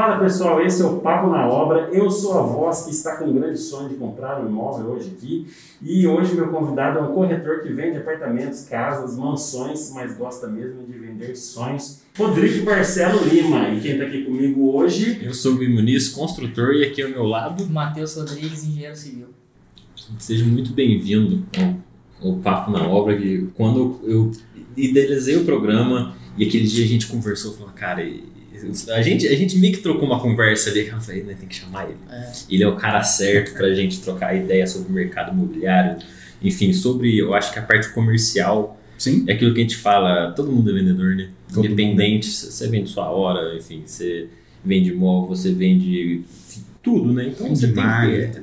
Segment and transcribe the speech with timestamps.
[0.00, 1.90] Fala pessoal, esse é o Papo na Obra.
[1.92, 5.12] Eu sou a voz que está com um grande sonho de comprar um imóvel hoje
[5.14, 5.46] aqui.
[5.82, 10.86] E hoje meu convidado é um corretor que vende apartamentos, casas, mansões, mas gosta mesmo
[10.86, 12.00] de vender sonhos.
[12.16, 13.68] Rodrigo Marcelo Lima.
[13.68, 15.20] E quem está aqui comigo hoje?
[15.22, 17.66] Eu sou o Muniz, construtor, e aqui ao meu lado.
[17.66, 19.26] Matheus Rodrigues, engenheiro civil.
[20.18, 21.44] Seja muito bem-vindo
[22.22, 23.18] ao, ao Papo na Obra.
[23.18, 24.30] Que quando eu
[24.74, 28.02] idealizei o programa e aquele dia a gente conversou, falou, cara,
[28.92, 31.54] a gente, a gente meio que trocou uma conversa ali, eu falei, né, tem que
[31.54, 31.98] chamar ele.
[32.10, 32.32] É.
[32.48, 35.98] Ele é o cara certo pra gente trocar ideia sobre o mercado imobiliário,
[36.42, 39.24] enfim, sobre, eu acho que a parte comercial Sim.
[39.26, 41.30] é aquilo que a gente fala, todo mundo é vendedor, né?
[41.52, 42.34] Todo Independente, mundo.
[42.34, 44.28] você vende sua hora, enfim, você
[44.64, 46.22] vende imóvel, você vende
[46.82, 47.28] tudo, né?
[47.28, 48.42] Então você tem, ter,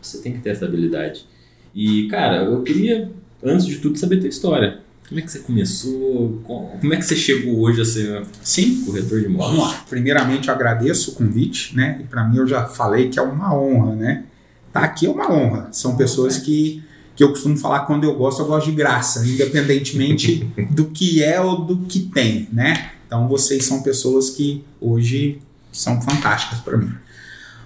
[0.00, 1.26] você tem que ter essa habilidade.
[1.74, 3.10] E, cara, eu queria,
[3.42, 4.83] antes de tudo, saber a tua história.
[5.08, 6.40] Como é que você começou?
[6.44, 8.84] Como é que você chegou hoje a ser Sim.
[8.84, 9.58] corretor de imóveis?
[9.58, 9.84] Vamos lá.
[9.88, 11.98] Primeiramente, eu agradeço o convite, né?
[12.00, 14.24] E para mim, eu já falei que é uma honra, né?
[14.72, 15.68] Tá aqui é uma honra.
[15.72, 16.82] São pessoas que,
[17.14, 21.40] que eu costumo falar quando eu gosto, eu gosto de graça, independentemente do que é
[21.40, 22.92] ou do que tem, né?
[23.06, 25.38] Então, vocês são pessoas que hoje
[25.70, 26.92] são fantásticas para mim.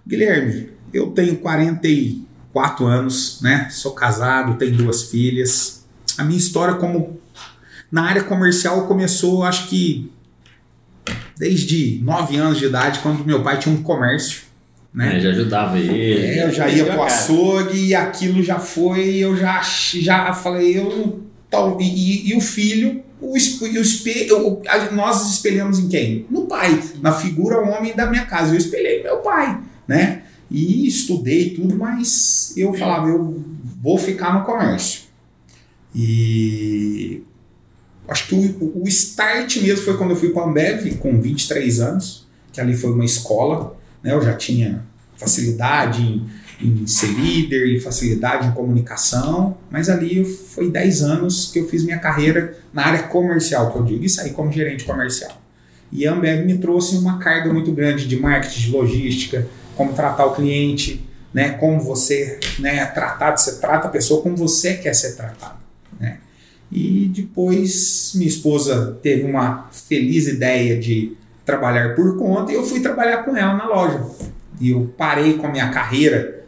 [0.07, 3.69] Guilherme, eu tenho 44 anos, né?
[3.71, 5.85] Sou casado, tenho duas filhas.
[6.17, 7.18] A minha história como
[7.91, 10.11] na área comercial começou, acho que
[11.39, 14.43] desde 9 anos de idade, quando meu pai tinha um comércio.
[14.93, 15.17] Né?
[15.17, 16.27] É, já ajudava ele.
[16.27, 21.23] É, eu já ia pro açougue e aquilo já foi, eu já, já falei, eu
[21.49, 24.61] tal, e, e o filho, o, o espelho,
[24.93, 26.27] nós espelhamos em quem?
[26.31, 28.53] No pai, na figura homem da minha casa.
[28.53, 30.23] Eu espelhei meu pai, né?
[30.51, 33.45] E estudei tudo, mas eu falava, eu
[33.83, 35.03] vou ficar no comércio.
[35.95, 37.23] E
[38.09, 41.81] Acho que o, o start mesmo foi quando eu fui para a Ambev, com 23
[41.81, 43.77] anos, que ali foi uma escola.
[44.03, 44.15] Né?
[44.15, 44.83] Eu já tinha
[45.17, 46.27] facilidade em,
[46.61, 51.85] em ser líder e facilidade em comunicação, mas ali foi 10 anos que eu fiz
[51.85, 55.43] minha carreira na área comercial, que eu digo, e saí como gerente comercial.
[55.93, 60.27] E a Ambev me trouxe uma carga muito grande de marketing, de logística, como tratar
[60.27, 65.15] o cliente, né, como você né, tratar, você trata a pessoa como você quer ser
[65.15, 65.59] tratado.
[66.71, 72.81] E depois minha esposa teve uma feliz ideia de trabalhar por conta e eu fui
[72.81, 74.05] trabalhar com ela na loja.
[74.61, 76.45] E eu parei com a minha carreira,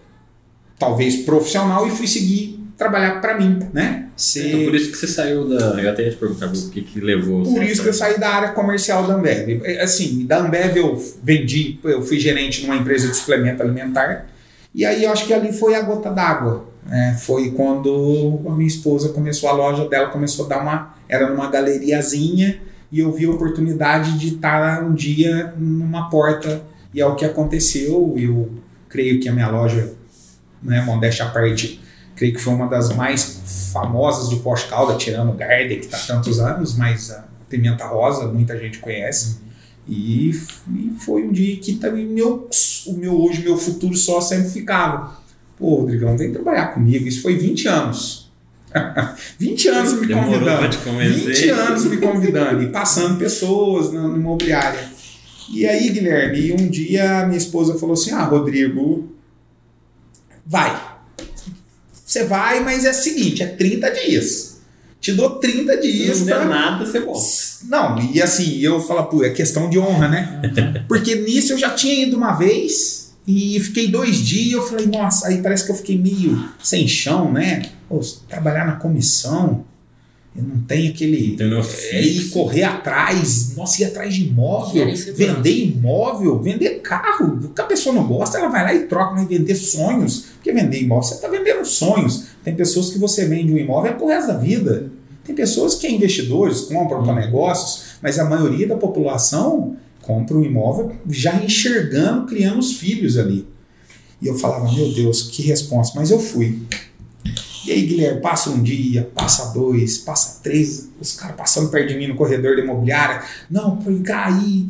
[0.78, 4.08] talvez profissional, e fui seguir trabalhar para mim, né?
[4.16, 4.48] Ser...
[4.48, 5.80] Então por isso que você saiu da.
[5.80, 7.42] Eu até ia te perguntar o que, que levou.
[7.42, 9.62] Por isso que eu saí da área comercial da Ambev.
[9.64, 14.26] É, assim, da Ambev eu vendi, eu fui gerente numa empresa de suplemento alimentar.
[14.74, 18.66] E aí eu acho que ali foi a gota d'água é, foi quando a minha
[18.66, 20.94] esposa começou a loja dela, começou a dar uma.
[21.08, 22.60] Era numa galeriazinha
[22.90, 26.62] e eu vi a oportunidade de estar um dia numa porta
[26.94, 28.14] e é o que aconteceu.
[28.16, 28.50] Eu
[28.88, 29.92] creio que a minha loja,
[30.62, 31.80] né, modéstia à parte,
[32.16, 36.16] creio que foi uma das mais famosas de pós-calda, tirando o Garden, que está há
[36.16, 39.38] tantos anos, mas a Pimenta Rosa muita gente conhece.
[39.86, 42.48] E, e foi um dia que também meu,
[42.86, 45.19] o meu hoje, meu futuro só sempre ficava
[45.60, 47.06] Pô, Rodrigão, vem trabalhar comigo.
[47.06, 48.32] Isso foi 20 anos.
[49.38, 50.78] 20 anos me convidando.
[51.26, 54.88] 20 anos me convidando e passando pessoas na, na imobiliária.
[55.52, 59.12] E aí, Guilherme, um dia minha esposa falou assim: Ah, Rodrigo,
[60.46, 60.80] vai.
[61.92, 64.60] Você vai, mas é o seguinte: é 30 dias.
[64.98, 66.18] Te dou 30 dias.
[66.18, 67.26] Se não der nada, você volta.
[67.64, 70.42] Não, e assim, eu falo, pô, é questão de honra, né?
[70.86, 72.99] Porque nisso eu já tinha ido uma vez
[73.30, 77.32] e fiquei dois dias, eu falei, nossa, aí parece que eu fiquei meio sem chão,
[77.32, 77.62] né?
[77.88, 79.64] Pô, trabalhar na comissão,
[80.36, 81.36] eu não tenho aquele.
[81.90, 87.40] É, ir correr atrás, nossa, ir atrás de imóvel, vender imóvel, vender carro.
[87.44, 90.26] O que a pessoa não gosta, ela vai lá e troca, mas vender sonhos.
[90.36, 92.26] Porque vender imóvel, você está vendendo sonhos.
[92.44, 94.90] Tem pessoas que você vende um imóvel é pro resto da vida.
[95.24, 99.76] Tem pessoas que é investidores, compram para negócios, mas a maioria da população
[100.10, 103.46] compra um imóvel já enxergando, criando os filhos ali.
[104.20, 106.62] E eu falava, meu Deus, que resposta, mas eu fui.
[107.64, 111.94] E aí, Guilherme, passa um dia, passa dois, passa três, os caras passando perto de
[111.96, 113.22] mim no corredor da imobiliária.
[113.48, 114.68] Não, põe cá aí,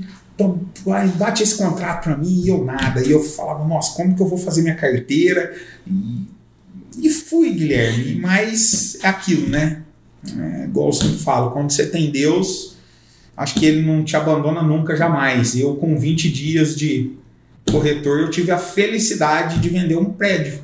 [1.16, 3.02] bate esse contrato para mim e eu nada.
[3.02, 5.56] E eu falava, nossa, como que eu vou fazer minha carteira?
[5.86, 6.26] E,
[6.98, 9.82] e fui, Guilherme, mas é aquilo, né?
[10.36, 12.76] É, igual eu sempre falo, quando você tem Deus,
[13.40, 15.56] acho que ele não te abandona nunca, jamais.
[15.56, 17.12] Eu, com 20 dias de
[17.70, 20.60] corretor, eu tive a felicidade de vender um prédio.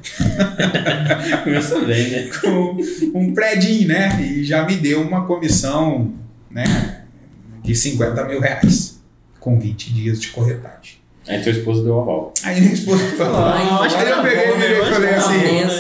[1.43, 2.31] Começou bem, né?
[2.43, 4.21] com um prédio, né?
[4.23, 6.13] E já me deu uma comissão,
[6.51, 7.05] né?
[7.63, 9.01] De 50 mil reais,
[9.41, 10.99] com 20 dias de corretagem.
[11.29, 12.33] Aí tua esposa deu aval.
[12.45, 13.37] Aí minha esposa falou.
[13.37, 15.39] "Ah, aí eu peguei bom, e falei assim,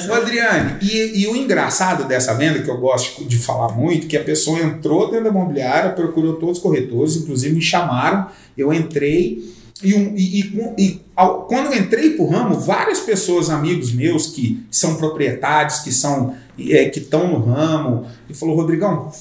[0.08, 4.06] bom, "Ô, Adriane, e, e o engraçado dessa venda, que eu gosto de falar muito,
[4.08, 8.26] que a pessoa entrou dentro da imobiliária, procurou todos os corretores, inclusive me chamaram,
[8.58, 13.48] eu entrei, e, um- e- e- e ao- quando eu entrei pro ramo, várias pessoas,
[13.50, 19.12] amigos meus, que são proprietários, que são é, que estão no ramo, e falou, Rodrigão,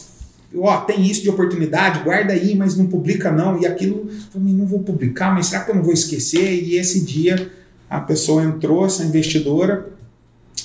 [0.56, 3.60] ó, tem isso de oportunidade, guarda aí, mas não publica não.
[3.60, 6.64] E aquilo, falei, não vou publicar, mas será que eu não vou esquecer?
[6.64, 7.52] E esse dia
[7.90, 9.88] a pessoa entrou, essa investidora,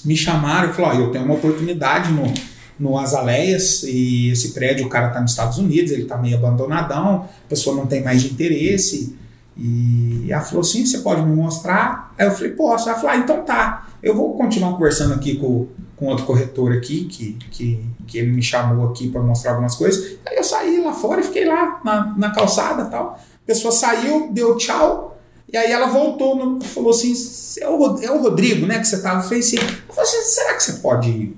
[0.05, 2.33] me chamaram e falou, ó, eu tenho uma oportunidade no,
[2.79, 7.29] no Azaleias e esse prédio, o cara está nos Estados Unidos, ele está meio abandonadão,
[7.45, 9.15] a pessoa não tem mais interesse.
[9.57, 12.15] E ela falou assim, você pode me mostrar?
[12.19, 12.89] Aí eu falei, posso.
[12.89, 13.89] Ela falou, ah, então tá.
[14.03, 15.67] Eu vou continuar conversando aqui com,
[16.01, 20.17] com outro corretor aqui, que, que, que ele me chamou aqui para mostrar algumas coisas.
[20.27, 23.21] Aí eu saí lá fora e fiquei lá na, na calçada e tal.
[23.21, 25.21] A pessoa saiu, deu tchau,
[25.53, 27.13] e aí ela voltou, no, falou assim,
[27.61, 29.57] é o, é o Rodrigo, né, que você tava, fez assim.
[29.57, 31.35] Eu falei assim, será que você pode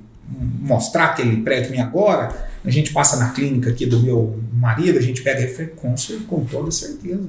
[0.60, 2.48] mostrar aquele prédio agora?
[2.64, 5.72] A gente passa na clínica aqui do meu marido, a gente pega ele, eu falei,
[5.74, 5.94] com,
[6.28, 7.26] com toda certeza.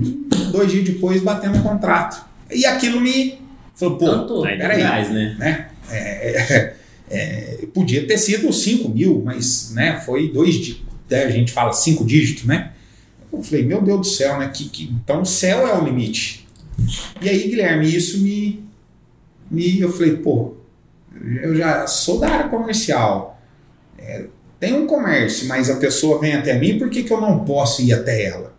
[0.00, 0.10] E
[0.52, 2.24] dois dias depois, batendo o contrato.
[2.48, 3.40] E aquilo me
[3.74, 4.42] falou, pô, Tanto.
[4.42, 5.08] Peraí.
[5.10, 5.36] né?
[5.36, 5.67] né?
[5.90, 6.74] É,
[7.10, 10.88] é, podia ter sido 5 mil, mas né, foi dois dígitos.
[11.10, 12.72] A gente fala cinco dígitos, né?
[13.32, 14.50] Eu falei, meu Deus do céu, né?
[14.52, 16.46] Que, que, então o céu é o limite.
[17.20, 18.62] E aí, Guilherme, isso me,
[19.50, 19.80] me.
[19.80, 20.54] Eu falei, pô,
[21.42, 23.40] eu já sou da área comercial.
[23.98, 24.26] É,
[24.60, 27.82] tem um comércio, mas a pessoa vem até mim, por que, que eu não posso
[27.82, 28.54] ir até ela?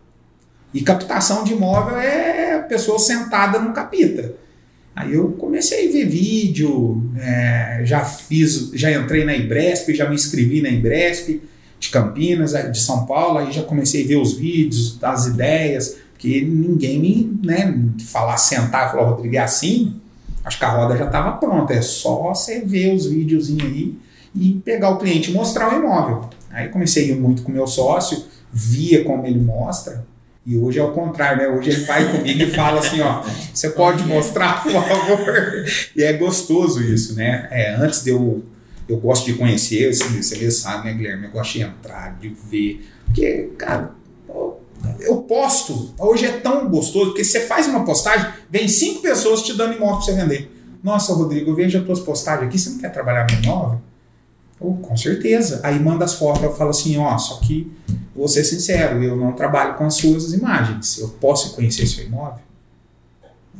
[0.73, 4.35] E captação de imóvel é pessoa sentada no capita.
[4.95, 10.15] Aí eu comecei a ver vídeo, é, já fiz, já entrei na Ibresp, já me
[10.15, 11.41] inscrevi na Ibresp
[11.79, 16.41] de Campinas, de São Paulo, aí já comecei a ver os vídeos, as ideias, que
[16.43, 17.73] ninguém me, né,
[18.07, 19.95] falar, sentar e falar, Rodrigo, é assim,
[20.43, 23.97] acho que a roda já estava pronta, é só você ver os videozinhos aí
[24.35, 26.29] e pegar o cliente e mostrar o imóvel.
[26.51, 30.05] Aí comecei a ir muito com o meu sócio, via como ele mostra,
[30.45, 31.47] e hoje é o contrário, né?
[31.47, 33.21] Hoje ele vai comigo e fala assim, ó,
[33.53, 35.65] você pode mostrar, por favor?
[35.95, 37.47] E é gostoso isso, né?
[37.51, 38.43] É, antes de eu
[38.87, 41.25] eu gosto de conhecer, assim, você sabe, né, Guilherme?
[41.25, 42.89] Eu gosto de entrar, de ver.
[43.05, 43.91] Porque, cara,
[44.99, 45.93] eu- posto.
[45.99, 49.97] Hoje é tão gostoso, porque você faz uma postagem, vem cinco pessoas te dando imóvel
[49.97, 50.51] pra você vender.
[50.83, 53.81] Nossa, Rodrigo, eu vejo as tuas postagens aqui, você não quer trabalhar no imóvel?
[54.59, 55.61] Oh, com certeza.
[55.63, 57.71] Aí manda as fotos, eu falo assim, ó, só que
[58.15, 60.97] vou ser sincero, eu não trabalho com as suas imagens.
[60.97, 62.43] Eu posso conhecer seu imóvel?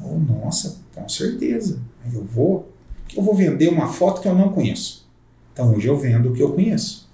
[0.03, 1.79] Oh, nossa, com certeza.
[2.05, 2.69] Aí eu vou,
[3.15, 5.07] eu vou vender uma foto que eu não conheço.
[5.53, 7.07] Então hoje eu vendo o que eu conheço.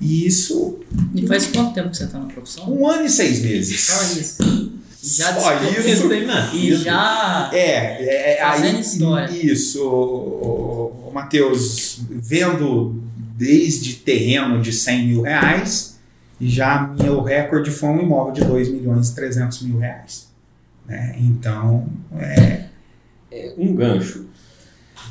[0.00, 0.80] E isso,
[1.14, 2.70] E faz quanto tempo que você tá na profissão?
[2.72, 3.80] um ano e seis meses.
[3.80, 4.80] Só isso.
[5.02, 6.12] Já Só isso?
[6.54, 7.50] E já.
[7.52, 9.30] É, é, Fazendo aí, história.
[9.30, 13.03] Isso, o, Matheus, vendo
[13.44, 16.00] desde terreno de 100 mil reais,
[16.40, 20.28] e já meu recorde foi um imóvel de 2 milhões e 300 mil reais.
[20.86, 21.14] né?
[21.18, 21.86] Então,
[22.16, 22.64] é,
[23.58, 24.26] Um gancho.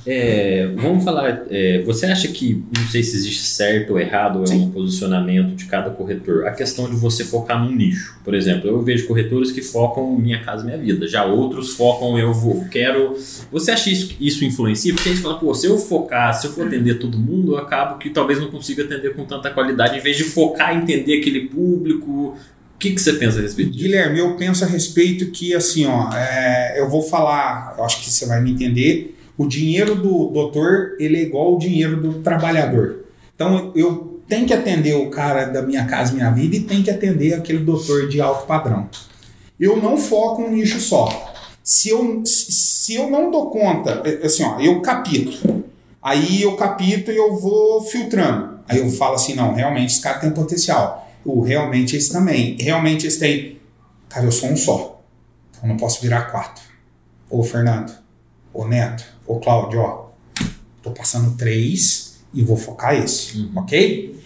[0.06, 1.46] É, vamos falar.
[1.50, 5.56] é, você acha que, não sei se existe certo ou errado, ou é um posicionamento
[5.56, 8.16] de cada corretor, a questão de você focar num nicho.
[8.24, 12.34] Por exemplo, eu vejo corretores que focam Minha Casa Minha Vida, já outros focam Eu
[12.34, 13.16] Vou, Quero.
[13.52, 14.94] Você acha isso, isso influencia?
[14.94, 17.58] Porque a gente fala, pô, se eu focar, se eu for atender todo mundo, eu
[17.58, 21.20] acabo que talvez não consiga atender com tanta qualidade, em vez de focar em entender
[21.20, 22.36] aquele público.
[22.76, 23.84] O que, que você pensa a respeito disso?
[23.86, 28.10] Guilherme, eu penso a respeito que, assim, ó, é, eu vou falar, eu acho que
[28.10, 29.13] você vai me entender.
[29.38, 33.06] O dinheiro do doutor, ele é igual ao dinheiro do trabalhador.
[33.36, 36.92] Então, eu tenho que atender o cara da minha casa, minha vida, e tenho que
[36.92, 38.90] atender aquele doutor de alto padrão.
[39.60, 41.34] Eu não foco um nicho só.
[41.64, 45.64] Se eu, se eu não dou conta, é, assim, ó, eu capito.
[46.02, 48.60] Aí eu capito e eu vou filtrando.
[48.68, 51.10] Aí eu falo assim, não, realmente esse cara tem potencial.
[51.24, 52.58] O realmente esse também.
[52.60, 53.60] Realmente esse tem.
[54.10, 55.02] Cara, eu sou um só.
[55.52, 56.64] Então não posso virar quatro.
[57.30, 57.94] Ô Fernando,
[58.54, 60.06] ô Neto, ô Cláudio, ó.
[60.82, 63.38] Tô passando três e vou focar esse.
[63.38, 63.52] Uhum.
[63.56, 64.20] Ok?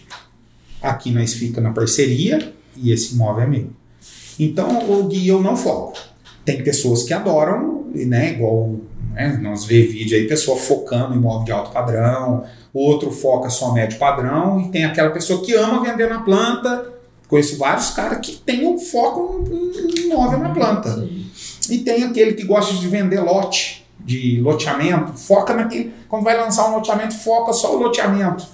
[0.81, 3.69] Aqui nós fica na parceria e esse imóvel é meu.
[4.39, 5.97] Então, o Gui, eu não foco.
[6.45, 8.33] Tem pessoas que adoram, né?
[8.33, 8.75] Igual
[9.13, 13.73] né, nós vê vídeo aí, pessoa focando em imóvel de alto padrão, outro foca só
[13.73, 16.93] médio padrão, e tem aquela pessoa que ama vender na planta.
[17.27, 21.09] Conheço vários caras que têm um foco em imóvel na planta.
[21.69, 25.93] E tem aquele que gosta de vender lote, de loteamento, foca naquele.
[26.07, 28.47] Quando vai lançar um loteamento, foca só o loteamento.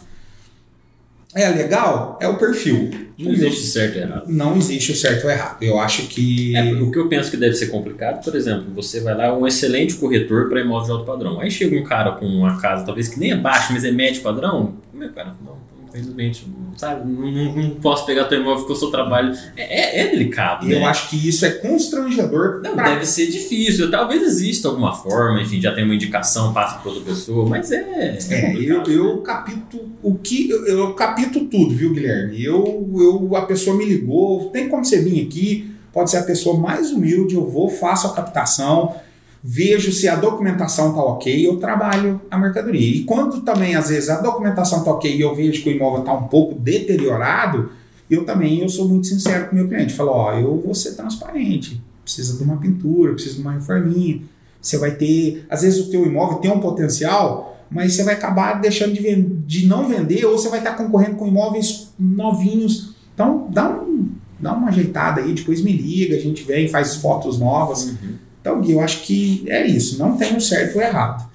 [1.35, 2.17] É legal?
[2.19, 2.89] É o perfil.
[3.17, 4.23] Não existe certo e errado.
[4.27, 5.57] Não existe o certo ou errado.
[5.61, 6.55] Eu acho que.
[6.55, 9.45] É, o que eu penso que deve ser complicado, por exemplo, você vai lá, um
[9.45, 11.39] excelente corretor para imóvel de alto padrão.
[11.39, 14.23] Aí chega um cara com uma casa, talvez que nem é baixo, mas é médio
[14.23, 14.75] padrão.
[14.91, 15.35] Como é, cara?
[15.45, 15.57] Não,
[15.93, 17.07] infelizmente, sabe?
[17.09, 19.33] Não, não, posso pegar teu imóvel porque o seu trabalho.
[19.55, 20.69] É, é, é delicado.
[20.69, 20.85] Eu né?
[20.85, 22.61] acho que isso é constrangedor.
[22.63, 23.91] Não, pra- deve ser difícil.
[23.91, 28.17] Talvez exista alguma forma, enfim, já tem uma indicação, passa para outra pessoa, mas é.
[28.29, 28.91] É, eu, complicado.
[28.91, 30.49] eu capito o que.
[30.49, 32.43] Eu, eu capito tudo, viu, Guilherme?
[32.43, 36.59] Eu, eu, a pessoa me ligou, tem como você vir aqui, pode ser a pessoa
[36.59, 38.95] mais humilde, eu vou, faço a captação,
[39.43, 42.95] vejo se a documentação tá ok, eu trabalho a mercadoria.
[42.95, 46.03] E quando também, às vezes, a documentação tá ok e eu vejo que o imóvel
[46.03, 47.71] tá um pouco deteriorado,
[48.09, 49.93] eu também eu sou muito sincero com o meu cliente.
[49.93, 51.81] Falo, ó, eu vou ser transparente.
[52.03, 54.21] Precisa de uma pintura, precisa de uma reforminha.
[54.61, 55.45] Você vai ter.
[55.49, 59.13] Às vezes o teu imóvel tem um potencial, mas você vai acabar deixando de,
[59.45, 62.93] de não vender, ou você vai estar concorrendo com imóveis novinhos.
[63.13, 64.07] Então, dá, um,
[64.39, 67.85] dá uma ajeitada aí, depois me liga, a gente vem, faz fotos novas.
[67.85, 68.22] Uhum.
[68.43, 71.25] Então, Gui, eu acho que é isso, não tem um certo ou errado.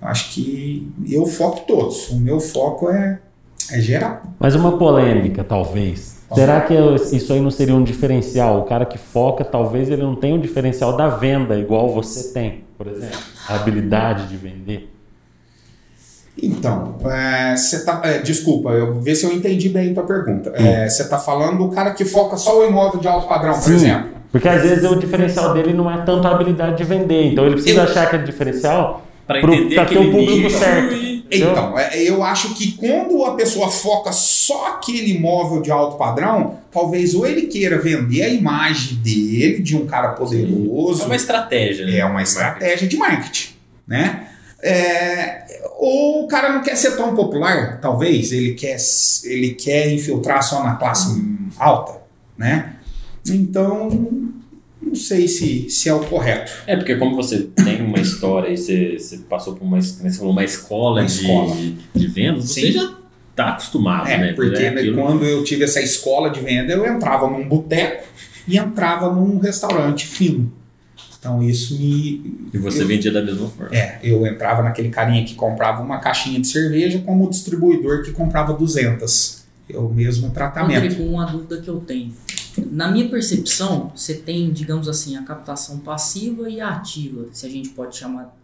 [0.00, 2.08] Eu acho que eu foco todos.
[2.10, 3.18] O meu foco é,
[3.72, 4.22] é geral.
[4.38, 6.22] Mas uma polêmica, talvez.
[6.32, 6.72] Será que
[7.12, 8.60] isso aí não seria um diferencial?
[8.60, 12.62] O cara que foca, talvez ele não tenha um diferencial da venda, igual você tem,
[12.78, 13.18] por exemplo.
[13.48, 14.88] A habilidade de vender.
[16.40, 18.00] Então, é, você tá.
[18.04, 20.52] é, desculpa, eu ver se eu entendi bem a tua pergunta.
[20.54, 23.62] É, Você está falando do cara que foca só o imóvel de alto padrão, por
[23.62, 23.74] Sim.
[23.74, 24.21] exemplo.
[24.32, 27.26] Porque às vezes o diferencial dele não é tanto a habilidade de vender.
[27.32, 30.58] Então ele precisa Eu- achar aquele diferencial Pra pro- entender pra ter o público nicho
[30.58, 31.12] certo.
[31.34, 36.58] Então, é, eu acho que quando a pessoa foca só aquele imóvel de alto padrão,
[36.70, 41.02] talvez ou ele queira vender a imagem dele de um cara poderoso.
[41.04, 41.96] É uma estratégia, né?
[41.98, 43.50] É uma estratégia de marketing,
[43.86, 44.26] né?
[44.62, 45.44] É,
[45.78, 48.76] ou o cara não quer ser tão popular, talvez, ele quer,
[49.24, 51.20] ele quer infiltrar só na classe
[51.58, 52.00] alta,
[52.36, 52.74] né?
[53.28, 53.88] Então,
[54.80, 56.50] não sei se, se é o correto.
[56.66, 60.44] É, porque como você tem uma história e você, você passou por uma, você uma
[60.44, 61.56] escola, Uma de, escola.
[61.94, 62.60] de vendas, Sim.
[62.62, 62.94] você já
[63.34, 64.32] tá acostumado, É, né?
[64.34, 68.04] porque É né, quando eu tive essa escola de venda, eu entrava num boteco
[68.46, 70.52] e entrava num restaurante fino.
[71.18, 72.48] Então isso me.
[72.52, 73.72] E você eu- vendia da mesma forma.
[73.74, 78.10] É, eu entrava naquele carinha que comprava uma caixinha de cerveja como o distribuidor que
[78.10, 79.44] comprava 200.
[79.72, 80.82] É o mesmo tratamento.
[80.82, 82.12] Rodrigo, uma dúvida que eu tenho.
[82.70, 87.48] Na minha percepção, você tem, digamos assim, a captação passiva e a ativa, se a
[87.48, 88.34] gente pode chamar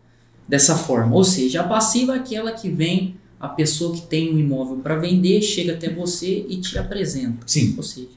[0.46, 1.14] dessa forma.
[1.14, 4.96] Ou seja, a passiva é aquela que vem a pessoa que tem um imóvel para
[4.96, 7.38] vender, chega até você e te apresenta.
[7.46, 7.74] Sim.
[7.76, 8.08] Ou seja,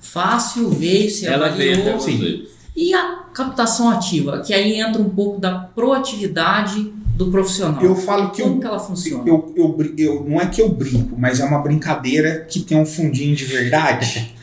[0.00, 2.00] fácil, veio, se Ela avaliou.
[2.00, 2.46] sim.
[2.74, 7.82] E a captação ativa, que aí entra um pouco da proatividade do profissional.
[7.82, 9.24] Eu falo que Como eu, que ela funciona?
[9.26, 12.84] eu, eu, eu- não é que eu brinco, mas é uma brincadeira que tem um
[12.84, 14.34] fundinho de verdade.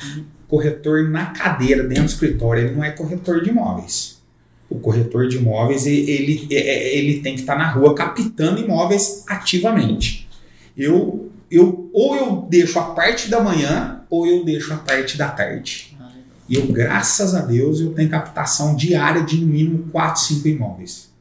[0.53, 4.21] Corretor na cadeira dentro do escritório, ele não é corretor de imóveis.
[4.69, 10.29] O corretor de imóveis, ele, ele tem que estar na rua captando imóveis ativamente.
[10.77, 15.27] Eu, eu, ou eu deixo a parte da manhã, ou eu deixo a parte da
[15.27, 15.97] tarde.
[16.47, 21.11] E eu, graças a Deus, eu tenho captação diária de no mínimo 4, 5 imóveis.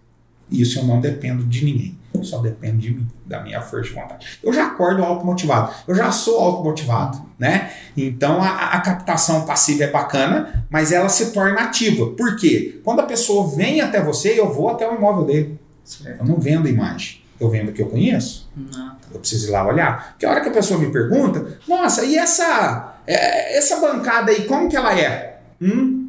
[0.51, 1.97] Isso eu não dependo de ninguém.
[2.23, 4.39] Só depende de mim, da minha força de vontade.
[4.43, 5.73] Eu já acordo automotivado.
[5.89, 7.73] Eu já sou automotivado, né?
[7.97, 12.11] Então a, a captação passiva é bacana, mas ela se torna ativa.
[12.11, 12.81] Por quê?
[12.85, 15.59] Quando a pessoa vem até você, eu vou até o imóvel dele.
[16.05, 17.23] Eu não vendo imagem.
[17.41, 18.49] Eu vendo o que eu conheço.
[18.73, 18.97] Tá.
[19.13, 20.13] Eu preciso ir lá olhar.
[20.13, 24.45] Porque a hora que a pessoa me pergunta, nossa, e essa, é, essa bancada aí,
[24.45, 25.41] como que ela é?
[25.61, 26.09] Hum?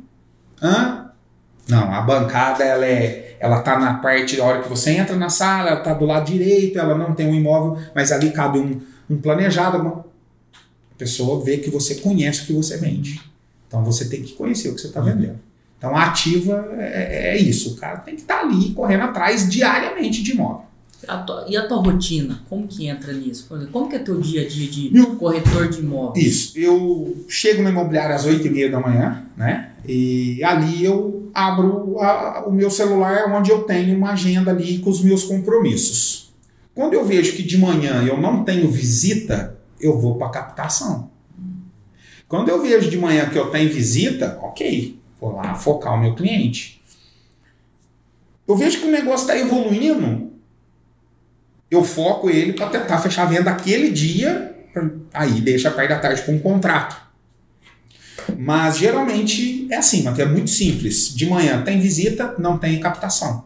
[0.62, 1.12] Hã?
[1.68, 5.30] Não, a bancada ela é, ela tá na parte da hora que você entra na
[5.30, 8.80] sala, ela tá do lado direito, ela não tem um imóvel, mas ali cabe um,
[9.10, 9.78] um planejado.
[9.80, 10.06] uma-
[10.92, 13.20] A pessoa vê que você conhece o que você vende.
[13.68, 15.38] Então você tem que conhecer o que você está vendendo.
[15.78, 20.24] Então a ativa é, é isso, o cara tem que estar ali correndo atrás diariamente
[20.24, 20.64] de imóvel.
[21.06, 23.46] A tua- e a tua rotina, como que entra nisso?
[23.74, 26.26] Como que é teu dia a dia de Meu- corretor de imóveis?
[26.26, 26.58] Isso.
[26.58, 29.72] Eu chego no imobiliário às 8 e meia da manhã, né?
[29.86, 34.90] E ali eu abro a- o meu celular onde eu tenho uma agenda ali com
[34.90, 36.34] os meus compromissos.
[36.76, 41.10] Quando eu vejo que de manhã eu não tenho visita, eu vou para captação.
[42.28, 46.16] Quando eu vejo de manhã que eu tenho visita, ok, vou lá focar o meu
[46.16, 46.82] cliente.
[48.48, 50.32] Eu vejo que o negócio está evoluindo,
[51.70, 54.50] eu foco ele para tentar fechar a venda aquele dia
[55.14, 57.00] Aí deixa a parte da tarde para um contrato.
[58.38, 61.14] Mas geralmente é assim, mas é muito simples.
[61.16, 63.46] De manhã tem visita, não tem captação.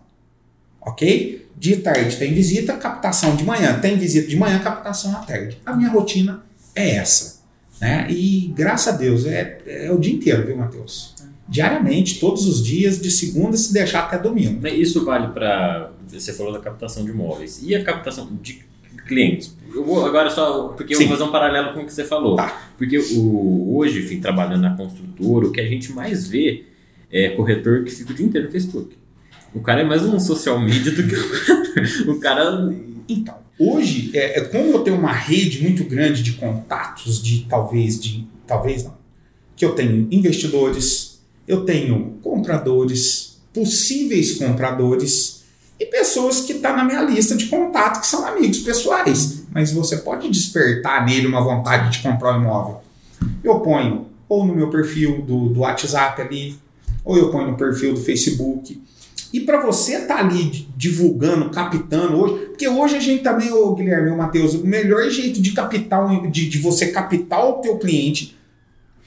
[0.82, 1.48] Ok?
[1.56, 3.80] De tarde tem visita, captação de manhã.
[3.80, 5.58] Tem visita de manhã, captação à tarde.
[5.66, 6.44] A minha rotina
[6.76, 7.38] é essa.
[7.82, 8.08] Né?
[8.10, 11.16] E graças a Deus, é, é o dia inteiro, viu, Matheus?
[11.48, 14.68] Diariamente, todos os dias, de segunda, se deixar até domingo.
[14.68, 15.92] Isso vale para.
[16.08, 17.62] Você falou da captação de imóveis.
[17.64, 18.66] E a captação de
[19.08, 19.56] clientes?
[19.74, 20.70] Eu vou agora só.
[20.70, 21.08] Porque eu Sim.
[21.08, 22.36] vou fazer um paralelo com o que você falou.
[22.36, 22.72] Tá.
[22.78, 26.66] Porque o, hoje, enfim, trabalhando na construtora, o que a gente mais vê
[27.12, 28.96] é corretor que fica o dia inteiro no Facebook.
[29.54, 31.68] O cara é mais um social media do que o corretor.
[32.08, 32.76] O cara.
[33.08, 38.00] Então, hoje, é, é como eu tenho uma rede muito grande de contatos, de talvez,
[38.00, 38.98] de talvez não,
[39.56, 45.37] que eu tenho investidores, eu tenho compradores, possíveis compradores
[45.80, 49.44] e pessoas que estão na minha lista de contato que são amigos pessoais.
[49.52, 52.82] Mas você pode despertar nele uma vontade de comprar um imóvel.
[53.44, 56.58] Eu ponho ou no meu perfil do, do WhatsApp ali,
[57.06, 58.82] ou eu ponho no perfil do Facebook.
[59.32, 63.74] E para você estar ali di- divulgando, captando hoje, porque hoje a gente também, ô
[63.76, 67.78] Guilherme, ô Matheus, o melhor jeito de captar, um- de, de você captar o teu
[67.78, 68.38] cliente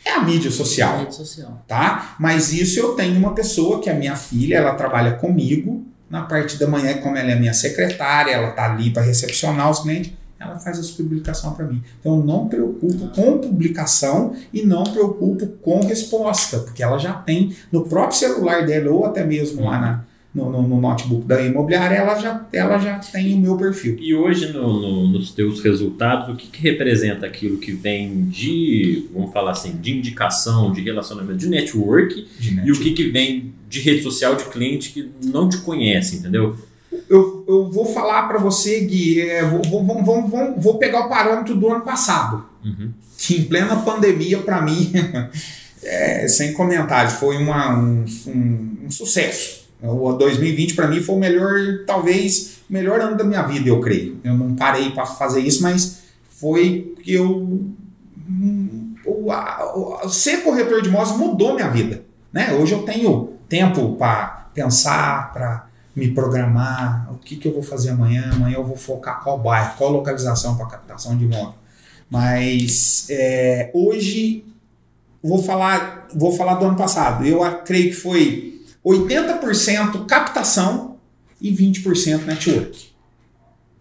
[0.04, 1.62] é a mídia social Rede social.
[1.68, 2.16] tá?
[2.18, 6.58] Mas isso eu tenho uma pessoa que é minha filha, ela trabalha comigo na parte
[6.58, 10.58] da manhã, como ela é minha secretária, ela tá ali para recepcionar os clientes, ela
[10.58, 11.82] faz as publicações para mim.
[12.00, 17.54] Então eu não preocupo com publicação e não preocupo com resposta, porque ela já tem
[17.70, 21.96] no próprio celular dela ou até mesmo lá na- no, no- no notebook da imobiliária,
[21.96, 23.96] ela já, ela já tem o meu perfil.
[24.00, 29.08] E hoje, no- no- nos teus resultados, o que, que representa aquilo que vem de,
[29.12, 33.52] vamos falar assim, de indicação, de relacionamento, de network, De e o que, que vem
[33.68, 36.56] de rede social de cliente que não te conhece, entendeu?
[37.08, 41.06] eu, eu vou falar para você, Gui, é, vou, vou, vou, vou, vou- vou pegar
[41.06, 42.44] o parâmetro do ano passado.
[42.64, 42.90] Uhum.
[43.18, 44.92] que em plena pandemia, para mim,
[45.82, 49.59] é, sem comentários, foi uma- um, um- um sucesso.
[49.82, 53.80] O 2020 para mim foi o melhor, talvez, o melhor ano da minha vida, eu
[53.80, 54.20] creio.
[54.22, 57.66] Eu não parei para fazer isso, mas foi que eu.
[60.08, 62.02] ser corretor de imóveis mudou minha vida.
[62.32, 62.52] Né?
[62.52, 65.66] Hoje eu tenho tempo para pensar, para
[65.96, 69.76] me programar, o que, que eu vou fazer amanhã, amanhã eu vou focar qual bairro,
[69.76, 71.54] qual localização para captação de imóvel.
[72.08, 74.44] Mas é, hoje
[75.22, 77.24] vou falar, vou falar do ano passado.
[77.24, 80.96] Eu creio que foi 80% captação
[81.40, 82.90] e 20% network.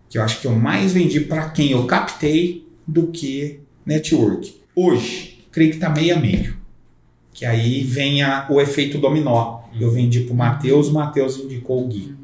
[0.09, 4.59] Que eu acho que eu mais vendi para quem eu captei do que network.
[4.75, 6.57] Hoje, creio que está meio a meio.
[7.33, 9.61] Que aí vem a- o efeito dominó.
[9.79, 12.15] Eu vendi para o Matheus, o Matheus indicou o Gui.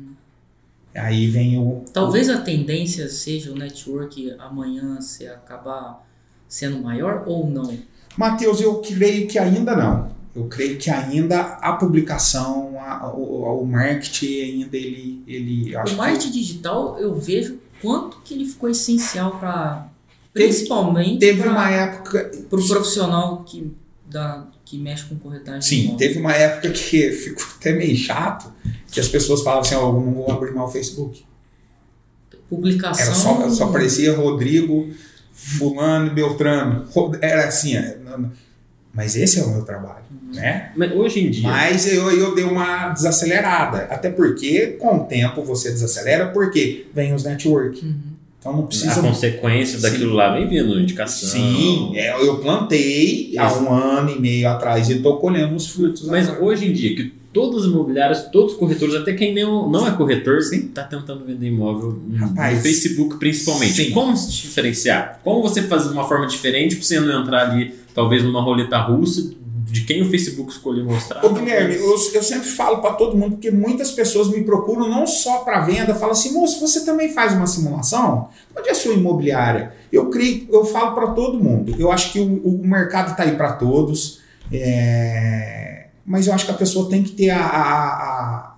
[0.95, 1.83] Aí vem o.
[1.93, 6.05] Talvez a tendência seja o network amanhã se acabar
[6.47, 7.77] sendo maior ou não.
[8.17, 10.14] Matheus, eu creio que ainda não.
[10.35, 15.95] Eu creio que ainda a publicação, a- o, o marketing ainda ele, ele O que-
[15.95, 19.87] marketing digital eu vejo quanto que ele ficou essencial para
[20.33, 23.71] Teve- principalmente teve para uma época, o profissional que,
[24.09, 25.61] da, que mexe com corretagem.
[25.61, 28.51] sim, teve uma época que ficou até meio chato,
[28.91, 31.23] que as pessoas falavam assim, ó, eu não vou abrir mais o Facebook.
[32.49, 33.05] Publicação.
[33.05, 34.89] Era só, só aparecia Rodrigo,
[35.31, 36.85] fulano e Beltrano.
[37.21, 37.97] Era assim, é.
[38.95, 40.71] Mas esse é o meu trabalho, né?
[40.75, 41.49] Mas hoje em dia.
[41.49, 43.88] Mas eu, eu dei uma desacelerada.
[43.89, 47.84] Até porque, com o tempo, você desacelera, porque vem os network.
[47.86, 48.15] Uhum.
[48.39, 49.01] Então não a precisa.
[49.01, 51.29] consequência daquilo lá vem vindo, indicação.
[51.29, 56.08] Sim, é, eu plantei há um ano e meio atrás e estou colhendo os frutos.
[56.08, 56.45] Mas agora.
[56.45, 59.91] hoje em dia, que todos os imobiliários, todos os corretores, até quem não, não é
[59.91, 60.67] corretor, Sim.
[60.67, 63.73] está tentando vender imóvel no Rapaz, Facebook principalmente.
[63.73, 63.91] sim.
[63.91, 65.19] Como se diferenciar?
[65.23, 68.77] Como você fazer de uma forma diferente para você não entrar ali, talvez numa roleta
[68.77, 69.34] russa,
[69.65, 71.25] de quem o Facebook escolheu mostrar?
[71.25, 75.08] Ô Guilherme, eu, eu sempre falo para todo mundo, porque muitas pessoas me procuram não
[75.08, 78.29] só para venda, falam assim, moço, você também faz uma simulação?
[78.55, 79.73] Onde é a sua imobiliária?
[79.91, 81.75] Eu creio, eu falo para todo mundo.
[81.79, 84.19] Eu acho que o, o mercado está aí para todos,
[84.51, 88.55] é, mas eu acho que a pessoa tem que ter a, a- a-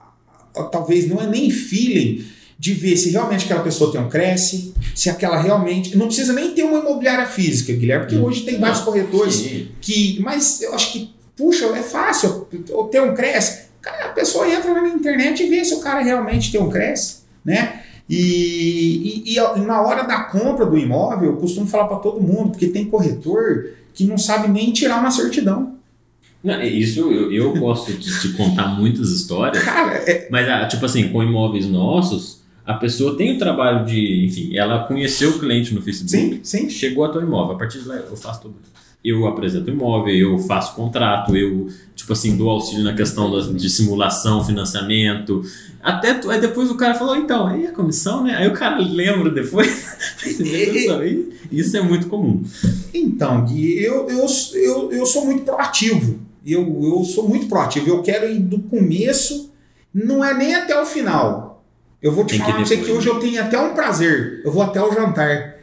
[0.60, 2.26] a- talvez não é nem feeling
[2.60, 5.96] de ver se realmente aquela pessoa tem um cresce, se aquela realmente.
[5.98, 8.24] Não precisa nem ter uma imobiliária física, Guilherme, porque Hum.
[8.26, 9.68] hoje tem vários corretores Sim.
[9.80, 12.48] que, mas eu acho que, puxa, é fácil
[12.92, 13.68] ter um cresce.
[13.82, 17.18] Cara, a pessoa entra na internet e vê se o cara realmente tem um cresce,
[17.46, 17.82] né?
[18.10, 22.52] E, e- e na hora da compra do imóvel, eu costumo falar para todo mundo,
[22.52, 25.76] porque tem corretor que não sabe nem tirar uma certidão.
[26.44, 30.66] Não, é isso eu, eu gosto de te contar muitas histórias, Cara, é, mas ah,
[30.68, 35.40] tipo assim, com imóveis nossos, a pessoa tem o trabalho de, enfim, ela conheceu o
[35.40, 36.70] cliente no Facebook, sim, sim.
[36.70, 38.56] chegou até o imóvel, a partir de lá eu faço tudo.
[39.02, 44.44] Eu apresento imóvel, eu faço contrato, eu, tipo assim, dou auxílio na questão de simulação,
[44.44, 45.42] financiamento.
[45.82, 48.36] Até aí depois o cara falou, então, aí a comissão, né?
[48.36, 49.96] Aí o cara lembra depois.
[51.50, 52.44] Isso é muito comum.
[52.94, 54.26] Então, Gui, eu, eu,
[54.56, 56.20] eu, eu sou muito proativo.
[56.46, 57.88] Eu, eu sou muito proativo.
[57.88, 59.54] Eu quero ir do começo,
[59.94, 61.47] não é nem até o final.
[62.02, 64.42] Eu vou te Tem falar pra você que hoje eu tenho até um prazer.
[64.46, 65.56] Eu vou até o jantar.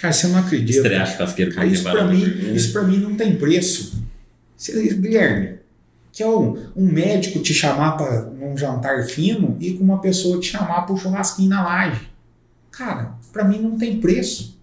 [0.00, 0.78] Cara, você não acredita.
[0.78, 4.02] Estrear churrasqueiro Cara, isso pra, mim, isso pra mim não tem preço.
[4.56, 5.58] Você- Guilherme,
[6.12, 10.40] que é um, um médico te chamar para um jantar fino e com uma pessoa
[10.40, 12.08] te chamar para um churrasquinho na laje.
[12.70, 14.56] Cara, pra mim não tem preço.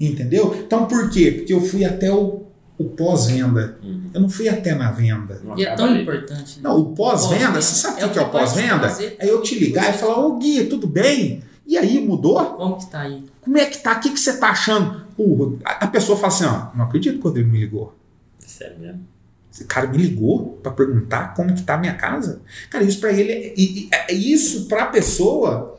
[0.00, 0.54] Entendeu?
[0.66, 1.30] Então por quê?
[1.30, 2.41] Porque eu fui até o,
[2.86, 3.78] o pós-venda.
[3.82, 4.10] Uhum.
[4.14, 5.40] Eu não fui até na venda.
[5.44, 6.02] Não E é tão ali.
[6.02, 6.56] importante.
[6.56, 6.62] né?
[6.62, 8.86] Não, o pós-venda, Pós-venda você sabe o é que, que é o o pós-venda?
[9.18, 11.42] É eu te ligar e falar, ô Gui, tudo bem?
[11.66, 12.44] E aí, mudou?
[12.44, 13.24] Como que tá aí?
[13.40, 13.92] Como é que tá?
[13.96, 15.02] O que, que você tá achando?
[15.16, 17.94] Pô, a a pessoa fala assim, ó, não acredito que o Rodrigo me ligou.
[18.38, 19.06] Sério mesmo.
[19.52, 22.40] Esse cara me ligou pra perguntar como que tá a minha casa.
[22.70, 25.78] Cara, isso pra ele, é- e- e- é- isso pra pessoa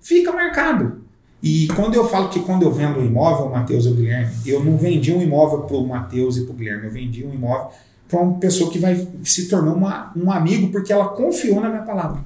[0.00, 1.02] fica marcado.
[1.42, 4.32] E quando eu falo que quando eu vendo um imóvel, o Matheus e o Guilherme,
[4.44, 7.70] eu não vendi um imóvel pro Matheus e pro Guilherme, eu vendi um imóvel
[8.08, 11.82] para uma pessoa que vai se tornar uma, um amigo porque ela confiou na minha
[11.82, 12.20] palavra.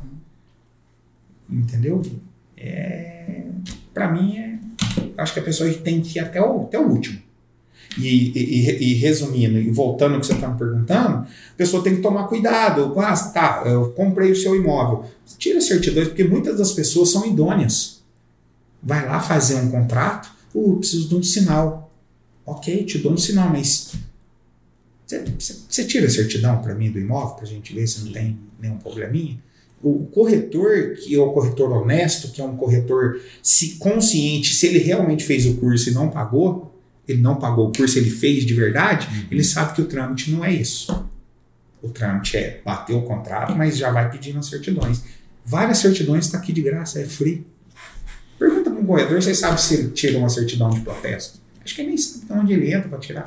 [1.51, 2.01] Entendeu?
[2.57, 3.43] É,
[3.93, 4.59] para mim, é,
[5.19, 7.19] acho que a pessoa tem que ir até o, até o último.
[7.99, 11.27] E, e- e- e resumindo, e voltando ao que você está me perguntando, a
[11.59, 12.99] pessoa tem que tomar cuidado.
[12.99, 15.05] Ah, tá, eu comprei o seu imóvel.
[15.37, 17.92] Tira certidões, porque muitas das pessoas são idôneas.
[18.83, 21.93] Vai lá fazer um contrato, uh, preciso de um sinal.
[22.45, 23.93] Ok, te dou um sinal, mas
[25.69, 28.39] você- tira a certidão para mim do imóvel, para a gente ver se não tem
[28.61, 29.39] nenhum probleminha?
[29.83, 34.79] O corretor, que é o corretor honesto, que é um corretor se consciente, se ele
[34.79, 36.73] realmente fez o curso e não pagou,
[37.07, 40.45] ele não pagou o curso, ele fez de verdade, ele sabe que o trâmite não
[40.45, 41.05] é isso.
[41.83, 45.03] O trâmite é bater o contrato, mas já vai pedindo as certidões.
[45.45, 47.45] Várias certidões está aqui de graça, é free.
[48.93, 51.41] Corretor, você sabe se ele tira uma certidão de protesto?
[51.65, 53.25] Acho que ele nem sabe de onde ele entra para tirar.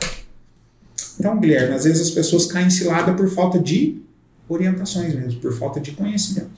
[1.19, 3.99] Então, Guilherme, às vezes as pessoas caem em cilada por falta de
[4.47, 6.51] orientações mesmo, por falta de conhecimento.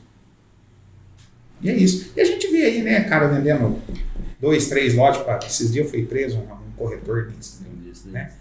[1.61, 2.11] E é isso.
[2.17, 3.81] E a gente vê aí, né, cara vendendo
[4.41, 5.21] dois, três lotes.
[5.21, 5.39] Pra...
[5.45, 7.65] Esses dias eu fui preso, um, corretor nisso.
[8.07, 8.31] Né?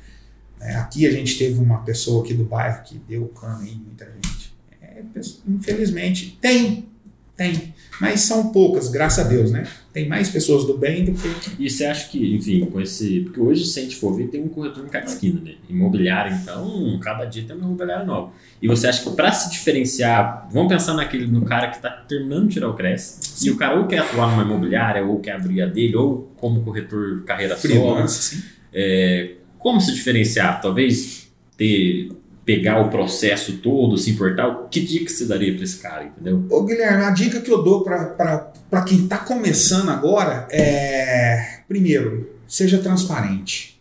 [0.60, 4.04] É, aqui a gente teve uma pessoa aqui do bairro que deu cano em muita
[4.06, 4.52] gente.
[4.82, 5.02] É,
[5.46, 6.88] infelizmente, tem,
[7.36, 7.74] tem.
[8.00, 9.66] Mas são poucas, graças a Deus, né?
[9.92, 11.28] Tem mais pessoas do bem do que.
[11.58, 13.20] E você acha que, enfim, com esse.
[13.20, 15.54] Porque hoje, se a gente for ver, tem um corretor em cada esquina, né?
[15.68, 18.32] Imobiliário, então, cada dia tem uma imobiliária nova.
[18.60, 22.48] E você acha que para se diferenciar, vamos pensar naquele, no cara que está terminando
[22.48, 25.62] de tirar o CRES, se o cara ou quer atuar numa imobiliária, ou quer abrir
[25.62, 28.42] a dele, ou como corretor carreira solo, Freelance, sim.
[28.72, 30.60] é, como se diferenciar?
[30.60, 32.12] Talvez ter,
[32.46, 36.46] pegar o processo todo, se importar, que dica você daria para esse cara, entendeu?
[36.48, 42.78] Ô Guilherme, a dica que eu dou para quem está começando agora é: primeiro, seja
[42.78, 43.78] transparente,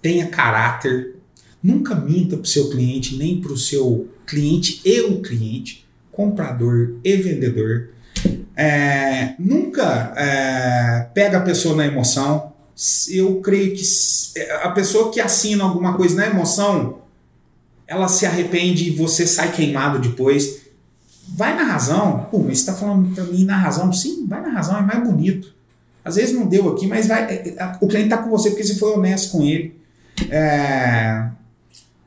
[0.00, 1.16] tenha caráter,
[1.62, 6.94] nunca minta para o seu cliente, nem para o seu cliente e o cliente, comprador
[7.02, 7.88] e vendedor.
[8.56, 12.52] É, nunca é, pega a pessoa na emoção.
[13.08, 16.98] Eu creio que s- a pessoa que assina alguma coisa na emoção,
[17.88, 20.58] ela se arrepende e você sai queimado depois.
[21.36, 22.26] Vai na razão.
[22.30, 23.92] Pô, mas você tá falando pra mim na razão?
[23.92, 25.52] Sim, vai na razão, é mais bonito.
[26.04, 27.24] Às vezes não deu aqui, mas vai.
[27.24, 29.76] é, é, O cliente tá com você porque você foi honesto com ele.
[30.30, 31.26] É,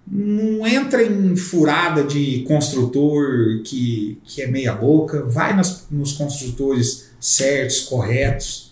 [0.08, 5.24] não entra em furada de construtor que, que é meia boca.
[5.24, 8.72] Vai nas- nos construtores certos, corretos.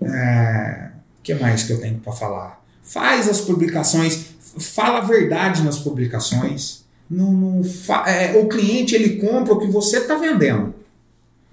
[0.00, 2.62] É, o que mais que eu tenho para falar?
[2.82, 4.26] Faz as publicações,
[4.58, 6.84] fala a verdade nas publicações.
[7.10, 10.74] Não, não fa- é, o cliente ele compra o que você está vendendo.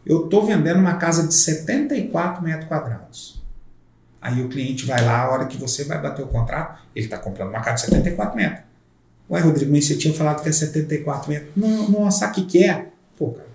[0.06, 3.42] Eu estou vendendo uma casa de 74 metros quadrados.
[4.22, 7.18] Aí o cliente vai lá, a hora que você vai bater o contrato, ele está
[7.18, 8.64] comprando uma casa de 74 metros.
[9.30, 11.52] Ué, Rodrigo, mas você tinha falado que é 74 metros.
[11.56, 12.88] Não, o que que é?
[13.18, 13.50] Pô, cara,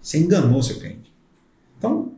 [0.00, 1.12] você enganou seu cliente.
[1.78, 2.12] Então,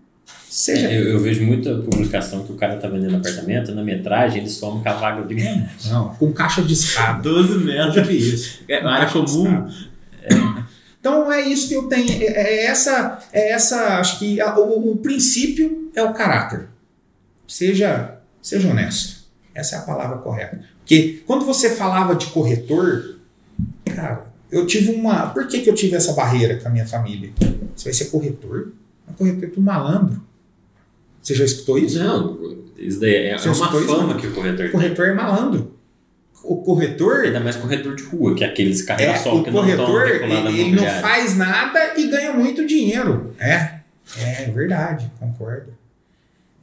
[0.56, 0.88] seja.
[0.88, 4.50] É, eu, eu vejo muita publicação que o cara tá vendendo apartamento, na metragem ele
[4.50, 5.34] some com a vaga de
[5.88, 7.22] Não, com caixa de escada.
[7.22, 8.06] 12 Eu metros.
[8.06, 8.60] vi isso.
[8.68, 9.66] É, área Caixa de comum.
[9.68, 10.64] escada.
[11.00, 12.10] Então é isso que eu tenho.
[12.22, 13.98] É, é essa, é essa.
[13.98, 16.68] Acho que a- o, o princípio é o caráter.
[17.46, 19.24] Seja, seja honesto.
[19.54, 20.60] Essa é a palavra correta.
[20.80, 23.16] Porque quando você falava de corretor,
[23.94, 25.26] cara, eu tive uma.
[25.28, 27.30] Por que, que eu tive essa barreira com a minha família?
[27.76, 28.72] Você vai ser corretor?
[29.06, 30.22] Mas corretor é tudo malandro.
[31.24, 31.98] Você já escutou isso?
[31.98, 32.38] Não,
[32.78, 34.20] isso daí é, é uma isso, fama não?
[34.20, 34.70] que o corretor tem.
[34.70, 35.74] Corretor é malandro.
[36.44, 37.22] o corretor.
[37.24, 39.86] Ainda mais corretor de rua, que é aqueles carreira É, solo o que não estão
[39.86, 43.34] corretor, vinculados à ele, ele não faz nada e ganha muito dinheiro.
[43.40, 43.78] É,
[44.20, 45.72] é verdade, concordo.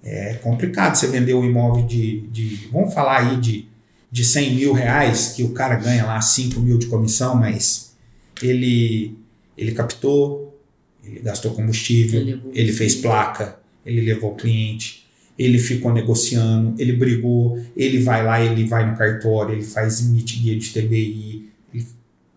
[0.03, 3.67] É complicado você vender um imóvel de, de vamos falar aí de,
[4.11, 7.95] de 100 mil reais, que o cara ganha lá 5 mil de comissão, mas
[8.41, 9.15] ele,
[9.57, 10.59] ele captou,
[11.03, 15.05] ele gastou combustível, Ele levou- ele fez placa, ele levou o cliente,
[15.37, 20.57] ele ficou negociando, ele brigou, ele vai lá, ele vai no cartório, ele faz mitiguia
[20.57, 21.49] de TBI.
[21.73, 21.87] Ele,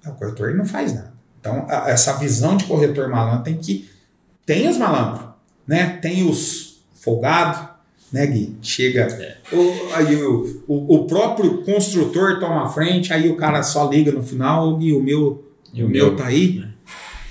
[0.05, 1.13] é, o corretor ele não faz nada.
[1.41, 3.89] Então, a- essa visão de corretor malandro tem que.
[4.47, 5.27] Tem os malandros,
[5.67, 5.99] né?
[6.01, 7.69] Tem os folgados,
[8.13, 8.57] né, Gui?
[8.63, 9.09] Chega.
[9.53, 14.11] O, aí o, o, o próprio construtor toma a frente, aí o cara só liga
[14.13, 16.17] no final e o meu, E o meu meu?
[16.17, 16.65] tá aí.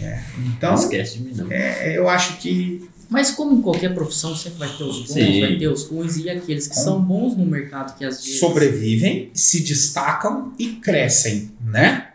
[0.01, 0.19] É,
[0.55, 1.51] Então, Não esquece de mim, não.
[1.51, 5.41] é, eu acho que Mas como em qualquer profissão, sempre vai ter os bons, Sim.
[5.41, 8.39] vai ter os ruins e aqueles que Com- são bons no mercado, que às vezes...
[8.39, 12.09] sobrevivem, se destacam e crescem, né?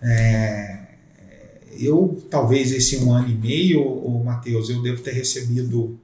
[0.00, 0.78] É,
[1.78, 5.98] eu, talvez esse um ano e meio, o Matheus, eu devo ter recebido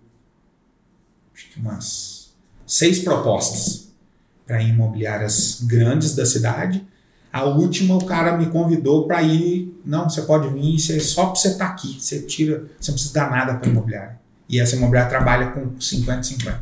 [1.34, 2.30] acho que umas
[2.66, 3.88] seis propostas
[4.46, 6.86] para imobiliárias grandes da cidade.
[7.32, 9.78] A última, o cara me convidou para ir.
[9.84, 12.00] Não, você pode vir, você, só para você estar aqui.
[12.00, 14.18] Você tira, você não precisa dar nada para imobiliária.
[14.48, 16.60] E essa imobiliária trabalha com 50-50.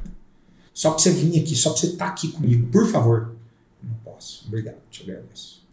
[0.74, 3.34] Só para você vir aqui, só para você estar aqui comigo, por favor.
[3.82, 4.44] Não posso.
[4.48, 5.64] Obrigado, te agradeço.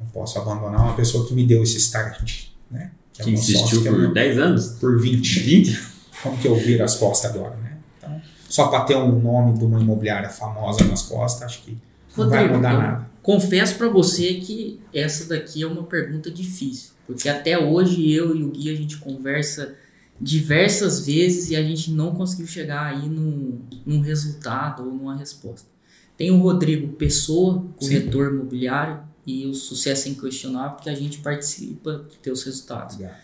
[0.00, 2.90] Não posso abandonar uma pessoa que me deu esse start, né?
[3.18, 4.66] é o Que meu sócio, insistiu que é por meu- 10 anos?
[4.80, 5.40] por 20.
[5.40, 5.80] 20?
[6.22, 7.76] Como que eu viro as costas agora, né?
[7.98, 11.76] Então, só para ter um nome de uma imobiliária famosa nas costas, acho que
[12.16, 13.10] não vai Rodrigo, mudar nada.
[13.22, 18.42] confesso pra você que essa daqui é uma pergunta difícil, porque até hoje eu e
[18.42, 19.74] o Gui a gente conversa
[20.20, 25.68] diversas vezes e a gente não conseguiu chegar aí num, num resultado ou numa resposta.
[26.16, 32.04] Tem o Rodrigo Pessoa, corretor imobiliário, e o sucesso é inquestionável porque a gente participa
[32.10, 32.96] de ter os resultados.
[32.96, 33.16] Obrigado.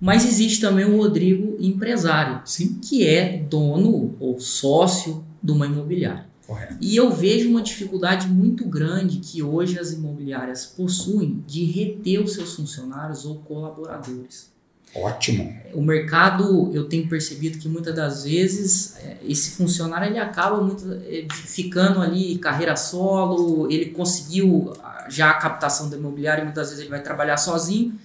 [0.00, 6.26] Mas existe também o Rodrigo empresário, Sim, que é dono ou sócio de uma imobiliária.
[6.46, 6.76] correto.
[6.80, 12.34] E eu vejo uma dificuldade muito grande que hoje as imobiliárias possuem de reter os
[12.34, 14.52] seus funcionários ou colaboradores.
[14.94, 15.56] Ótimo.
[15.72, 20.84] O mercado, eu tenho percebido que muitas das vezes eh, esse funcionário ele acaba muito
[21.06, 26.80] eh, ficando ali carreira solo, ele conseguiu ah, já a captação da imobiliária, muitas vezes
[26.80, 27.98] ele vai trabalhar sozinho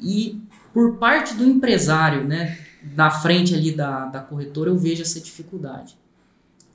[0.00, 0.42] e
[0.72, 2.58] por parte do empresário, né,
[2.96, 5.96] na frente ali da, da corretora, eu vejo essa dificuldade.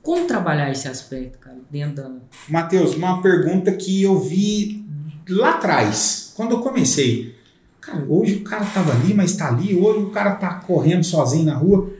[0.02, 2.10] Como trabalhar esse aspecto, cara, dentro da,
[2.48, 4.82] Matheus, uma pergunta que eu vi
[5.28, 7.38] lá atrás, quando eu comecei.
[7.80, 9.74] Cara, hoje o cara tava ali, mas tá ali.
[9.74, 11.90] Hoje o cara tá correndo sozinho na rua.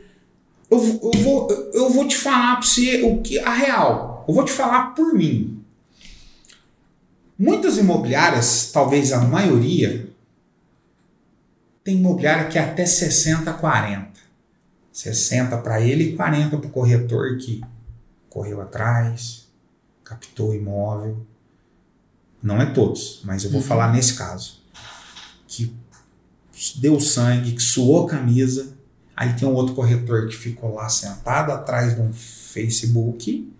[0.71, 4.25] Eu, eu, vou, eu vou te falar pra você o que a real.
[4.29, 5.65] Eu vou te falar por mim.
[7.39, 10.09] Muitas imobiliárias, talvez a maioria,
[11.83, 14.11] tem imobiliária que é até 60 40.
[14.93, 17.63] 60 para ele e 40 para o corretor que
[18.29, 19.49] correu atrás,
[20.05, 21.25] captou o imóvel.
[22.43, 23.67] Não é todos, mas eu vou Uhum.
[23.67, 24.60] falar nesse caso.
[26.77, 28.75] Deu sangue, que suou camisa.
[29.17, 33.51] Aí tem um outro corretor que ficou lá sentado atrás de um Facebook,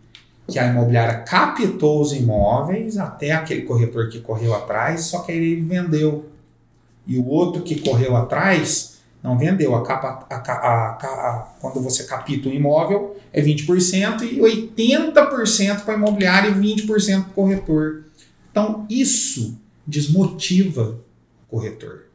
[0.49, 5.61] que a imobiliária captou os imóveis até aquele corretor que correu atrás, só que ele
[5.63, 6.29] vendeu.
[7.07, 9.75] E o outro que correu atrás não vendeu.
[9.75, 15.95] A capa, a a a- quando você capita o imóvel, é 20% e 80% para
[15.95, 18.05] a imobiliária e 20% para o corretor.
[18.51, 20.99] Então, isso desmotiva
[21.43, 22.10] o corretor.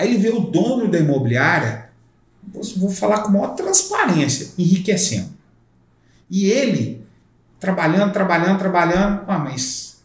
[0.00, 1.90] Aí ele vê o dono da imobiliária,
[2.78, 5.28] vou, falar com maior transparência, enriquecendo.
[6.30, 7.04] E ele,
[7.58, 10.00] trabalhando, trabalhando, trabalhando, ah, mas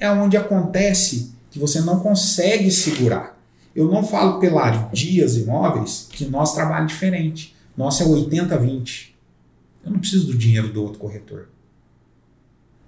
[0.00, 3.40] é onde acontece que você não consegue segurar.
[3.72, 7.54] Eu não falo pela Dias Imóveis que nós trabalhamos diferente.
[7.76, 9.10] Nosso é 80-20.
[9.84, 11.46] Eu não preciso do dinheiro do outro corretor.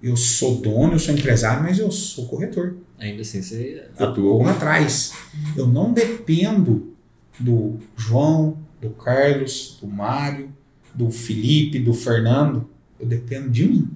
[0.03, 2.75] Eu sou dono, eu sou empresário, mas eu sou corretor.
[2.99, 5.13] Ainda assim, você Eu atua corro atrás.
[5.55, 6.93] Eu não dependo
[7.39, 10.51] do João, do Carlos, do Mário,
[10.93, 12.69] do Felipe, do Fernando.
[12.99, 13.87] Eu dependo de mim.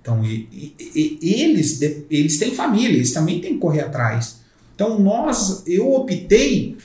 [0.00, 4.40] Então, e- e- e- eles, eles têm família, eles também têm que correr atrás.
[4.74, 6.76] Então, nós, eu optei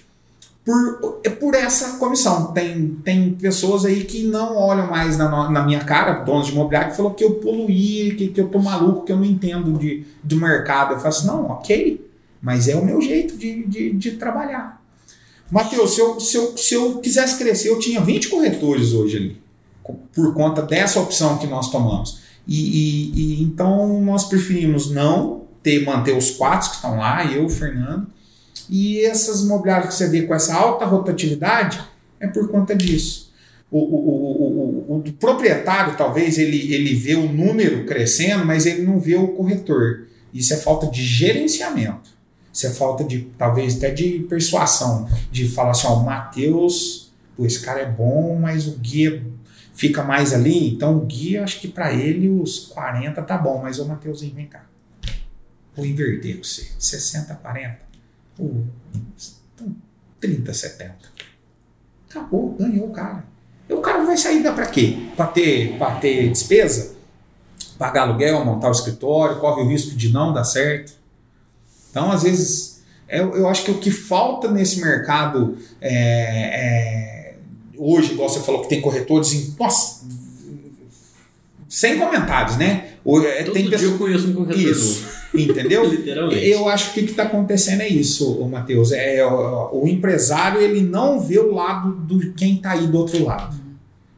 [0.69, 2.51] por, é por essa comissão.
[2.53, 6.91] Tem, tem pessoas aí que não olham mais na, na minha cara, donos de imobiliário,
[6.91, 10.05] que falou que eu poluí, que, que eu tô maluco, que eu não entendo de,
[10.23, 10.93] de mercado.
[10.93, 12.09] Eu falo assim, não, ok,
[12.41, 14.79] mas é o meu jeito de, de, de trabalhar.
[15.51, 19.41] Matheus, se eu, se, eu, se eu quisesse crescer, eu tinha 20 corretores hoje ali,
[20.13, 22.19] por conta dessa opção que nós tomamos.
[22.47, 27.49] E, e- e então nós preferimos não ter, manter os quatro que estão lá, eu,
[27.49, 28.07] Fernando.
[28.69, 31.81] E essas imobiliárias que você vê com essa alta rotatividade
[32.19, 33.33] é por conta disso.
[33.71, 38.99] O, o, o, o, proprietário, talvez, ele, ele vê o número crescendo, mas ele não
[38.99, 40.07] vê o corretor.
[40.33, 42.17] Isso é falta de gerenciamento.
[42.51, 45.07] Isso é falta de, talvez, até de persuasão.
[45.31, 49.23] De falar assim, ó, o Matheus, esse cara é bom, mas o guia
[49.73, 50.73] fica mais ali.
[50.73, 54.47] Então, o guia, acho que para ele, os 40 tá bom, mas o Matheusinho, vem
[54.47, 54.65] cá.
[55.75, 56.67] Vou inverter com você.
[56.77, 57.88] 60, 40.
[58.39, 59.65] Pô,
[60.21, 60.95] 30, 70.
[62.09, 63.25] Acabou, ganhou o cara.
[63.67, 64.97] E o cara vai sair da para quê?
[65.15, 66.95] Para ter, pra ter despesa?
[67.77, 70.93] Pagar aluguel, montar o escritório, corre o risco de não dar certo.
[71.91, 77.35] Então, às vezes, eu, eu acho que o que falta nesse mercado é, é,
[77.77, 79.55] hoje, igual você falou que tem corretores em.
[79.59, 80.05] Nossa,
[81.67, 82.93] sem comentários, né?
[83.05, 84.59] É, Todo tem dia pessoa, eu conheço um corretor.
[84.59, 85.18] Isso.
[85.33, 85.85] Entendeu?
[85.89, 86.45] Literalmente.
[86.47, 88.91] Eu acho que o que está acontecendo é isso, Matheus.
[88.91, 93.23] É, o, o, empresário ele não vê o lado do quem está aí do outro
[93.23, 93.55] lado.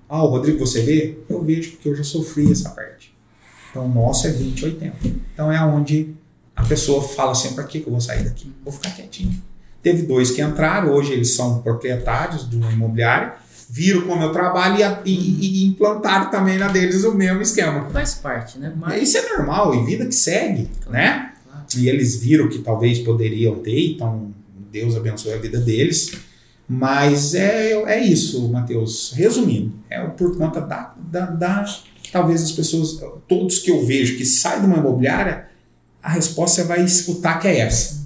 [0.07, 1.17] Ah, o Rodrigo, você vê?
[1.29, 3.13] Eu vejo porque eu já sofri essa parte.
[3.69, 4.95] Então, o nosso é 20, 80.
[5.33, 6.13] Então, é onde
[6.55, 8.51] a pessoa fala assim: para que eu vou sair daqui?
[8.63, 9.41] Vou ficar quietinho.
[9.81, 13.33] Teve dois que entraram, hoje eles são proprietários de uma imobiliária,
[13.73, 17.89] viram como eu trabalho e, e, e, implantaram também na deles o mesmo esquema.
[17.89, 18.73] Faz parte, né?
[18.75, 19.01] Mas...
[19.01, 21.31] Isso é normal, e vida que segue, claro, né?
[21.45, 21.65] Claro.
[21.77, 24.33] E eles viram que talvez poderiam ter, então
[24.69, 26.11] Deus abençoe a vida deles.
[26.67, 29.13] Mas é, é isso, Mateus.
[29.15, 31.65] Resumindo, é por conta da, da, da
[32.11, 35.47] talvez as pessoas, todos que eu vejo que saem de uma imobiliária,
[36.03, 38.00] a resposta você vai escutar que é essa.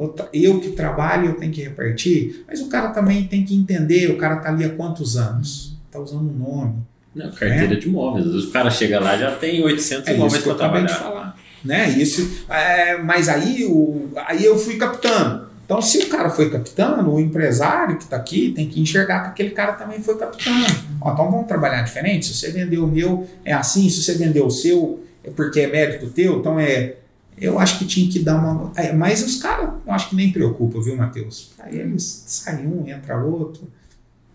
[0.00, 4.10] Ah, eu que trabalho, eu tenho que repartir, mas o cara também tem que entender,
[4.10, 5.76] o cara está ali há quantos anos?
[5.86, 6.76] Está usando um nome.
[7.14, 7.74] Não, carteira né?
[7.74, 8.26] de imóveis.
[8.26, 10.86] Às vezes o cara chega lá já tem 800 é imóveis para trabalhar.
[10.86, 11.88] De falar, né?
[11.90, 15.50] Isso, é, mas aí, o, aí eu fui captando.
[15.70, 19.28] Então, se o cara foi captando, o empresário que está aqui tem que enxergar que
[19.28, 20.66] aquele cara também foi captando.
[21.00, 22.26] Ó, então vamos trabalhar diferente.
[22.26, 23.88] Se você vendeu o meu, é assim.
[23.88, 26.96] Se você vendeu o seu, é porque é mérito teu, então é.
[27.40, 28.70] Eu acho que tinha que dar uma.
[28.76, 31.52] É, mas os caras, eu acho que nem preocupa, viu, Matheus?
[31.58, 33.66] Aí eles saem um, entra outro.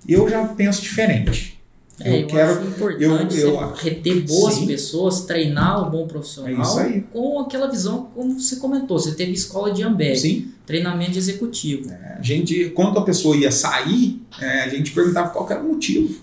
[0.07, 1.55] Eu já penso diferente.
[1.99, 2.51] É, eu, eu quero.
[2.51, 4.67] Acho importante eu, eu, reter boas sim.
[4.67, 8.97] pessoas, treinar um bom profissional é com aquela visão, como você comentou.
[8.99, 10.51] Você teve escola de Ambev, sim.
[10.65, 11.89] treinamento executivo.
[11.91, 15.67] É, a gente, quando a pessoa ia sair, é, a gente perguntava qual era o
[15.67, 16.21] motivo.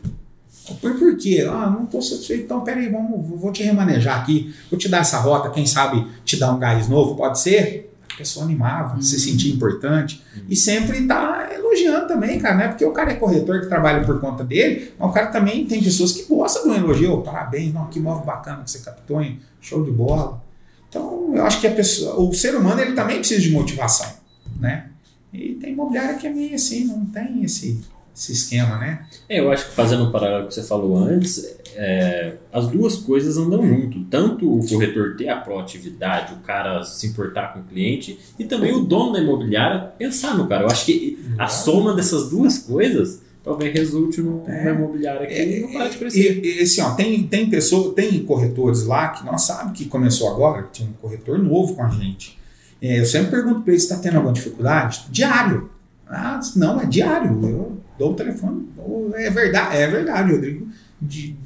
[0.81, 1.47] Por, por quê?
[1.49, 5.19] Ah, não estou satisfeito, então peraí, vamos, vou te remanejar aqui, vou te dar essa
[5.19, 7.93] rota, quem sabe te dar um gás novo, pode ser?
[8.13, 9.03] A pessoa animava, uhum.
[9.03, 10.23] se sentia importante.
[10.37, 10.43] Uhum.
[10.49, 12.69] E sempre tá elogiando também, cara, né?
[12.69, 15.83] Porque o cara é corretor que trabalha por conta dele, mas o cara também tem
[15.83, 17.23] pessoas que gostam do elogio.
[17.23, 19.41] Parabéns, não, que móvel bacana que você captou, hein?
[19.61, 20.43] Show de bola.
[20.89, 24.13] Então, eu acho que a pessoa, o ser humano ele também precisa de motivação,
[24.61, 24.91] né?
[25.33, 27.81] E tem imobiliária que é meio assim, não tem esse
[28.14, 29.07] esse esquema, né?
[29.29, 33.37] É, eu acho que fazendo um paralelo que você falou antes, é, as duas coisas
[33.37, 34.05] andam junto.
[34.05, 38.72] Tanto o corretor ter a proatividade, o cara se importar com o cliente, e também
[38.72, 40.64] o dono da imobiliária pensar no cara.
[40.64, 45.61] Eu acho que a soma dessas duas coisas talvez resulte no, é, imobiliária que é,
[45.61, 46.44] não para de crescer.
[46.44, 50.31] E, e, assim, ó, tem, tem pessoa, tem corretores lá que nós sabemos que começou
[50.31, 52.38] agora, que tinha um corretor novo com a gente.
[52.81, 55.07] É, eu sempre pergunto para ele se está tendo alguma dificuldade.
[55.11, 55.70] Diário.
[56.07, 57.40] Ah, não, é diário.
[57.42, 58.69] Eu dou o telefone.
[59.15, 60.69] É verdade, é verdade, Rodrigo.
[61.01, 61.37] De,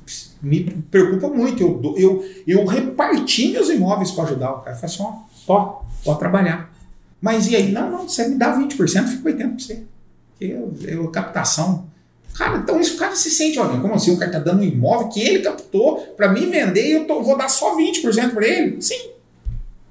[0.42, 1.62] me preocupa muito.
[1.62, 4.76] Eu, eu, eu reparti meus imóveis para ajudar o cara.
[4.76, 6.72] Eu falei assim: ó, ó, pode trabalhar.
[7.20, 7.72] Mas e aí?
[7.72, 9.82] Não, não, você me dá 20%, fica 80% para você.
[10.40, 11.86] Eu, eu, captação.
[12.34, 14.12] Cara, então isso o cara se sente, olha, como assim?
[14.12, 17.22] O cara tá dando um imóvel que ele captou para mim vender e eu tô,
[17.22, 18.82] vou dar só 20% para ele?
[18.82, 19.10] Sim.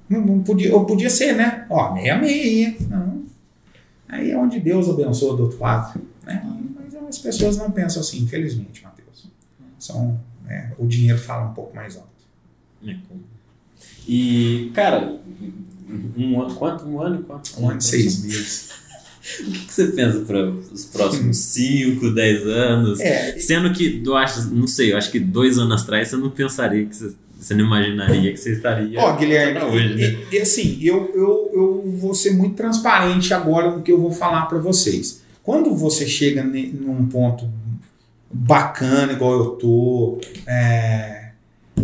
[0.08, 1.66] Não, não, podia, eu podia ser, né?
[1.68, 2.76] Ó, meia meia.
[2.88, 3.24] Não.
[4.08, 6.00] Aí é onde Deus abençoa do outro lado.
[6.26, 6.42] Né?
[6.74, 9.30] Mas as pessoas não pensam assim, infelizmente, Matheus.
[9.78, 12.08] São, né, o dinheiro fala um pouco mais alto.
[12.86, 12.96] É,
[14.06, 15.18] e, cara,
[16.16, 17.60] um, ano, quanto, um ano e quanto?
[17.60, 18.70] Um ano e seis meses.
[19.40, 23.00] o que, você pensa para os próximos 5, 10 anos?
[23.00, 26.30] É, Sendo que, eu acho, não sei, eu acho que dois anos atrás você não
[26.30, 28.98] pensaria que você, você não imaginaria que você estaria.
[29.00, 30.24] Ó, Guilherme, hoje, né?
[30.30, 34.12] e, e, assim, eu, eu, eu vou ser muito transparente agora no que eu vou
[34.12, 35.25] falar para vocês.
[35.46, 37.48] Quando você chega num ponto
[38.28, 41.28] bacana, igual eu tô, é,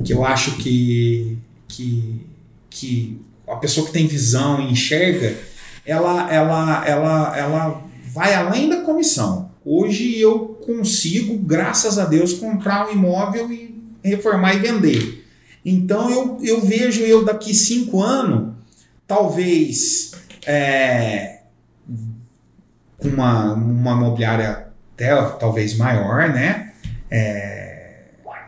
[0.04, 1.38] que eu acho que,
[1.68, 2.26] que,
[2.68, 5.36] que a pessoa que tem visão e enxerga,
[5.86, 9.52] ela, ela, ela, ela vai além da comissão.
[9.64, 15.24] Hoje eu consigo, graças a Deus, comprar um imóvel e reformar e vender.
[15.64, 18.54] Então eu, eu vejo eu daqui cinco anos,
[19.06, 20.10] talvez
[20.44, 21.41] é,
[23.02, 26.72] com uma, uma imobiliária até talvez maior, né?
[27.10, 28.04] É,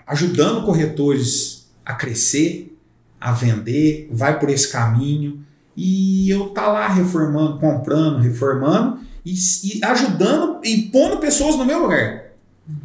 [0.06, 2.76] ajudando corretores a crescer,
[3.20, 5.44] a vender, vai por esse caminho.
[5.76, 11.80] E eu tá lá reformando, comprando, reformando e, e ajudando e pondo pessoas no meu
[11.82, 12.26] lugar.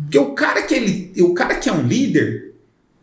[0.03, 2.55] Porque o cara que ele, o cara que é um líder,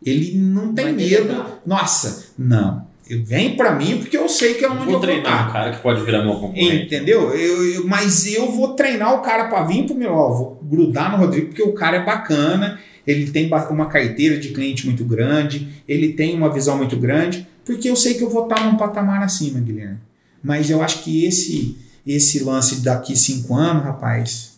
[0.03, 1.45] ele não tem Vai medo.
[1.65, 2.86] Nossa, não.
[3.15, 5.71] Vem para mim porque eu sei que é onde eu Vou vou treinar um cara
[5.71, 6.85] que pode virar meu concorrente.
[6.85, 7.33] Entendeu?
[7.33, 11.11] Eu, eu- mas eu vou treinar o cara para vir pro meu, ó, vou grudar
[11.11, 15.67] no Rodrigo porque o cara é bacana, ele tem uma carteira de cliente muito grande,
[15.87, 19.23] ele tem uma visão muito grande, porque eu sei que eu vou estar num patamar
[19.23, 19.97] acima, Guilherme.
[20.43, 24.56] Mas eu acho que esse esse lance daqui cinco anos, rapaz,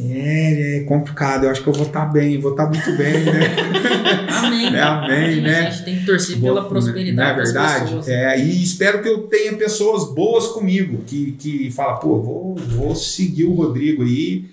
[0.00, 1.44] é, é complicado.
[1.44, 3.56] Eu acho que eu vou estar bem, vou estar muito bem, né?
[4.30, 4.74] Amém.
[4.74, 5.66] É, amém, né?
[5.66, 7.84] A gente tem que torcer pela prosperidade Não é verdade?
[7.84, 8.08] pessoas.
[8.08, 12.94] É, e espero que eu tenha pessoas boas comigo, que, que fala, pô, vou, vou
[12.94, 14.44] seguir o Rodrigo aí,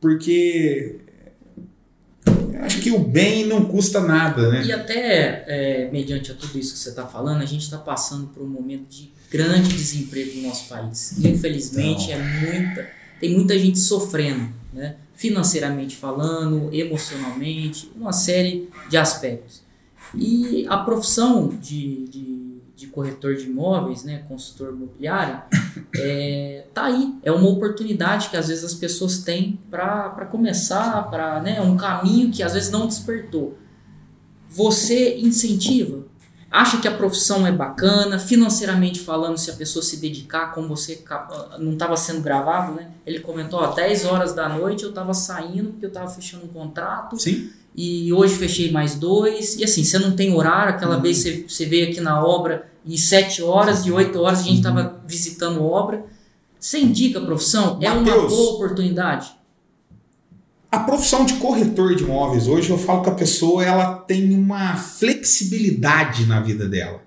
[0.00, 0.96] porque
[2.60, 4.64] acho que o bem não custa nada, né?
[4.64, 8.28] E até, é, mediante a tudo isso que você está falando, a gente está passando
[8.28, 11.18] por um momento de grande desemprego no nosso país.
[11.18, 12.86] Infelizmente, é muita,
[13.18, 14.96] tem muita gente sofrendo, né?
[15.14, 19.62] financeiramente falando, emocionalmente, uma série de aspectos.
[20.14, 25.42] E a profissão de, de, de corretor de imóveis, né, consultor imobiliário,
[25.96, 27.14] é, tá aí.
[27.22, 32.30] É uma oportunidade que às vezes as pessoas têm para começar, para né, um caminho
[32.30, 33.56] que às vezes não despertou.
[34.48, 36.04] Você incentiva?
[36.52, 40.96] Acha que a profissão é bacana, financeiramente falando, se a pessoa se dedicar, como você
[40.96, 42.90] ca- não estava sendo gravado, né?
[43.06, 46.48] Ele comentou, ó, 10 horas da noite eu estava saindo porque eu estava fechando um
[46.48, 47.48] contrato Sim.
[47.74, 49.56] e hoje fechei mais dois.
[49.56, 52.98] E assim, você não tem horário, aquela vez você, você veio aqui na obra e
[52.98, 56.04] 7 horas e 8 horas a gente estava visitando obra.
[56.60, 57.78] Você indica a profissão?
[57.80, 58.30] É uma Mateus.
[58.32, 59.32] boa oportunidade?
[60.72, 64.74] A profissão de corretor de imóveis hoje eu falo que a pessoa ela tem uma
[64.74, 67.02] flexibilidade na vida dela.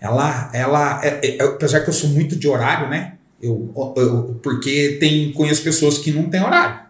[0.00, 3.18] Ela, ela, é- é- apesar que eu sou muito de horário, né?
[3.40, 6.80] Eu, eu- porque tem conheço pessoas que não têm horário.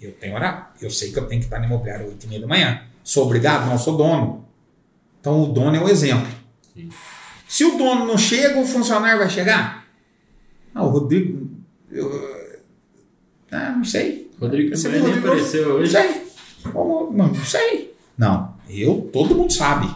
[0.00, 0.64] Eu tenho horário.
[0.80, 2.82] Eu sei que eu tenho que estar no imobiliário às 8 e meia da manhã.
[3.02, 3.66] Sou obrigado?
[3.68, 4.46] Não, sou dono.
[5.20, 6.26] Então o dono é o exemplo.
[6.74, 6.88] Sim.
[7.46, 9.86] Se o dono não chega, o funcionário vai chegar?
[10.74, 11.50] Ah, o Rodrigo.
[11.90, 12.10] Eu,
[13.52, 14.23] ah, não sei.
[14.40, 15.34] Rodrigo Você também viu, nem Rodrigo?
[15.36, 15.92] apareceu hoje.
[15.92, 16.24] sei.
[16.72, 17.94] Não, não sei.
[18.16, 19.88] Não, eu, todo mundo sabe.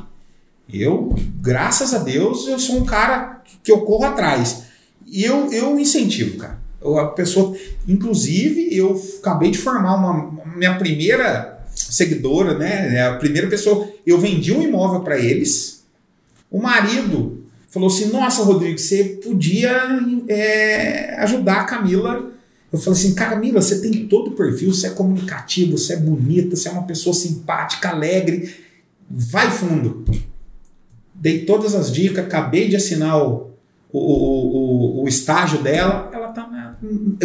[0.72, 4.64] Eu, graças a Deus, eu sou um cara que eu corro atrás.
[5.07, 6.59] E eu, eu incentivo, cara.
[6.80, 13.03] Eu, a pessoa, inclusive, eu acabei de formar uma minha primeira seguidora, né?
[13.09, 13.89] A primeira pessoa.
[14.07, 15.84] Eu vendi um imóvel para eles.
[16.51, 22.30] O marido falou assim: Nossa, Rodrigo, você podia é, ajudar a Camila
[22.73, 26.55] eu falei assim, Camila, você tem todo o perfil, você é comunicativo, você é bonita,
[26.55, 28.55] você é uma pessoa simpática, alegre.
[29.11, 30.05] Vai fundo.
[31.14, 33.51] Dei todas as dicas, acabei de assinar o,
[33.91, 36.11] o, o, o estágio dela.
[36.12, 36.77] Ela tá na-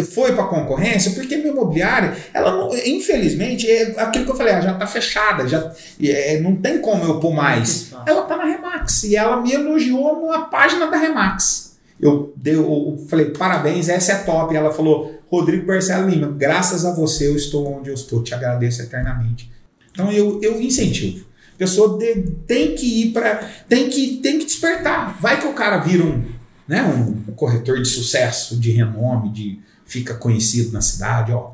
[0.04, 4.62] foi para concorrência, porque minha imobiliária, ela não- infelizmente, é aquilo que eu falei, ela
[4.62, 5.72] já está fechada, já,
[6.02, 7.92] é, não tem como eu pôr mais.
[8.06, 11.73] Ela tá na Remax e ela me elogiou na página da Remax.
[12.00, 14.54] Eu, dei, eu falei, parabéns, essa é top.
[14.54, 18.82] Ela falou, Rodrigo Barcelo Lima, graças a você eu estou onde eu estou, te agradeço
[18.82, 19.50] eternamente.
[19.92, 21.24] Então eu, eu incentivo.
[21.54, 23.36] A pessoa de- tem que ir para.
[23.68, 25.16] Tem que, tem que despertar.
[25.20, 26.24] Vai que o cara vira um,
[26.66, 31.52] né, um corretor de sucesso, de renome, de fica conhecido na cidade, ó.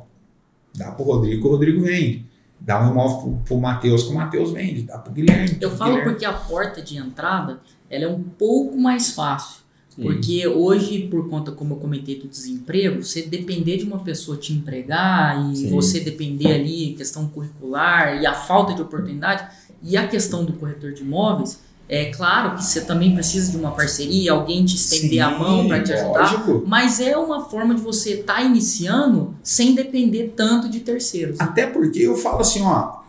[0.75, 2.25] Dá pro Rodrigo, o Rodrigo vende.
[2.59, 4.83] Dá um imóvel pro, pro Matheus, que o Matheus vende.
[4.83, 5.59] Dá pro Guilherme.
[5.61, 6.13] Eu o falo Guilherme.
[6.13, 7.61] porque a porta de entrada
[7.91, 9.60] ela é um pouco mais fácil.
[9.97, 14.53] Porque hoje, por conta, como eu comentei, do desemprego, você depender de uma pessoa te
[14.53, 15.71] empregar e Sim.
[15.71, 19.47] você depender ali, questão curricular e a falta de oportunidade,
[19.83, 23.73] e a questão do corretor de imóveis, é claro que você também precisa de uma
[23.73, 26.63] parceria, alguém te estender a Sim, mão para te ajudar, lógico.
[26.65, 31.41] mas é uma forma de você estar iniciando sem depender tanto de terceiros.
[31.41, 33.00] Até porque eu falo assim, ó.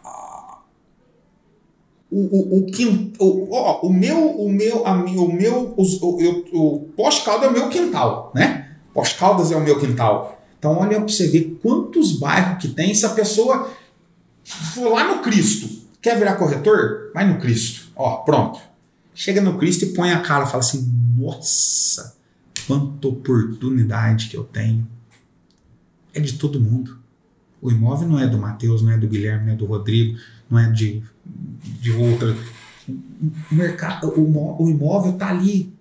[2.12, 6.46] O, o, o, quin- o, o meu, o meu, a, o meu, os, o, eu,
[6.52, 8.76] o Pós-Caldas é o meu quintal, né?
[8.94, 10.42] Pós-Caldas é o meu quintal.
[10.60, 12.94] Então olha pra você ver quantos bairros que tem.
[12.94, 13.72] Se a pessoa
[14.44, 15.70] for lá no Cristo,
[16.02, 17.12] quer virar corretor?
[17.14, 17.90] Vai no Cristo.
[17.96, 18.60] Ó, pronto.
[19.16, 22.16] Chega no Cristo e põe a cara fala assim, nossa,
[22.68, 24.86] quanta oportunidade que eu tenho.
[26.14, 26.98] É de todo mundo.
[27.62, 30.18] O imóvel não é do Matheus, não é do Guilherme, não é do Rodrigo,
[30.50, 32.36] não é de, de outra.
[32.88, 35.74] o, mercado, o, imóvel tá ali.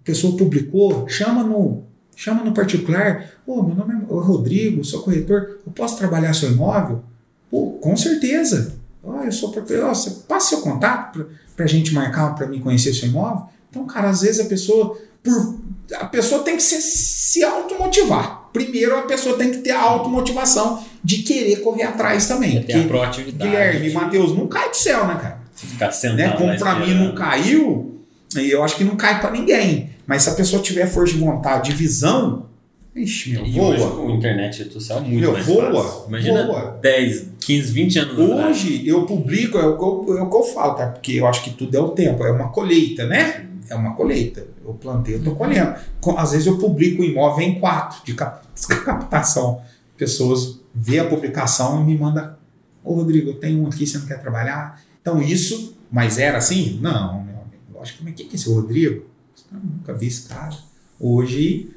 [0.00, 1.84] A pessoa publicou, chama no,
[2.16, 3.30] chama no particular.
[3.46, 7.02] Ô, meu nome é Rodrigo, sou corretor, eu posso trabalhar seu imóvel?
[7.50, 8.74] Pô, com certeza.
[9.02, 12.94] Ó, eu sou ó, você passa seu contato para a gente marcar, para mim conhecer
[12.94, 13.48] seu imóvel.
[13.70, 15.58] Então, cara, às vezes a pessoa, por,
[15.94, 18.37] a pessoa tem que se, se automotivar.
[18.52, 22.62] Primeiro, a pessoa tem que ter a automotivação de querer correr atrás também.
[22.62, 23.50] Tem a proatividade.
[23.50, 25.38] Guilherme e Matheus, não cai do céu, né, cara?
[25.54, 26.36] Se ficar sentado né?
[26.36, 28.00] Como pra mim não caiu,
[28.36, 29.90] e eu acho que não cai pra ninguém.
[30.06, 32.46] Mas se a pessoa tiver força de vontade, de visão,
[32.96, 33.90] ixi, meu, E hoje voa.
[33.96, 36.08] com a internet e social é muito Meu, mais voa, fácil.
[36.08, 36.78] Imagina voa.
[36.80, 38.50] 10, 15, 20 anos atrás.
[38.50, 40.86] Hoje eu publico, é o, que eu, é o que eu falo, tá?
[40.86, 43.47] Porque eu acho que tudo é o tempo, é uma colheita, né?
[43.68, 44.46] É uma colheita.
[44.64, 45.74] Eu plantei, eu tô colhendo.
[46.00, 48.46] Com- Às vezes eu publico o imóvel em quatro de cap-
[48.84, 49.60] captação.
[49.96, 52.34] Pessoas vê a publicação e me mandam,
[52.84, 54.80] ô Rodrigo, eu tenho um aqui, você não quer trabalhar?
[55.00, 56.78] Então isso, mas era assim?
[56.80, 57.62] Não, meu amigo.
[57.74, 59.04] Lógico, mas quem que é esse Rodrigo?
[59.52, 60.56] Eu nunca vi esse cara.
[61.00, 61.70] Hoje,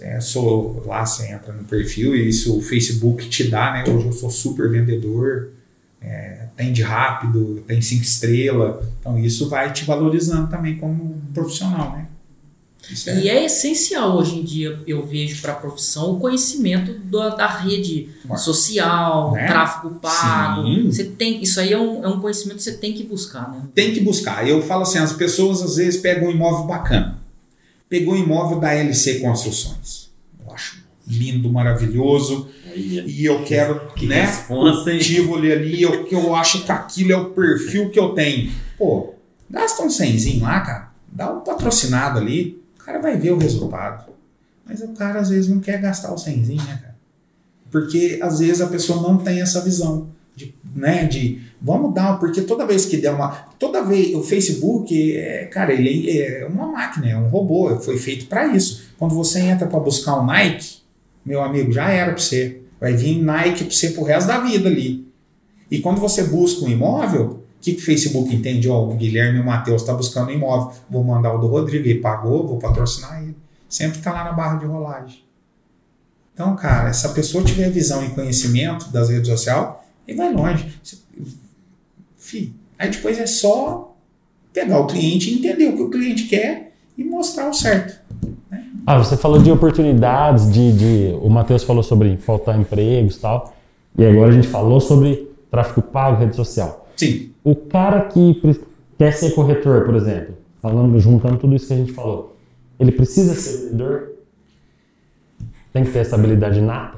[0.00, 3.84] é, sou lá, você entra no perfil e isso o Facebook te dá, né?
[3.92, 5.50] Hoje eu sou super vendedor,
[6.00, 8.84] é, atende rápido, tem cinco estrelas.
[9.00, 12.06] Então isso vai te valorizando também como profissional, né?
[12.90, 16.94] Isso é E é essencial hoje em dia, eu vejo para a profissão, o conhecimento
[17.00, 19.46] da, da rede social, Né?
[19.46, 20.62] tráfego pago.
[20.62, 20.86] Sim.
[20.86, 23.62] Você tem, isso aí é um, é um conhecimento que você tem que buscar, né?
[23.74, 24.48] tem que buscar.
[24.48, 27.18] Eu falo assim, as pessoas às vezes pegam um imóvel bacana.
[27.88, 29.97] Pegou um imóvel da LC Construções.
[31.08, 32.48] Lindo, maravilhoso.
[32.70, 34.22] Aí, E eu quero, que né?
[34.26, 34.98] responsa, hein?
[35.00, 38.50] Ativo ali, ali eu, que eu acho que aquilo é o perfil que eu tenho.
[38.76, 39.14] Pô,
[39.48, 40.88] gasta um cenzinho lá, cara.
[41.10, 42.62] Dá um patrocinado ali.
[42.80, 44.12] O cara vai ver o resultado.
[44.66, 46.96] Mas o cara às vezes não quer gastar o cenzinho, né, cara?
[47.70, 52.42] Porque às vezes a pessoa não tem essa visão de, né, de vamos dar, porque
[52.42, 57.08] toda vez que der uma, toda vez o Facebook, é, cara, ele é uma máquina,
[57.08, 58.88] é um robô, foi feito para isso.
[58.98, 60.77] Quando você entra para buscar um Nike,
[61.28, 62.62] meu amigo, já era para você.
[62.80, 65.06] Vai vir Nike para você pro resto da vida ali.
[65.70, 68.68] E quando você busca um imóvel, o que, que o Facebook entende?
[68.68, 70.72] Ó, o Guilherme e o Matheus tá buscando um imóvel.
[70.88, 73.36] Vou mandar o do Rodrigo, ele pagou, vou patrocinar ele.
[73.68, 75.22] Sempre tá lá na barra de rolagem.
[76.32, 79.74] Então, cara, se a pessoa tiver visão e conhecimento das redes sociais,
[80.06, 80.80] ele vai longe.
[82.16, 83.94] Fih, aí depois é só
[84.52, 87.97] pegar o cliente e entender o que o cliente quer e mostrar o certo.
[88.90, 93.54] Ah, você falou de oportunidades, de, de- o Matheus falou sobre faltar empregos e tal,
[93.98, 96.88] e agora a gente falou sobre tráfego pago, rede social.
[96.96, 98.40] Sim, O cara que
[98.98, 102.34] quer ser corretor, por exemplo, falando, juntando tudo isso que a gente falou,
[102.80, 104.12] ele precisa ser vendedor?
[105.70, 106.96] Tem que ter essa habilidade nata?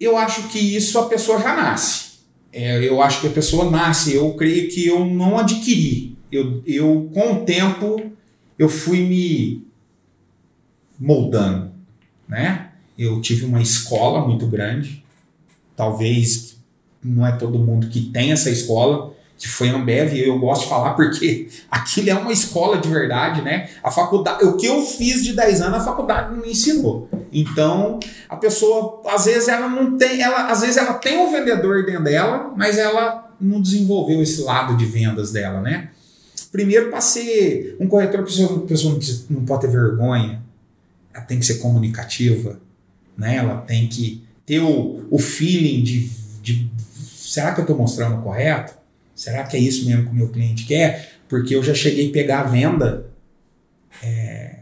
[0.00, 2.18] eu acho que isso a pessoa já nasce.
[2.52, 4.12] É, eu acho que a pessoa nasce.
[4.12, 6.16] Eu creio que eu não adquiri.
[6.32, 8.02] Eu, eu com o tempo,
[8.58, 9.64] eu fui me
[11.02, 11.72] moldando,
[12.28, 12.68] né?
[12.96, 15.04] Eu tive uma escola muito grande.
[15.74, 16.56] Talvez
[17.02, 20.68] não é todo mundo que tem essa escola, que foi a Ambev, eu gosto de
[20.68, 23.68] falar porque aquilo é uma escola de verdade, né?
[23.82, 27.08] A faculdade, o que eu fiz de 10 anos, a faculdade não me ensinou.
[27.32, 27.98] Então,
[28.28, 32.04] a pessoa, às vezes ela não tem, ela, às vezes ela tem um vendedor dentro
[32.04, 35.88] dela, mas ela não desenvolveu esse lado de vendas dela, né?
[36.52, 40.41] Primeiro, para ser um corretor, a a pessoa não pode ter vergonha,
[41.14, 42.60] ela tem que ser comunicativa,
[43.16, 43.36] né?
[43.36, 46.08] Ela tem que ter o, o feeling de,
[46.42, 48.74] de será que eu estou mostrando o correto?
[49.14, 51.12] Será que é isso mesmo que o meu cliente quer?
[51.28, 53.06] Porque eu já cheguei a pegar a venda
[54.02, 54.60] é,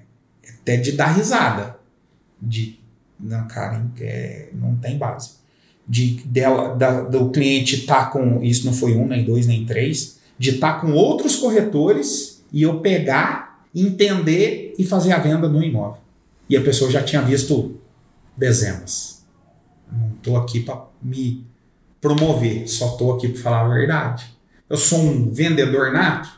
[0.60, 1.76] até de dar risada.
[2.40, 2.78] De,
[3.18, 5.40] não, cara, é, não tem base.
[5.86, 10.18] De dela, da- do cliente estar com, isso não foi um, nem dois, nem três,
[10.38, 16.00] de estar com outros corretores e eu pegar, entender e fazer a venda no imóvel.
[16.50, 17.80] E a pessoa já tinha visto
[18.36, 19.24] dezenas.
[19.90, 21.46] Não estou aqui para me
[22.00, 24.26] promover, só estou aqui para falar a verdade.
[24.68, 26.28] Eu sou um vendedor nato?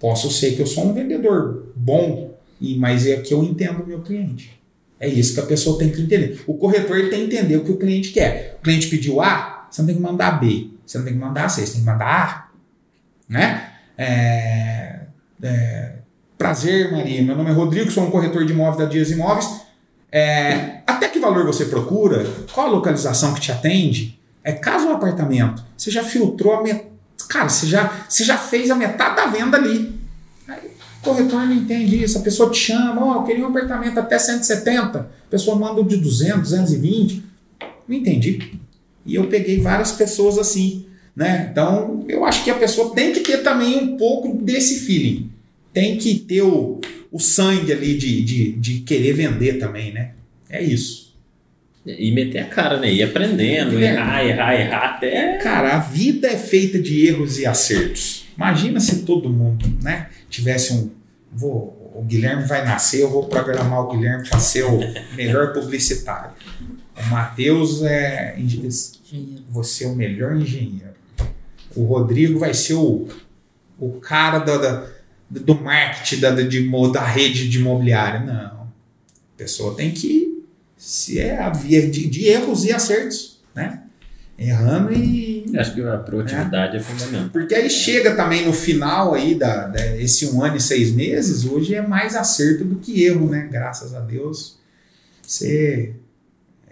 [0.00, 2.34] Posso ser que eu sou um vendedor bom,
[2.78, 4.58] mas é que eu entendo o meu cliente.
[4.98, 6.42] É isso que a pessoa tem que entender.
[6.46, 8.56] O corretor ele tem que entender o que o cliente quer.
[8.58, 10.70] O cliente pediu A, você não tem que mandar B.
[10.86, 12.50] Você não tem que mandar C, você tem que mandar A.
[13.28, 13.72] Né?
[13.98, 15.00] É,
[15.42, 15.96] é,
[16.36, 17.22] prazer, Maria.
[17.22, 19.48] Meu nome é Rodrigo, sou um corretor de imóveis da Dias Imóveis.
[20.10, 22.26] É, até que valor você procura?
[22.52, 24.18] Qual a localização que te atende?
[24.44, 26.86] É caso um apartamento, você já filtrou a metade.
[27.28, 29.98] Cara, você já, você já fez a metade da venda ali.
[30.46, 30.70] Aí,
[31.00, 32.18] o corretor não entende isso.
[32.18, 34.98] A pessoa te chama, ó, eu queria um apartamento até 170.
[34.98, 37.24] A pessoa manda de 200, 220.
[37.88, 38.60] Não entendi.
[39.04, 40.86] E eu peguei várias pessoas assim.
[41.16, 41.48] Né?
[41.50, 45.32] Então, eu acho que a pessoa tem que ter também um pouco desse feeling.
[45.76, 46.80] Tem que ter o,
[47.12, 50.12] o sangue ali de, de, de querer vender também, né?
[50.48, 51.14] É isso.
[51.84, 52.90] E meter a cara, né?
[52.90, 53.92] Ir aprendendo, É.
[53.92, 55.36] errar, errar, errar até.
[55.36, 58.24] Cara, a vida é feita de erros e acertos.
[58.34, 60.90] Imagina se todo mundo, né, tivesse um.
[61.30, 64.78] Vou, o Guilherme vai nascer, eu vou programar o Guilherme para ser o
[65.14, 66.32] melhor publicitário.
[66.98, 68.34] O Matheus é.
[69.50, 70.94] Você é o melhor engenheiro.
[71.76, 73.06] O Rodrigo vai ser o,
[73.78, 74.95] o cara da, da-
[75.30, 78.20] do marketing da, de, da rede de imobiliária.
[78.20, 78.62] Não.
[78.62, 80.44] A pessoa tem que.
[80.76, 83.82] Se é a via de, de erros e acertos, né?
[84.38, 87.30] Errando e Acho que a proatividade é, fundamental.
[87.30, 91.46] porque aí chega também no final aí da, da- esse um ano e seis meses,
[91.46, 93.48] hoje é mais acerto do que erro, né?
[93.50, 94.58] Graças a Deus.
[95.22, 95.94] Você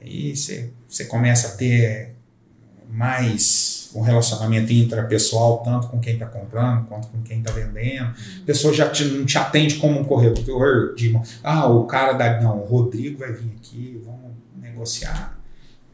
[0.00, 2.13] aí você, você começa a ter
[2.94, 8.06] mais um relacionamento intrapessoal, tanto com quem está comprando quanto com quem está vendendo.
[8.42, 12.40] A pessoa já te- não te atende como um corretor de ah, o cara da.
[12.40, 15.38] Não, o Rodrigo vai vir aqui, vamos negociar.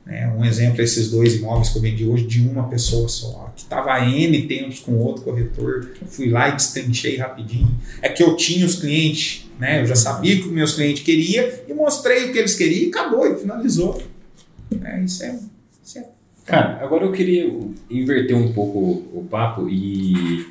[0.06, 0.32] né?
[0.36, 3.98] Um exemplo, esses dois imóveis que eu vendi hoje de uma pessoa só, que estava
[4.06, 7.68] N tempos com outro corretor, fui lá e destrinchei rapidinho.
[8.00, 9.80] É que eu tinha os clientes, né?
[9.82, 12.86] Eu já sabia o que os meus clientes queriam e mostrei o que eles queriam
[12.86, 14.02] e acabou, e finalizou.
[14.82, 15.38] É, isso é.
[15.84, 16.04] Isso é
[16.50, 17.48] Cara, agora eu queria
[17.88, 18.78] inverter um pouco
[19.16, 20.44] o papo e.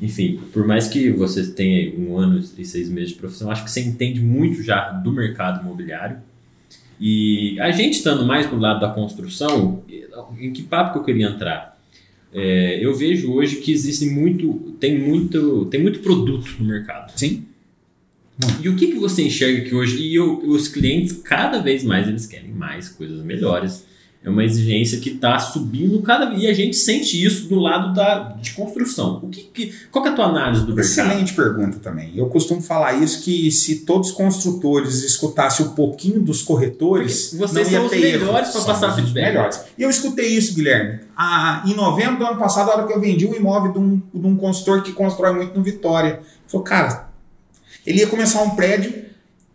[0.00, 3.70] Enfim, por mais que você tenha um ano e seis meses de profissão, acho que
[3.70, 6.16] você entende muito já do mercado imobiliário.
[7.00, 9.84] E a gente estando mais do lado da construção,
[10.40, 11.80] em que papo que eu queria entrar?
[12.34, 17.12] É, eu vejo hoje que existe muito, tem muito, tem muito produto no mercado.
[17.16, 17.44] Sim.
[18.60, 22.08] E o que, que você enxerga que hoje, e eu- os clientes cada vez mais
[22.08, 23.86] eles querem mais coisas melhores.
[24.24, 28.20] É uma exigência que está subindo cada e a gente sente isso do lado da,
[28.40, 29.18] de construção.
[29.20, 30.84] O que, que- qual que é a tua análise do mercado?
[31.08, 32.12] Excelente pergunta também.
[32.16, 37.36] Eu costumo falar isso que se todos os construtores escutassem um pouquinho dos corretores, Porque
[37.46, 38.26] vocês não ia são os ter erro.
[38.26, 39.24] melhores Somos passar os feedback.
[39.24, 39.60] Melhores.
[39.76, 41.00] E eu escutei isso, Guilherme.
[41.16, 43.96] Ah, em novembro do ano passado, a hora que eu vendi um imóvel de um,
[44.14, 46.20] de um consultor que constrói muito no Vitória.
[46.46, 47.08] Falou, cara,
[47.84, 49.10] ele ia começar um prédio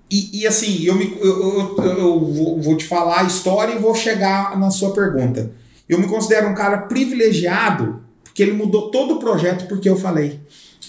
[0.10, 3.94] e, e assim, eu, me, eu, eu, eu vou, te falar a história e vou
[3.94, 5.52] chegar na sua pergunta.
[5.88, 10.40] Eu me considero um cara privilegiado porque ele mudou todo o projeto porque eu falei.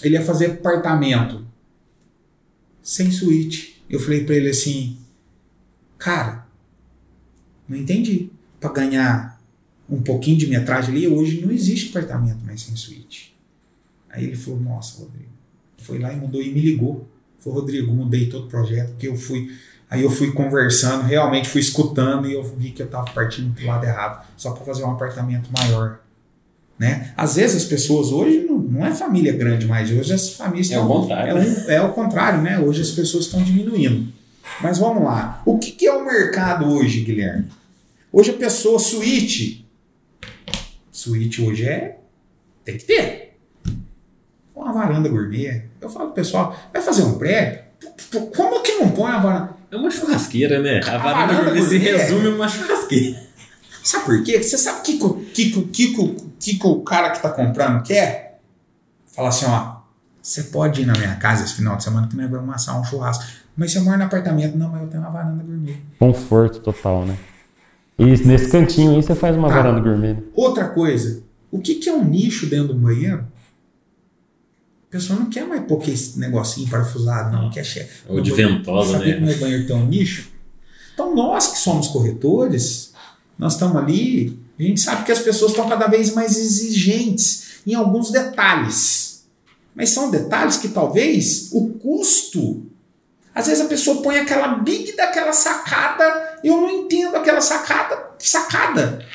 [0.01, 1.45] Ele ia fazer apartamento
[2.81, 3.83] sem suíte.
[3.89, 4.97] Eu falei pra ele assim,
[5.97, 6.47] cara,
[7.67, 8.29] não entendi.
[8.59, 9.41] Pra ganhar
[9.89, 13.35] um pouquinho de metragem ali, hoje não existe apartamento mais sem suíte.
[14.09, 15.29] Aí ele falou, nossa, Rodrigo.
[15.77, 17.07] Foi lá e mudou e me ligou.
[17.39, 19.49] Falou, Rodrigo, mudei todo o projeto, porque eu fui.
[19.89, 23.65] Aí eu fui conversando, realmente fui escutando e eu vi que eu tava partindo pro
[23.65, 25.99] lado errado, só para fazer um apartamento maior.
[26.77, 27.11] Né?
[27.17, 30.79] Às vezes as pessoas hoje não, não é família grande mais, hoje as famílias É
[30.79, 31.31] o estão contrário.
[31.31, 32.59] é, um- é o contrário, né?
[32.59, 34.13] Hoje as pessoas estão diminuindo.
[34.61, 35.41] Mas vamos lá.
[35.45, 37.47] O que, que é o mercado hoje, Guilherme?
[38.13, 39.65] Hoje a pessoa suíte.
[40.91, 41.97] Suíte hoje é.
[42.63, 43.18] Tem que ter.
[44.59, 45.63] Uma varanda gourmet.
[45.79, 47.59] Eu falo pro pessoal, vai fazer um prédio?
[48.35, 49.49] Como que não põe a varanda?
[49.71, 50.81] É uma churrasqueira, né?
[50.83, 51.97] A varanda varanda gourmet se gourmet.
[51.97, 53.19] resume a uma churrasqueira.
[53.83, 54.43] Sabe por quê?
[54.43, 57.21] Você sabe o que, que, o- que, que, que, o- que, que o cara que
[57.21, 58.41] tá comprando quer?
[59.07, 59.79] Fala assim, ó.
[60.21, 62.83] Você pode ir na minha casa esse final de semana que nós vamos assar um
[62.83, 63.23] churrasco.
[63.55, 64.57] Mas você mora no apartamento?
[64.57, 65.77] Não, mas eu tenho uma varanda gourmet.
[65.97, 67.17] Conforto total, né?
[67.97, 69.55] E nesse cantinho aí você faz uma Tá.
[69.55, 70.17] varanda gourmet.
[70.35, 73.25] Outra coisa, o que, que é um nicho dentro do banheiro?
[74.89, 77.49] A pessoa não quer mais pôr esse negocinho parafusado, não.
[77.51, 79.27] Quer che- Ou de banheiro- ventosa, Sabia que né?
[79.27, 80.29] meu banheiro tem um nicho?
[80.93, 82.91] Então nós que somos corretores,
[83.37, 87.75] nós estamos ali, a gente sabe que as pessoas estão cada vez mais exigentes em
[87.75, 89.23] alguns detalhes.
[89.75, 92.65] Mas são detalhes que talvez o custo.
[93.33, 99.05] Às vezes a pessoa põe aquela big daquela sacada, eu não entendo aquela sacada, sacada.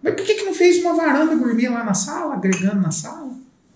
[0.00, 3.32] Mas por que, que não fez uma varanda gourmet lá na sala, agregando na sala?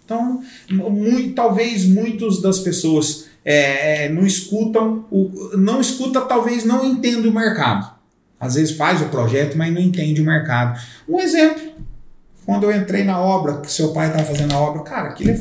[0.08, 7.28] Então, mu- talvez muitos das pessoas é, não escutam, o, não escuta, talvez não entenda
[7.28, 7.92] o mercado.
[8.40, 10.80] Às vezes faz o projeto, mas não entende o mercado.
[11.06, 11.60] Um exemplo,
[12.46, 15.40] quando eu entrei na obra, que seu pai estava fazendo a obra, cara, aquilo é,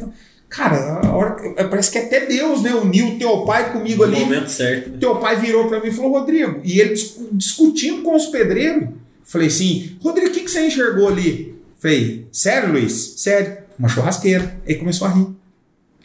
[0.49, 4.19] cara, hora, que- parece que até Deus, né, uniu o teu pai comigo No ali.
[4.25, 4.89] momento certo.
[4.89, 4.97] né?
[4.99, 8.89] Teu pai virou para mim e falou, Rodrigo, e ele dis- discutindo com os pedreiros.
[9.23, 11.55] Falei assim, Rodrigo, o que, que você enxergou ali?
[11.79, 13.13] Falei, sério, Luiz?
[13.17, 13.65] Sério.
[13.77, 14.59] Uma churrasqueira.
[14.67, 15.27] Aí começou a rir.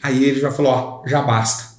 [0.03, 1.73] Aí ele já falou, ó, já basta.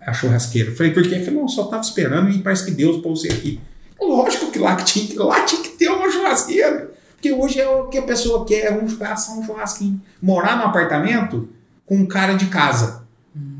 [0.00, 0.74] A churrasqueira.
[0.74, 1.20] Falei, por quê?
[1.20, 3.60] Falei, não, só tava esperando e parece que Deus pôs você aqui.
[4.00, 6.90] Lógico que lá, que tinha, lá tinha que ter uma churrasqueira.
[7.12, 10.00] Porque hoje é o que a pessoa quer, um churrasco, um churrasquinho.
[10.22, 11.48] Morar no apartamento
[11.84, 13.00] com um cara de casa.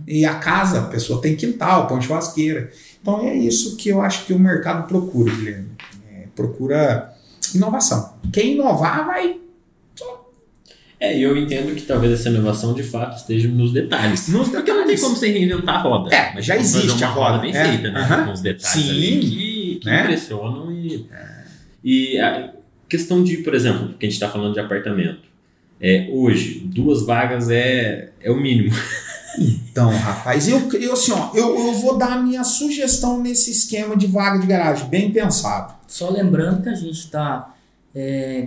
[0.07, 2.71] E a casa, a pessoa tem quintal, põe churrasqueira.
[3.01, 5.71] Então é isso que eu acho que o mercado procura, Guilherme.
[6.11, 7.15] É, procura
[7.55, 8.15] inovação.
[8.33, 9.39] Quem inovar vai.
[11.01, 14.29] É, e eu entendo que talvez essa inovação de fato esteja nos detalhes.
[14.29, 15.01] Nos Porque não tem detalhes.
[15.01, 16.15] como você reinventar a roda.
[16.15, 17.39] É, Mas já existe uma a roda.
[17.39, 18.01] bem É, feita, né?
[18.01, 18.25] aham.
[18.27, 18.91] Com os detalhes Sim.
[18.91, 20.03] ali que, que Né?
[20.03, 21.07] impressionam e.
[21.83, 22.51] E a
[22.89, 25.21] questão de, por exemplo, que a gente está falando de apartamento.
[25.81, 28.71] É, hoje, duas vagas é, é o mínimo.
[29.39, 33.97] Então, rapaz, eu, eu assim, ó, eu, eu vou dar a minha sugestão nesse esquema
[33.97, 35.73] de vaga de garagem, bem pensado.
[35.87, 37.55] Só lembrando que a gente está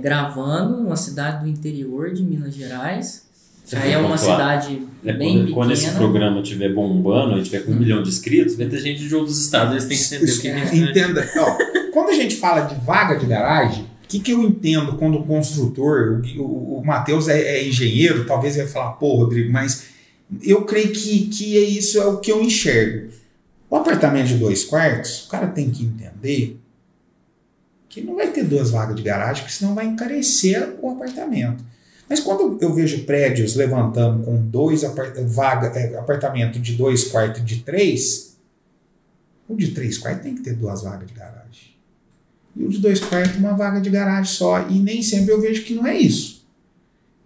[0.02, 3.24] gravando numa cidade do interior de Minas Gerais.
[3.64, 6.00] Você Aí é uma cidade É, bem quando, quando esse pequena.
[6.00, 9.39] programa estiver bombando, e tiver com um milhão de inscritos, vai ter gente de outros
[9.41, 11.32] estados, eles têm que entender o que a gente Entenda.
[11.38, 11.58] Ó,
[11.94, 15.24] quando a gente fala de vaga de garagem, o que, que eu entendo quando o
[15.26, 19.86] construtor, o, o, o Matheus é, é engenheiro, talvez ele vai falar, pô, Rodrigo, mas
[20.41, 23.12] eu creio que, que é isso é o que eu enxergo.
[23.70, 26.60] O apartamento de dois quartos, o cara tem que entender
[27.94, 31.64] que não vai ter duas vagas de garagem, porque senão vai encarecer o apartamento.
[32.10, 37.41] Mas quando eu vejo prédios levantando com dois apart vaga, é, apartamento de dois quartos
[37.41, 38.36] e de três,
[39.48, 41.76] o de três quartos tem que ter duas vagas de garagem.
[42.56, 44.68] E o de dois quartos, uma vaga de garagem só.
[44.68, 46.44] E nem sempre eu vejo que não é isso.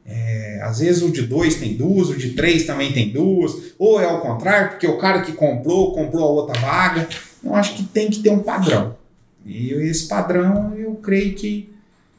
[0.06, 3.74] É, às vezes o de dois tem duas, o de três também tem duas.
[3.80, 7.08] Ou é ao contrário, porque o cara que comprou, comprou a outra vaga.
[7.42, 8.98] Eu acho que tem que ter um padrão.
[9.48, 11.74] E esse padrão, eu creio que,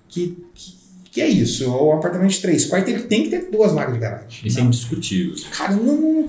[0.08, 0.78] que, que,
[1.12, 1.70] que é isso.
[1.70, 4.48] O apartamento de três quartos, ele tem que ter duas vagas de garagem.
[4.48, 5.34] Isso é indiscutível.
[5.50, 6.26] Cara, não,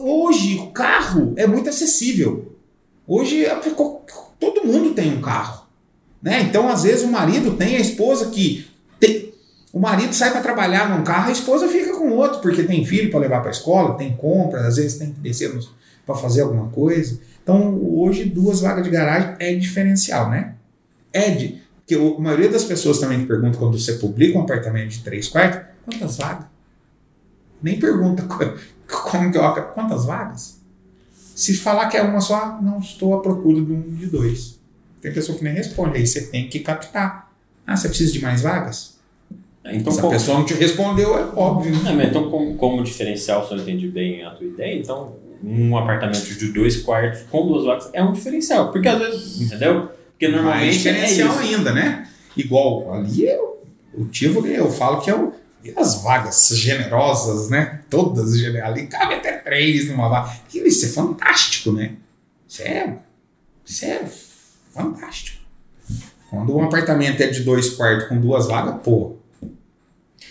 [0.00, 2.56] hoje o carro é muito acessível.
[3.06, 3.54] Hoje é
[4.40, 5.66] todo mundo tem um carro.
[6.22, 6.42] Né?
[6.42, 8.66] Então, às vezes, o marido tem a esposa que.
[8.98, 9.32] Tem,
[9.72, 13.10] o marido sai para trabalhar num carro, a esposa fica com outro, porque tem filho
[13.10, 15.56] para levar para a escola, tem compra, às vezes tem que descer
[16.06, 17.20] para fazer alguma coisa.
[17.48, 20.56] Então, hoje, duas vagas de garagem é diferencial, né?
[21.14, 21.62] É de.
[21.78, 25.62] Porque a maioria das pessoas também pergunta quando você publica um apartamento de três quartos,
[25.82, 26.44] quantas vagas?
[27.62, 28.54] Nem pergunta co-
[29.10, 30.60] como que eu, quantas vagas.
[31.34, 34.60] Se falar que é uma só, não estou à procura de um de dois.
[35.00, 37.32] Tem pessoa que nem responde, aí você tem que captar.
[37.66, 38.98] Ah, você precisa de mais vagas?
[39.64, 41.74] Então, Se a como, pessoa não te respondeu, é óbvio.
[41.82, 46.34] Mas então como, como diferencial, se eu entendi bem a tua ideia, então um apartamento
[46.34, 48.70] de dois quartos com duas vagas é um diferencial.
[48.72, 49.90] Porque às vezes, entendeu?
[50.10, 51.56] Porque normalmente diferencial é isso.
[51.56, 52.08] ainda, né?
[52.36, 53.62] Igual ali, eu,
[53.94, 55.32] o Tivoli, eu falo que é o.
[55.64, 57.80] E as vagas generosas, né?
[57.90, 58.78] Todas generosas.
[58.78, 60.32] Ali cabe até três numa vaga.
[60.54, 61.96] Isso é fantástico, né?
[62.48, 62.96] Isso é,
[63.64, 64.04] isso é
[64.72, 65.38] fantástico.
[66.30, 69.16] Quando um apartamento é de dois quartos com duas vagas, pô,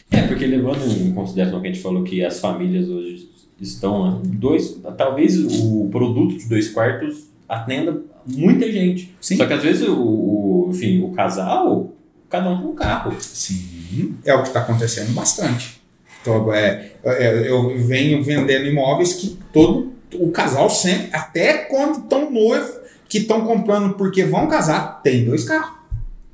[0.10, 3.30] É, porque levando em consideração que a gente falou que as famílias hoje
[3.60, 9.16] estão dois, talvez o produto de dois quartos atenda muita gente.
[9.22, 9.38] Sim.
[9.38, 11.92] Só que às vezes o, o- enfim, o casal,
[12.30, 13.16] cada um com um carro.
[13.20, 15.82] Sim, é o que está acontecendo bastante.
[16.22, 22.30] Então, é, é, eu venho vendendo imóveis que todo o casal sempre, até quando estão
[22.30, 22.76] noivos,
[23.08, 25.78] que estão comprando porque vão casar, tem dois carros.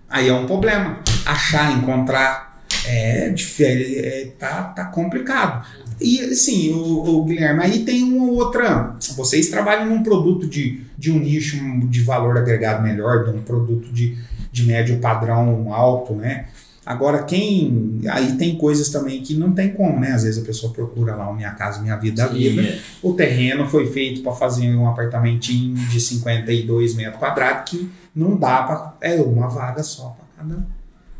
[0.09, 0.99] Aí é um problema.
[1.25, 5.65] Achar, encontrar, é, difere- é tá, tá complicado.
[5.99, 8.95] E assim, o, o Guilherme, aí tem uma outra.
[9.15, 13.91] Vocês trabalham num produto de, de um nicho de valor agregado melhor, de um produto
[13.91, 14.17] de,
[14.51, 16.45] de médio padrão alto, né?
[16.85, 18.01] Agora, quem.
[18.09, 20.11] Aí tem coisas também que não tem como, né?
[20.11, 22.61] Às vezes a pessoa procura lá o Minha Casa Minha Vida da Vida.
[22.61, 22.79] é.
[23.01, 28.63] O terreno foi feito para fazer um apartamentinho de 52 metros quadrados que não dá
[28.63, 28.97] para.
[28.99, 30.67] É uma vaga só para cada.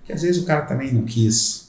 [0.03, 1.62] Que às vezes o cara também não quis.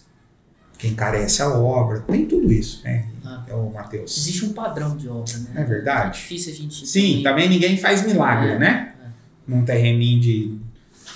[0.78, 2.00] Que encarece a obra.
[2.00, 3.04] Tem tudo isso, né?
[3.24, 3.44] Ah.
[3.48, 4.16] É o Matheus.
[4.18, 5.46] Existe um padrão de obra, né?
[5.54, 6.18] Não é verdade?
[6.18, 6.86] difícil a gente.
[6.86, 8.92] Sim, também ninguém faz milagre, É, né?
[9.46, 10.58] Num terreninho de,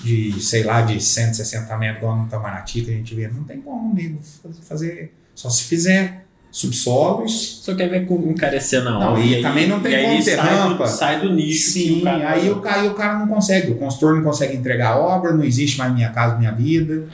[0.01, 3.27] de, sei lá, de 160 metros, igual no Tamaraty que a gente vê.
[3.27, 4.19] Não tem como nego
[4.67, 5.13] fazer.
[5.35, 7.61] Só se fizer subsolos.
[7.63, 9.21] Só que aí vai com- encarecendo a Não, obra.
[9.23, 10.87] e aí- também não tem e aí como ter sai do- rampa.
[10.87, 11.65] sai do nicho.
[11.65, 13.71] que Sim, o cara- aí, o, ca- aí o cara não consegue.
[13.71, 17.07] O consultor não consegue entregar a obra, não existe mais Minha Casa Minha Vida.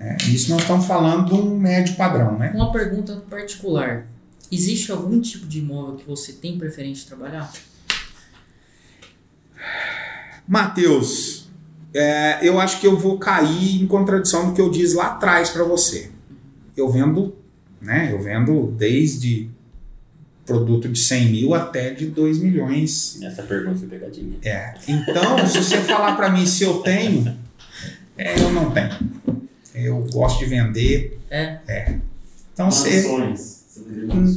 [0.00, 2.52] É, isso nós estamos falando de um médio padrão, né?
[2.54, 4.06] Uma pergunta particular.
[4.50, 7.52] Existe algum tipo de imóvel que você tem preferência de trabalhar?
[10.48, 11.50] Matheus,
[11.92, 15.50] é, eu acho que eu vou cair em contradição do que eu disse lá atrás
[15.50, 16.10] para você.
[16.74, 17.36] Eu vendo,
[17.78, 18.08] né?
[18.10, 19.50] Eu vendo desde
[20.46, 23.20] produto de 100 mil até de 2 milhões.
[23.22, 24.38] Essa pergunta foi pegadinha.
[24.42, 24.74] É.
[24.88, 27.38] Então, se você falar para mim se eu tenho,
[28.16, 28.90] é, eu não tenho.
[29.82, 31.18] Eu gosto de vender.
[31.30, 31.58] É.
[32.52, 33.02] Então você.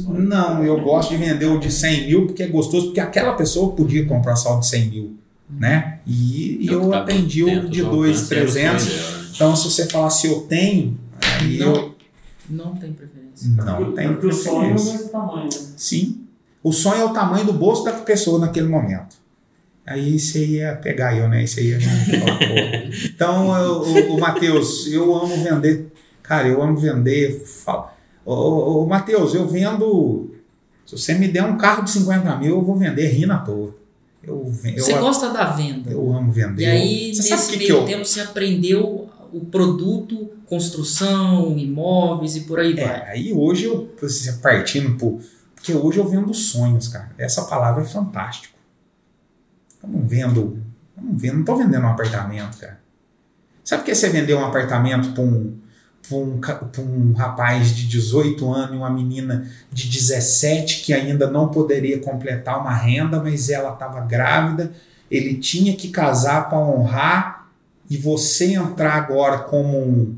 [0.08, 3.72] Não, eu gosto de vender o de 100 mil porque é gostoso, porque aquela pessoa
[3.74, 5.16] podia comprar só o de 100 mil,
[5.50, 5.98] né?
[6.06, 8.82] E, e eu Tá atendi o de do 2, alcance, era o 300.
[8.82, 9.24] sonho dela.
[9.34, 11.74] Então, se você falar se eu tenho, aí Não.
[11.74, 11.94] eu
[12.48, 13.48] Não tem preferência.
[13.48, 14.92] não Porque- tenho Porque o sonho é o preferência.
[14.92, 15.44] mesmo tamanho.
[15.44, 15.48] né?
[15.76, 16.20] Sim.
[16.62, 19.16] O sonho é o tamanho do bolso da pessoa naquele momento.
[19.86, 21.46] Aí você ia pegar eu, né?
[21.46, 22.38] Você ia falar.
[23.04, 25.92] Então, eu- o, o Matheus, eu amo vender.
[26.22, 27.44] Cara, eu amo vender.
[27.44, 27.94] Fala.
[28.24, 30.34] Ô, ô, Matheus, eu vendo.
[30.86, 33.74] Se você me der um carro de 50 mil, eu vou vender rindo à toa.
[34.22, 35.90] Eu, eu, Você gosta da venda.
[35.90, 36.62] eu amo vender.
[36.62, 37.84] E aí, você nesse que, meio que eu.
[37.84, 42.84] tempo, você aprendeu o produto, construção, imóveis e por aí vai.
[42.84, 43.90] É, aí hoje eu,
[44.42, 45.20] partindo por.
[45.54, 47.10] Porque hoje eu vendo sonhos, cara.
[47.18, 48.53] Essa palavra é fantástico.
[49.84, 50.62] Eu não vendo.
[50.96, 52.80] Eu não vendo, não tô vendendo um apartamento, cara.
[53.64, 55.56] Sabe por que você vendeu um apartamento para um,
[56.70, 61.48] pra um, um rapaz de 18 anos e uma menina de 17 que ainda não
[61.48, 64.72] poderia completar uma renda, mas ela estava grávida,
[65.10, 67.48] ele tinha que casar para honrar
[67.88, 70.16] e você entrar agora como um,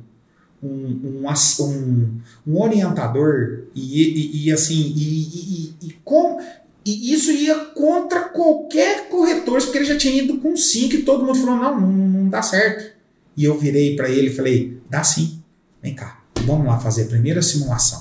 [0.62, 1.28] um, um,
[1.60, 6.40] um, um orientador e, e, e assim e, e, e, com
[6.86, 11.24] e isso ia contra qualquer corretor porque ele já tinha ido com 5 e todo
[11.24, 12.94] mundo falou não, não, não dá certo
[13.36, 15.42] e eu virei para ele e falei dá sim,
[15.82, 18.00] vem cá vamos lá fazer a primeira simulação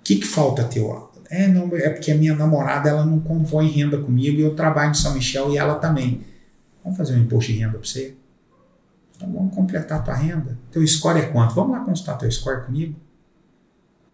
[0.00, 3.68] o que, que falta teu é, não, é porque a minha namorada ela não compõe
[3.68, 6.22] renda comigo e eu trabalho em São Michel e ela também
[6.84, 8.14] vamos fazer um imposto de renda para você
[9.18, 10.56] então vamos completar a tua renda.
[10.70, 11.54] Teu score é quanto?
[11.54, 12.94] Vamos lá consultar teu score comigo.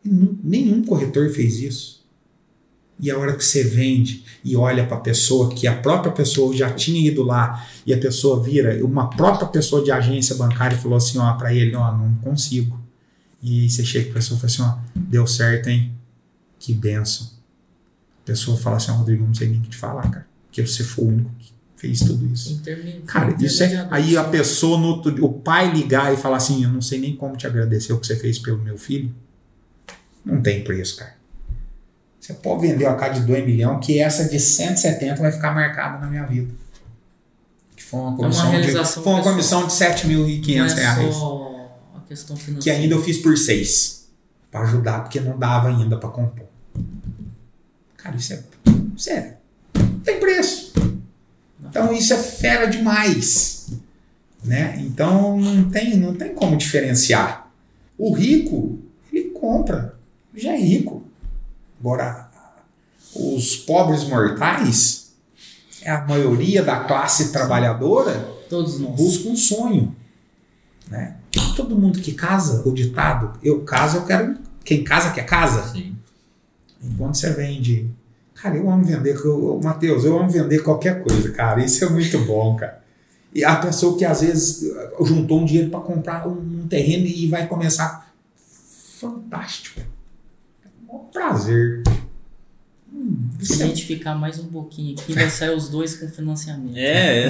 [0.02, 2.03] E nenhum corretor fez isso.
[2.98, 6.54] E a hora que você vende e olha para a pessoa, que a própria pessoa
[6.56, 10.96] já tinha ido lá, e a pessoa vira, uma própria pessoa de agência bancária falou
[10.96, 12.80] assim, ó, para ele, ó, não consigo.
[13.42, 15.92] E você chega para a pessoa e fala assim, ó, deu certo, hein?
[16.58, 17.26] Que benção.
[18.22, 20.26] A pessoa fala assim, ó, Rodrigo, eu não sei nem o que te falar, cara.
[20.46, 22.62] Porque você foi o único que fez tudo isso.
[23.06, 23.88] Cara, isso é.
[23.90, 27.14] Aí a pessoa, no outro, o pai ligar e falar assim: Eu não sei nem
[27.14, 29.14] como te agradecer o que você fez pelo meu filho.
[30.24, 31.13] Não tem preço, cara.
[32.24, 35.98] Você pode vender uma casa de 2 milhões, que essa de 170 vai ficar marcada
[35.98, 36.50] na minha vida.
[37.76, 41.14] Que foi uma comissão, de, realização foi uma comissão de 7.500 Não é reais.
[41.14, 42.62] só a questão financeira.
[42.62, 44.08] Que ainda eu fiz por 6.
[44.50, 46.46] Pra ajudar, porque não dava ainda pra compor.
[47.98, 48.42] Cara, isso é.
[49.10, 49.34] É.
[50.02, 50.72] Tem preço.
[51.62, 53.66] Então isso é fera demais.
[54.42, 54.78] Né?
[54.80, 57.50] Então não tem, não tem como diferenciar.
[57.98, 58.78] O rico,
[59.12, 59.94] ele compra,
[60.34, 61.03] já é rico.
[61.84, 62.30] Agora,
[63.14, 65.12] os pobres mortais,
[65.82, 68.96] é a maioria da classe trabalhadora, Todos nós.
[68.96, 69.94] busca um sonho.
[70.88, 71.18] Né?
[71.54, 74.34] Todo mundo que casa, o ditado, eu caso, eu quero.
[74.64, 75.74] Quem casa quer casa.
[75.74, 75.94] Sim.
[76.82, 77.90] Enquanto você vende.
[78.32, 79.14] Cara, eu amo vender.
[79.22, 81.62] Eu, Matheus, eu amo vender qualquer coisa, cara.
[81.62, 82.82] Isso é muito bom, cara.
[83.34, 84.72] E a pessoa que às vezes
[85.02, 88.10] juntou um dinheiro para comprar um, um terreno e vai começar.
[88.98, 89.93] Fantástico.
[90.94, 91.82] É um prazer.
[92.92, 96.76] Hum, Se a gente ficar mais um pouquinho aqui, vai sair os dois com financiamento.
[96.76, 97.26] É,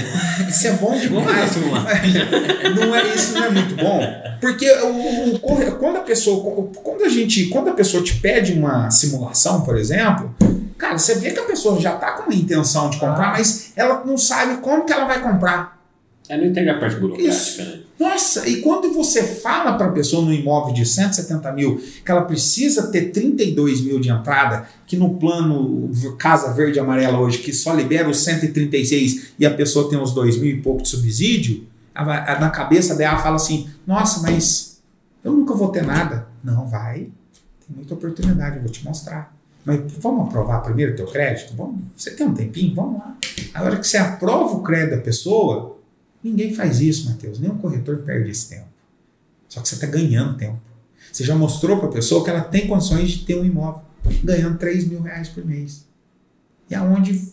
[0.47, 1.53] isso é bom demais.
[2.77, 4.01] Não é isso não é muito bom
[4.41, 5.39] porque o, o
[5.79, 10.35] quando a pessoa quando a gente quando a pessoa te pede uma simulação por exemplo
[10.77, 14.05] cara você vê que a pessoa já está com uma intenção de comprar mas ela
[14.05, 15.79] não sabe como que ela vai comprar
[16.29, 17.63] É, não entende a parte burocrática, Isso.
[17.63, 17.81] né?
[18.01, 22.23] nossa e quando você fala para a pessoa no imóvel de 170 mil que ela
[22.23, 27.53] precisa ter 32 mil de entrada que no plano casa verde e amarela hoje que
[27.53, 31.67] só libera os 136 e a pessoa tem uns 2 mil e pouco de subsídio
[31.95, 34.81] na cabeça dela fala assim: Nossa, mas
[35.23, 36.27] eu nunca vou ter nada.
[36.43, 37.09] Não, vai.
[37.67, 39.35] Tem muita oportunidade, eu vou te mostrar.
[39.65, 41.55] Mas vamos aprovar primeiro o teu crédito?
[41.57, 42.75] Vamos, você tem um tempinho?
[42.75, 43.17] Vamos lá.
[43.55, 45.74] A hora que você aprova o crédito da pessoa,
[46.25, 47.39] ninguém faz isso, Matheus.
[47.39, 48.67] Nenhum corretor perde esse tempo.
[49.49, 50.59] Só que você está ganhando tempo.
[51.13, 53.83] Você já mostrou para a pessoa que ela tem condições de ter um imóvel,
[54.23, 55.87] ganhando 3 mil reais por mês.
[56.69, 57.33] E aonde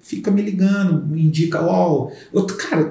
[0.00, 2.90] fica me ligando, me indica, ó, outro cara,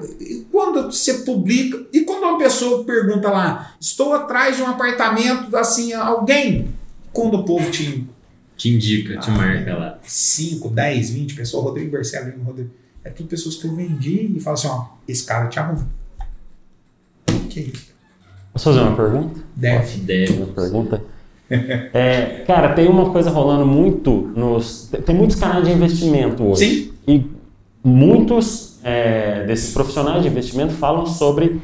[0.50, 5.92] quando você publica, e quando uma pessoa pergunta lá, estou atrás de um apartamento, assim,
[5.92, 6.74] alguém,
[7.12, 8.06] quando o povo te
[8.56, 9.98] te indica, te Ah, marca lá.
[10.02, 12.70] 5, 10, 20 pessoas, Rodrigo Barcelino, Rodrigo,
[13.04, 15.86] é tudo pessoas que eu vendi e falo assim, ó, esse cara te arruma.
[17.50, 17.92] Que isso?
[18.52, 19.40] Posso fazer uma pergunta?
[19.54, 19.98] Deve.
[19.98, 20.32] Deve.
[20.32, 21.02] Uma pergunta?
[21.92, 24.90] É, cara, tem uma coisa rolando muito nos.
[25.04, 26.64] Tem muitos canais de investimento hoje.
[26.64, 26.92] Sim.
[27.06, 27.30] E
[27.84, 31.60] muitos é, desses profissionais de investimento falam sobre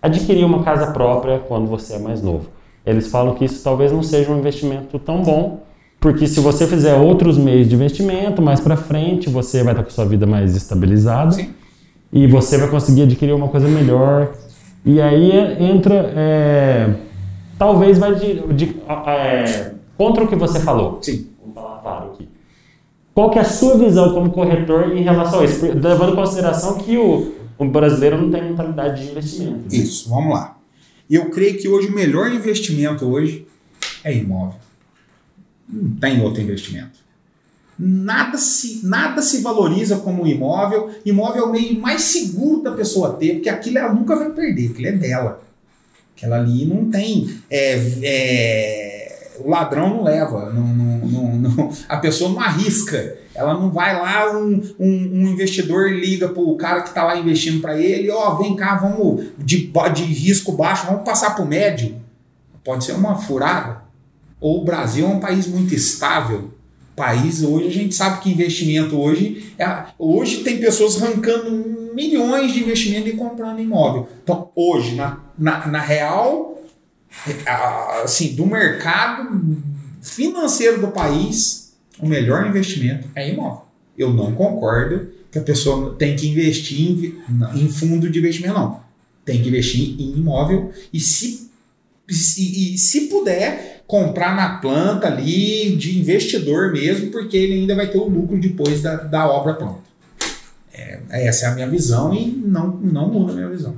[0.00, 2.48] adquirir uma casa própria quando você é mais novo.
[2.86, 5.60] Eles falam que isso talvez não seja um investimento tão bom,
[6.00, 9.90] porque se você fizer outros meios de investimento, mais para frente você vai estar com
[9.90, 11.50] sua vida mais estabilizada Sim.
[12.12, 14.32] e você vai conseguir adquirir uma coisa melhor.
[14.84, 16.94] E aí entra, é,
[17.58, 18.76] talvez vai de, de-
[19.06, 20.98] é, contra o que você falou.
[21.02, 21.26] Sim.
[21.40, 22.28] Vamos falar claro aqui.
[23.14, 25.66] Qual que é a sua visão como corretor em relação a isso?
[25.66, 29.74] Levando em consideração que o, o brasileiro não tem mentalidade de investimento.
[29.74, 30.56] Isso, vamos lá.
[31.10, 33.44] Eu creio que hoje o melhor investimento hoje
[34.04, 34.54] é imóvel.
[35.70, 36.98] Não tem outro investimento.
[37.78, 40.90] Nada se, nada se valoriza como imóvel.
[41.04, 44.70] Imóvel é o meio mais seguro da pessoa ter, porque aquilo ela nunca vai perder,
[44.70, 45.42] aquilo é dela.
[46.16, 47.38] Aquela ali não tem.
[47.48, 53.16] é, é, o ladrão não leva, não, não- não- a pessoa não arrisca.
[53.32, 57.60] Ela não vai lá, um, um- um investidor liga pro cara que está lá investindo
[57.60, 61.94] para ele, ó, vem cá, vamos de, de risco baixo, vamos passar pro médio.
[62.64, 63.86] Pode ser uma furada.
[64.40, 66.52] Ou o Brasil é um país muito estável.
[66.94, 72.60] País hoje a gente sabe que investimento hoje é, hoje tem pessoas arrancando milhões de
[72.60, 74.08] investimento e comprando imóvel.
[74.22, 76.60] Então hoje na, na, na real
[78.02, 79.56] assim do mercado
[80.02, 83.62] financeiro do país o melhor investimento é imóvel.
[83.96, 88.80] Eu não concordo que a pessoa tem que investir em, em fundo de investimento não.
[89.24, 91.48] Tem que investir em imóvel e se
[92.08, 97.96] e se puder comprar na planta ali de investidor mesmo, porque ele ainda vai ter
[97.96, 99.80] o lucro depois da, da obra pronta.
[100.70, 103.74] É, essa é a minha visão e não, não muda a minha visão.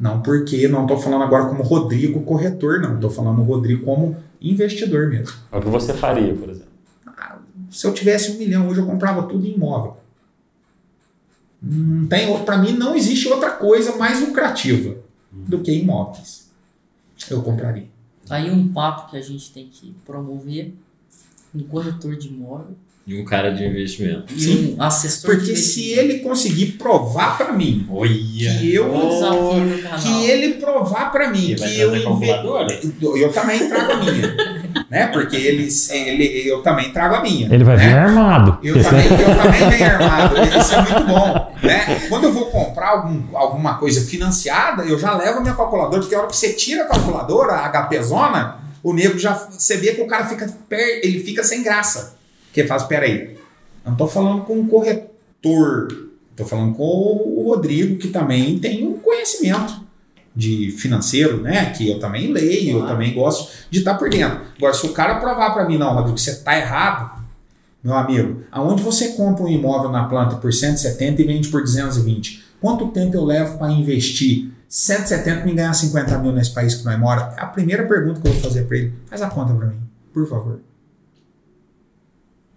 [0.00, 2.94] Não porque não estou falando agora como Rodrigo corretor, não.
[2.94, 5.36] Estou falando Rodrigo como investidor mesmo.
[5.52, 6.74] É o que você faria, por exemplo.
[7.70, 9.98] Se eu tivesse um milhão hoje, eu comprava tudo em imóvel.
[11.60, 14.96] Não tem, para mim não existe outra coisa mais lucrativa
[15.30, 16.50] do que imóveis.
[17.30, 17.93] Eu compraria.
[18.26, 20.72] Tá aí um papo que a gente tem que promover
[21.54, 22.74] um corretor de imóvel.
[23.06, 24.32] E um cara de investimento.
[24.32, 28.10] e um assessor de Porque se ele conseguir provar para mim Olha!
[28.58, 28.90] que eu
[30.02, 32.26] que ele provar para mim que eu inve-
[33.20, 34.36] eu também trago a minha,
[34.90, 35.06] né?
[35.08, 37.52] Porque eles ele eu também trago a minha.
[37.52, 37.86] Ele vai né?
[37.88, 38.58] vir armado.
[38.62, 41.52] Eu também, eu também venho armado, isso é muito bom.
[41.62, 42.06] Né?
[42.08, 46.14] Quando eu vou comprar algum- alguma coisa financiada, eu já levo a minha calculadora, porque
[46.14, 49.32] a hora que você tira a calculadora, a HP Zona, o nego já.
[49.34, 52.16] Você vê que o cara fica ele fica sem graça.
[52.46, 53.36] Porque faz, peraí,
[53.84, 55.88] eu não tô falando com um corretor,
[56.36, 59.83] tô falando com o Rodrigo, que também tem um conhecimento
[60.34, 61.70] de financeiro, né?
[61.70, 62.92] Que eu também leio, eu Claro.
[62.94, 64.40] também gosto de estar por dentro.
[64.56, 67.22] Agora, se o cara provar para mim, não, Rodrigo, você tá errado,
[67.82, 72.42] meu amigo, aonde você compra um imóvel na planta por 170 e vende por 220?
[72.60, 76.98] Quanto tempo eu levo para investir 170 e ganhar 50 mil nesse país que nós
[76.98, 77.34] mora?
[77.36, 78.92] É a primeira pergunta que eu vou fazer para ele.
[79.06, 79.78] Faz a conta para mim,
[80.12, 80.60] por favor.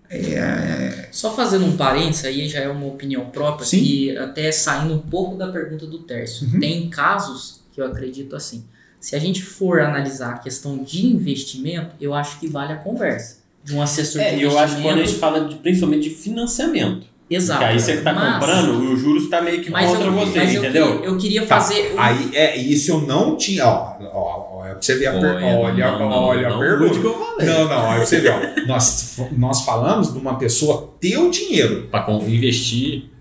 [0.10, 3.80] É, Só fazendo um parênteses, aí já é uma opinião própria, Sim.
[3.80, 6.48] que até saindo um pouco da pergunta do Tércio.
[6.48, 6.60] Uhum.
[6.62, 8.66] Tem casos que eu acredito assim.
[9.00, 13.38] Se a gente for analisar a questão de investimento, eu acho que vale a conversa.
[13.64, 14.56] De um assessor de É, e investimento.
[14.56, 17.06] eu acho que quando a gente fala de, principalmente de financiamento.
[17.30, 17.60] Exato.
[17.60, 20.12] Porque aí você que tá Mas- comprando, o juros está meio que mas contra eu,
[20.14, 20.92] você, mas eu entendeu?
[20.94, 21.94] queria- Eu, queria Tá, fazer.
[21.94, 23.68] um- Aí, é, isso eu não tinha.
[23.68, 25.36] Ó, ó, ó, é pra você ver a per...
[25.36, 26.96] Olha, Olha, não, não, olha não a pergunta.
[27.06, 27.46] eu.
[27.46, 28.40] Não, não, aí você vê, ó.
[28.66, 31.88] Nós, nós falamos de uma pessoa ter o dinheiro.
[31.92, 33.12] Pra com- investir.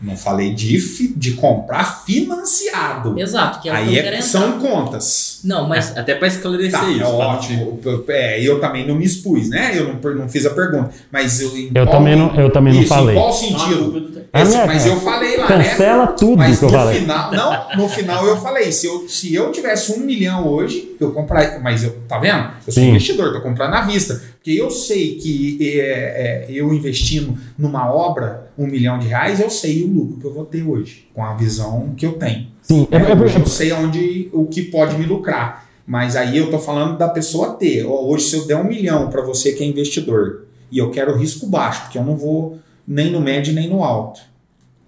[0.00, 0.78] Não falei de,
[1.16, 3.18] de comprar financiado.
[3.18, 5.40] Exato, que é Aí é- são contas.
[5.42, 6.96] Não, mas Até pra esclarecer Tá, isso.
[6.96, 7.80] é pra não ótimo.
[8.08, 9.72] É, eu também não me expus, né?
[9.74, 10.90] Eu não, não fiz a pergunta.
[11.10, 11.56] Mas eu.
[11.56, 13.16] em Eu qual- também não, eu também não isso, falei.
[13.16, 14.26] Em qual sentido?
[14.32, 15.64] Ah, Esse- mas eu falei lá, né?
[15.64, 17.00] Cancela tudo Mas que eu no falei.
[17.00, 21.10] final, não, no final eu falei, se eu, se eu tivesse um milhão hoje, eu
[21.12, 22.44] compraria, mas eu, tá vendo?
[22.66, 22.90] Eu sou Sim.
[22.90, 24.20] investidor, tô comprando à vista.
[24.46, 29.50] Porque eu sei que é, é, eu investindo numa obra um milhão de reais, eu
[29.50, 32.46] sei o lucro que eu vou ter hoje, com a visão que eu tenho.
[32.62, 35.68] Sim, é, É, eu é, sei onde, o que pode me lucrar.
[35.84, 37.84] Mas aí eu tô falando da pessoa ter.
[37.84, 41.48] Hoje, se eu der um milhão para você que é investidor, e eu quero risco
[41.48, 44.20] baixo, porque eu não vou nem no médio nem no alto.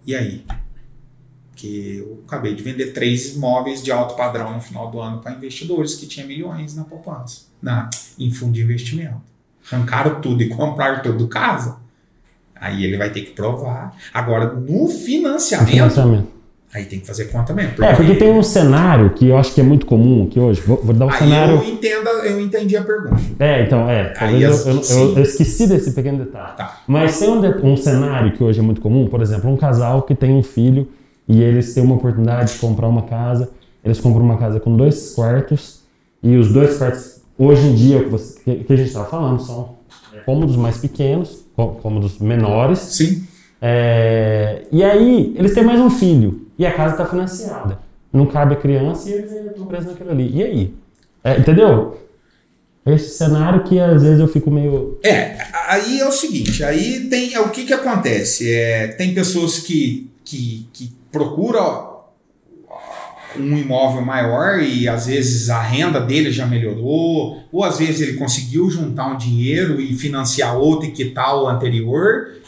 [0.06, 0.44] E aí?
[1.56, 5.32] Que eu acabei de vender três imóveis de alto padrão no final do ano para
[5.32, 9.37] investidores que tinham milhões na poupança, na, em fundo de investimento.
[9.70, 11.76] Arrancaram tudo e compraram tudo casa.
[12.60, 13.94] Aí ele vai ter que provar.
[14.12, 16.26] Agora, no financiamento, financiamento.
[16.74, 17.82] aí tem que fazer conta mesmo.
[17.84, 20.60] É, porque tem um cenário que eu acho que é muito comum aqui hoje.
[20.62, 21.54] Vou, vou dar um Aí cenário.
[21.54, 23.16] eu, entendo, eu entendi a pergunta.
[23.38, 24.12] É, então, é.
[24.18, 26.56] Aí, eu, eu- eu- eu esqueci desse pequeno detalhe.
[26.56, 26.80] Tá.
[26.86, 30.02] Mas tem um, de- um cenário que hoje é muito comum, por exemplo, um casal
[30.02, 30.88] que tem um filho
[31.28, 33.50] e eles têm uma oportunidade de comprar uma casa
[33.84, 35.82] eles compram uma casa com dois quartos
[36.22, 39.76] e os dois quartos, hoje em dia, o que, a gente estava falando, são
[40.26, 42.78] cômodos mais pequenos, cômodos menores.
[42.80, 43.24] Sim.
[43.60, 47.78] É, e aí, eles têm mais um filho e a casa está financiada.
[48.12, 50.30] Não cabe a criança e eles estão presos naquilo ali.
[50.34, 50.74] E aí?
[51.22, 51.98] É, entendeu?
[52.86, 54.98] Esse cenário que às vezes eu fico meio.
[55.04, 55.36] É,
[55.68, 60.10] aí é o seguinte, aí tem é, o que que acontece, é, tem pessoas que,
[60.24, 61.87] que, que procuram
[63.36, 68.16] um imóvel maior e às vezes a renda dele já melhorou, ou às vezes ele
[68.16, 72.38] conseguiu juntar um dinheiro e financiar outro e quitar o anterior,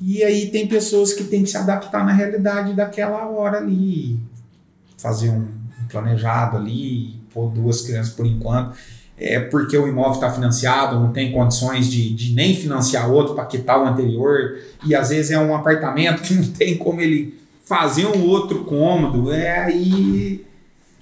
[0.00, 4.18] e aí tem pessoas que têm que se adaptar na realidade daquela hora ali,
[4.98, 5.46] fazer um
[5.88, 8.76] planejado ali, pôr duas crianças por enquanto.
[9.16, 13.46] É porque o imóvel está financiado, não tem condições de, de nem financiar outro para
[13.46, 18.06] quitar o anterior, e às vezes é um apartamento que não tem como ele fazer
[18.06, 19.32] um outro cômodo.
[19.32, 20.44] É aí,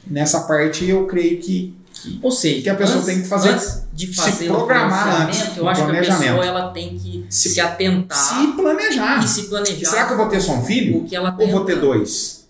[0.07, 1.75] nessa parte, eu creio que.
[1.93, 4.89] que Ou seja, Que a pessoa antes- tem que fazer- antes de se fazer programar
[4.89, 6.23] o financiamento, antes, eu acho que a planejamento.
[6.37, 9.25] pessoa ela tem que Se- se, atentar se planejar.
[9.25, 10.99] e se planejar Será que eu vou ter só um filho?
[10.99, 12.41] o que ela Ou vou ter dois?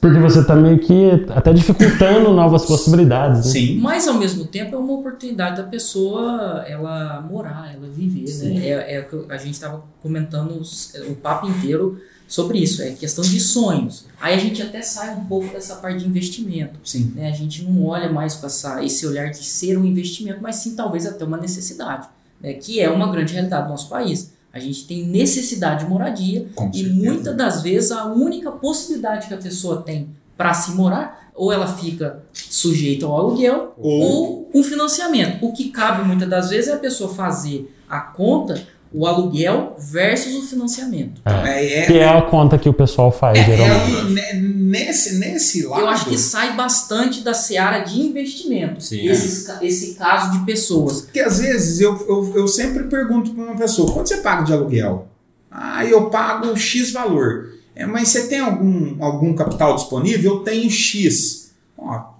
[0.00, 3.46] Porque você tá meio que até dificultando novas possibilidades.
[3.46, 3.52] Né?
[3.52, 3.78] Sim.
[3.78, 8.66] Mas ao mesmo tempo é uma oportunidade da pessoa ela morar, ela viver, né?
[8.66, 10.60] É, é o que a gente estava comentando
[11.08, 12.00] o papo inteiro
[12.32, 14.06] sobre isso, é questão de sonhos.
[14.18, 16.78] Aí a gente até sai um pouco dessa parte de investimento.
[16.82, 17.12] Sim.
[17.14, 17.28] né?
[17.28, 20.74] A gente não olha mais com essa, esse olhar de ser um investimento, mas sim
[20.74, 22.08] talvez até uma necessidade,
[22.40, 22.54] né?
[22.54, 24.32] que é uma grande realidade do nosso país.
[24.50, 26.94] A gente tem necessidade de moradia Com e certeza.
[26.94, 31.66] muitas das vezes a única possibilidade que a pessoa tem para se morar, ou ela
[31.66, 35.44] fica sujeita ao aluguel Ou- ou um financiamento.
[35.44, 38.62] O que cabe muitas das vezes é a pessoa fazer a conta,
[38.94, 41.20] o aluguel versus o financiamento.
[41.24, 43.96] É, é, Que é a conta que o pessoal faz, é, é geralmente.
[43.96, 45.80] aí, né, nesse, nesse lado.
[45.82, 49.06] Eu acho que sai bastante da seara de investimento, Sim.
[49.46, 51.02] ca- esse caso de pessoas.
[51.02, 54.52] Porque às vezes eu, eu, eu sempre pergunto para uma pessoa: quanto você paga de
[54.52, 55.08] aluguel?
[55.50, 57.50] Ah, eu pago X valor.
[57.74, 60.34] É, mas você tem algum, algum capital disponível?
[60.34, 61.52] Eu tenho X.
[61.78, 62.12] Ó,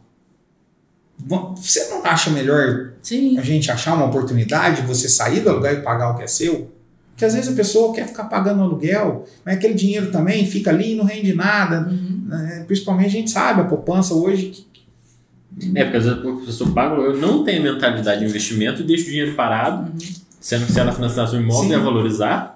[1.18, 3.36] vo- você não acha melhor Sim.
[3.38, 6.70] a gente achar uma oportunidade, você sair do aluguel e pagar o que é seu?
[7.10, 10.92] Porque às vezes a pessoa quer ficar pagando aluguel, mas aquele dinheiro também fica ali
[10.92, 11.88] e não rende nada.
[11.90, 12.22] Uhum.
[12.28, 12.64] né?
[12.66, 14.46] Principalmente a gente sabe, a poupança hoje.
[14.46, 14.72] que-
[15.78, 19.02] É, porque às vezes a pessoa paga, eu não tenho mentalidade de investimento e deixa
[19.04, 19.98] o dinheiro parado, Uhum.
[20.40, 21.70] sendo que se ela financiasse um imóvel Sim.
[21.72, 22.51] ia valorizar.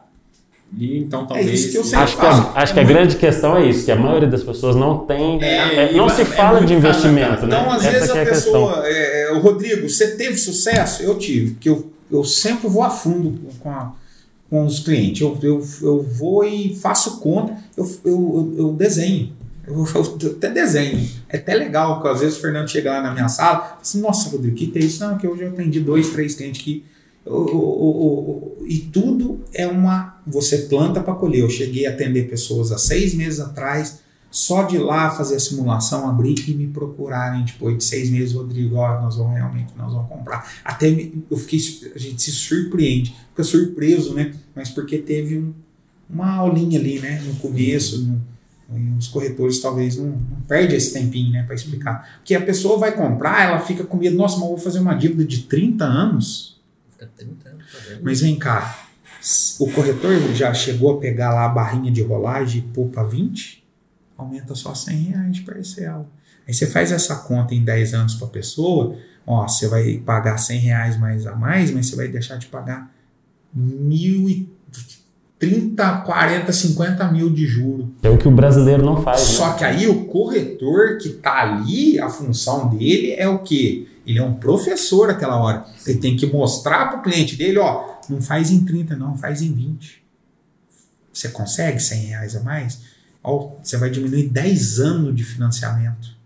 [0.76, 1.60] E então talvez.
[1.60, 3.92] isso que eu sempre Acho que, a, acho que a grande questão é isso, que
[3.92, 5.42] a maioria das pessoas não tem.
[5.42, 7.56] É, é, não se é fala de investimento, né?
[7.60, 8.82] Então, às Essa vezes que é a pessoa.
[8.84, 11.02] É, é, o Rodrigo, você teve sucesso?
[11.02, 13.92] Eu tive, porque eu, eu sempre vou a fundo com, a-
[14.50, 15.20] com os clientes.
[15.22, 19.32] Eu, eu, eu vou e faço conta, eu, eu, eu, desenho.
[19.66, 21.08] Eu, eu até desenho.
[21.28, 23.78] É até legal, porque às vezes o Fernando chega lá na minha sala e fala
[23.80, 25.04] assim: Nossa, Rodrigo, que tem isso?
[25.06, 26.84] Não, que hoje eu atendi dois, três clientes que.
[27.26, 30.20] O- o- o- e tudo é uma.
[30.26, 31.40] Você planta para colher.
[31.40, 34.00] Eu cheguei a atender pessoas há seis meses atrás
[34.30, 38.76] só de lá fazer a simulação, abrir e me procurarem depois de seis meses, Rodrigo,
[38.76, 40.46] ó, nós vamos realmente, nós vamos comprar.
[40.64, 41.58] Até me- eu fiquei,
[41.94, 44.34] a gente se surpreende, fica surpreso, né?
[44.54, 45.54] Mas porque teve um-
[46.10, 47.22] uma aulinha ali, né?
[47.24, 48.20] No começo, no,
[48.98, 52.16] os corretores talvez não, não perde esse tempinho, né, para explicar.
[52.18, 54.94] Porque a pessoa vai comprar, ela fica com medo, nossa, mas eu vou fazer uma
[54.94, 56.55] dívida de 30 anos.
[56.96, 58.02] Fica 30 anos pagando.
[58.02, 58.88] Mas vem cá,
[59.60, 63.64] o corretor já chegou a pegar lá a barrinha de rolagem e para 20?
[64.16, 66.08] Aumenta só 100 reais de parcela.
[66.48, 68.96] Aí você faz essa conta em 10 anos para a pessoa,
[69.26, 72.90] ó, você vai pagar 100 reais mais a mais, mas você vai deixar de pagar
[73.52, 74.48] mil e
[75.38, 77.92] 30, 40, 50 mil de juro.
[78.02, 79.20] É o que o brasileiro não faz.
[79.20, 79.26] né?
[79.26, 83.86] Só que aí o corretor que tá ali, a função dele é o quê?
[84.06, 85.66] Ele é um professor aquela hora.
[85.86, 89.42] Ele tem que mostrar para o cliente dele, ó, não faz em 30, não, faz
[89.42, 90.02] em 20.
[91.12, 92.80] Você consegue 100 reais a mais?
[93.22, 96.16] Ó, você vai diminuir 10 anos de financiamento.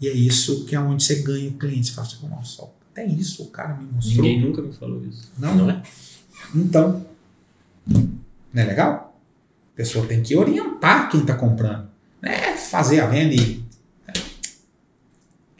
[0.00, 1.88] E é isso que é onde você ganha o cliente.
[1.88, 4.24] Você fala assim, nossa, até isso o cara me mostrou.
[4.24, 5.30] Ninguém nunca me falou isso.
[5.38, 5.82] Não, não é?
[6.54, 7.04] Então,
[7.86, 9.20] não é legal?
[9.72, 11.88] A pessoa tem que orientar quem está comprando.
[12.22, 13.62] Não é fazer a venda e.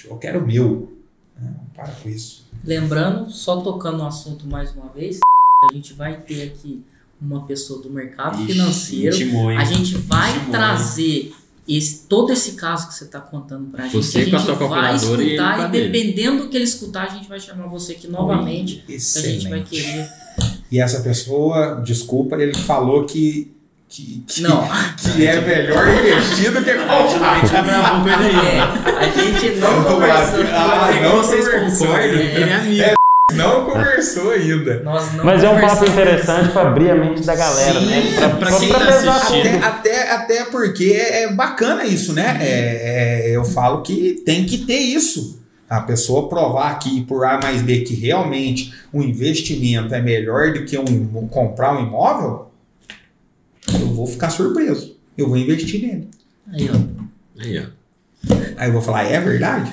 [0.04, 0.92] Eu quero o meu.
[1.40, 2.46] Não, para com isso.
[2.64, 5.18] Lembrando, só tocando no assunto mais uma vez,
[5.70, 6.84] a gente vai ter aqui
[7.20, 9.14] uma pessoa do mercado Ixi, financeiro.
[9.16, 9.48] intimou?
[9.50, 11.34] A gente vai Intimou, trazer
[11.66, 13.96] esse, todo esse caso que você está contando pra gente.
[13.96, 15.88] Você a com a gente sua vai e escutar a e, dele.
[15.90, 18.84] dependendo do que ele escutar, a gente vai chamar você aqui novamente.
[18.86, 20.08] que A gente vai querer.
[20.70, 23.52] E essa pessoa, desculpa, ele falou que,
[23.88, 24.66] que, que, Não.
[25.14, 27.40] que é melhor investir do que A comprar.
[27.40, 28.60] gente já gravou com ele É, aí.
[28.98, 30.40] a gente não Não, conversou.
[30.52, 31.86] ah, Se não vocês conversou.
[31.86, 32.22] concordam, É.
[32.22, 32.94] ele é amigo.
[33.32, 34.80] Não conversou ainda.
[34.84, 38.12] Nós não Mas é um papo interessante pra abrir a mente da galera, Sim, né?
[38.18, 39.46] Pra, pra só quem pra tá assistindo.
[39.46, 42.36] Até, até, até porque é bacana isso, né?
[42.40, 45.42] É, é, eu falo que tem que ter isso.
[45.76, 50.64] A pessoa provar aqui por A mais B que realmente o investimento é melhor do
[50.64, 52.50] que um, comprar um imóvel,
[53.72, 54.96] eu vou ficar surpreso.
[55.16, 56.08] Eu vou investir nele.
[56.52, 57.42] Aí, ó.
[57.42, 57.84] Aí, ó.
[58.56, 59.70] Aí eu vou falar, é verdade?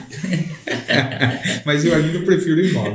[1.65, 2.93] Mas eu ainda prefiro imóvel.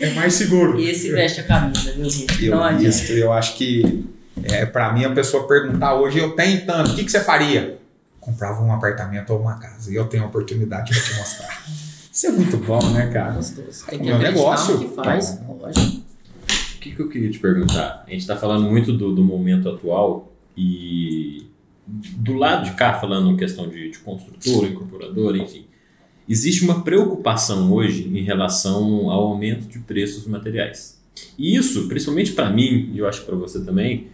[0.00, 0.80] É mais seguro.
[0.80, 2.44] Esse veste a camisa, viu, gente?
[2.44, 4.04] Eu, Não isso, eu acho que
[4.44, 7.78] é, para mim a pessoa perguntar hoje, eu tenho tanto, o que, que você faria?
[8.18, 11.64] Comprava um apartamento ou uma casa e eu tenho a oportunidade para te mostrar.
[12.12, 13.32] Isso é muito bom, né, cara?
[13.36, 13.86] Gostoso.
[13.86, 14.78] Tem O que meu acreditar negócio.
[14.78, 16.02] que faz, lógico.
[16.76, 18.04] O que, que eu queria te perguntar?
[18.06, 21.46] A gente está falando muito do, do momento atual e
[21.86, 25.64] do lado de cá, falando em questão de, de construtora, incorporadora, enfim,
[26.28, 31.00] existe uma preocupação hoje em relação ao aumento de preços dos materiais.
[31.38, 34.08] E isso, principalmente para mim, e eu acho para você também,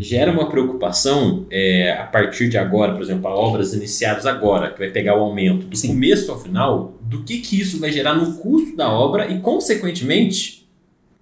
[0.00, 4.88] gera uma preocupação é, a partir de agora, por exemplo, obras iniciadas agora, que vai
[4.88, 5.88] pegar o aumento do Sim.
[5.88, 10.66] começo ao final, do que, que isso vai gerar no custo da obra e, consequentemente,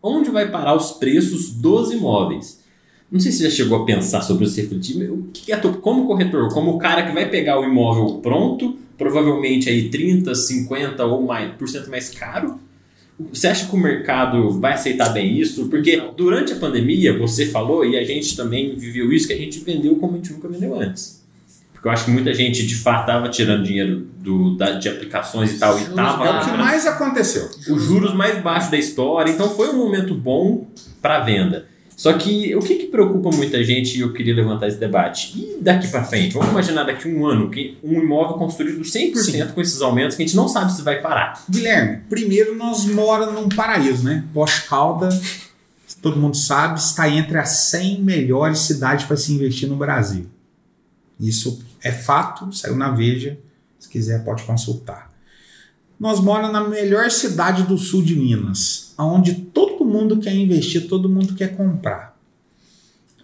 [0.01, 2.63] onde vai parar os preços dos imóveis.
[3.11, 6.07] Não sei se você já chegou a pensar sobre isso, refletir, o que é como
[6.07, 11.23] corretor, como o cara que vai pegar o imóvel pronto, provavelmente aí 30, 50 ou
[11.25, 12.61] mais por cento mais caro.
[13.33, 15.69] Você acha que o mercado vai aceitar bem isso?
[15.69, 19.59] Porque durante a pandemia, você falou, e a gente também viveu isso, que a gente
[19.61, 21.19] vendeu como a gente nunca vendeu antes.
[21.73, 25.53] Porque eu acho que muita gente, de fato, estava tirando dinheiro do, da- de aplicações
[25.53, 27.49] e tal, e estava É o que mais aconteceu.
[27.71, 29.31] os juros mais baixos da história.
[29.31, 30.67] Então foi um momento bom
[31.03, 31.67] para venda.
[31.99, 35.37] Só que o que, que preocupa muita gente e eu queria levantar esse debate?
[35.37, 36.33] E daqui para frente?
[36.33, 39.47] Vamos imaginar daqui a um ano que um imóvel construído 100% Sim.
[39.49, 41.43] com esses aumentos que a gente não sabe se vai parar.
[41.51, 44.25] Guilherme, primeiro nós moramos num paraíso, né?
[44.33, 45.49] Pós-Caldas,
[46.01, 50.27] todo mundo sabe, está entre as 100 melhores cidades para se investir no Brasil.
[51.19, 53.37] Isso é fato, saiu na Veja.
[53.77, 55.08] Se quiser, pode consultar.
[55.99, 61.09] Nós moramos na melhor cidade do sul de Minas, onde todo mundo quer investir, todo
[61.09, 62.17] mundo quer comprar.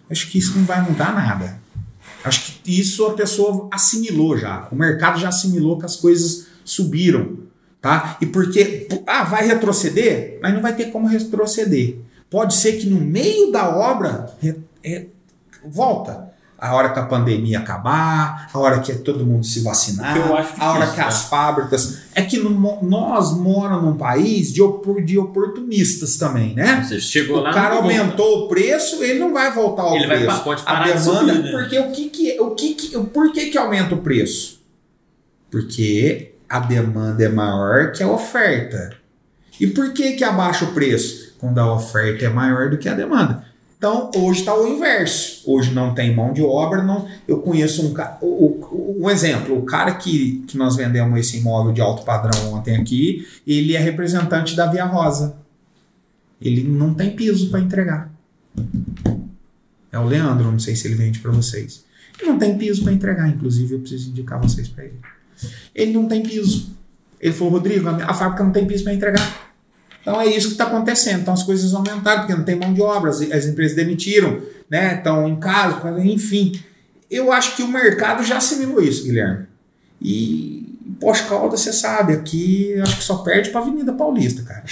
[0.09, 1.59] Acho que isso não vai mudar nada.
[2.23, 4.67] Acho que isso a pessoa assimilou já.
[4.71, 7.37] O mercado já assimilou que as coisas subiram.
[7.81, 8.17] Tá?
[8.19, 10.39] E porque, ah, vai retroceder?
[10.41, 11.97] Mas não vai ter como retroceder.
[12.29, 15.09] Pode ser que no meio da obra re- re-
[15.63, 16.24] volta.
[16.57, 20.71] A hora que a pandemia acabar, a hora que todo mundo se vacinar, acho a
[20.71, 21.97] hora difícil, que as fábricas.
[22.15, 22.49] É que no
[22.81, 26.81] nós moramos num país de, opor- de oportunistas também, né?
[26.87, 27.53] Seja, chegou O lá.
[27.53, 27.99] cara não volta.
[27.99, 30.43] aumentou o preço, ele não vai voltar ao Ele vai preço.
[30.43, 31.51] pode a parar de demanda, subir, né?
[31.51, 34.61] porque o que que, o que que, por que que aumenta o preço?
[35.51, 38.95] Porque a demanda é maior que a oferta.
[39.59, 41.35] E por que que abaixa o preço?
[41.37, 43.43] Quando a oferta é maior do que a demanda.
[43.77, 45.43] Então, hoje está o inverso.
[45.45, 46.81] Hoje não tem mão de obra.
[46.81, 47.93] Não, eu conheço um.
[48.99, 53.27] Um exemplo: o cara que, que nós vendemos esse imóvel de alto padrão ontem aqui,
[53.45, 55.35] ele é representante da Via Rosa.
[56.41, 58.11] Ele não tem piso para entregar.
[59.91, 61.85] É o Leandro, não sei se ele vende para vocês.
[62.19, 64.99] Ele não tem piso para entregar, inclusive eu preciso indicar vocês para ele.
[65.73, 66.69] Ele não tem piso.
[67.19, 69.44] Ele falou, Rodrigo, a fábrica não tem piso para entregar.
[70.05, 71.21] Então é isso que está acontecendo.
[71.21, 74.97] Então as coisas aumentaram, porque não tem mão de obra, as, as empresas demitiram, né?
[74.97, 76.61] Estão em casa, enfim.
[77.09, 79.47] Eu acho que o mercado já assimilou isso, Guilherme.
[79.99, 84.63] E pós-calda, você sabe, aqui eu acho que só perde para Avenida Paulista, cara.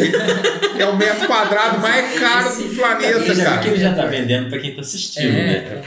[0.78, 3.68] é o metro quadrado mais caro do planeta, Ele já, cara.
[3.68, 5.52] ele já tá vendendo para quem tá assistindo, né?
[5.52, 5.82] É,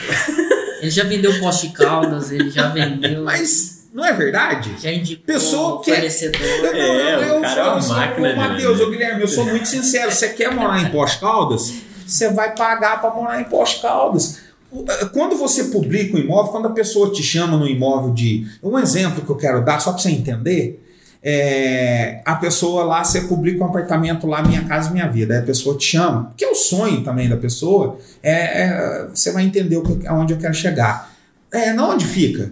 [0.81, 3.23] ele já vendeu poste caldas, ele já vendeu.
[3.23, 4.71] Mas não é verdade?
[4.81, 6.41] já indicou Pessoa o que- fornecedor.
[6.41, 10.11] Eu, É, o cara é uma sou- máquina Matheus, ô Guilherme, eu sou muito sincero.
[10.11, 11.73] Você quer morar em Pós Caldas?
[12.05, 14.39] Você vai pagar para morar em Pós Caldas.
[14.75, 18.45] Eh, Quando você publica um imóvel, quando a pessoa te chama no imóvel de.
[18.61, 20.79] Um exemplo que eu quero dar, só para você entender.
[21.25, 25.33] é, a pessoa lá, você publica um apartamento lá, Minha Casa Minha Vida.
[25.35, 27.97] Aí a pessoa te chama, que é o sonho também da pessoa.
[28.21, 31.13] É, é, você vai entender aonde eu quero chegar.
[31.49, 32.51] É, na onde fica?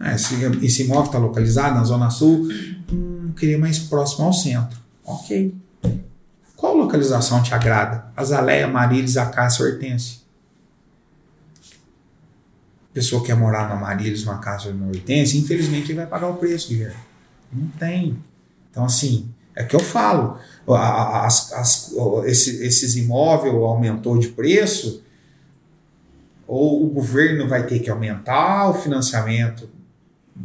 [0.00, 2.48] Esse, esse imóvel está localizado na Zona Sul.
[2.92, 4.78] Hum, queria mais próximo ao centro.
[5.04, 5.54] Ok.
[6.54, 8.06] Qual localização te agrada?
[8.16, 10.18] Azaleia, Marílis, Acácia, Hortência.
[12.92, 16.34] Pessoa quer morar na Marílis, na Acácia ou na Hortência, infelizmente ele vai pagar o
[16.36, 16.96] preço, Guilherme.
[17.52, 18.18] Não tem.
[18.70, 20.38] Então, assim, é que eu falo.
[20.68, 21.92] As, as-
[22.24, 25.02] esses imóveis aumentou de preço.
[26.48, 29.68] Ou o governo vai ter que aumentar o financiamento,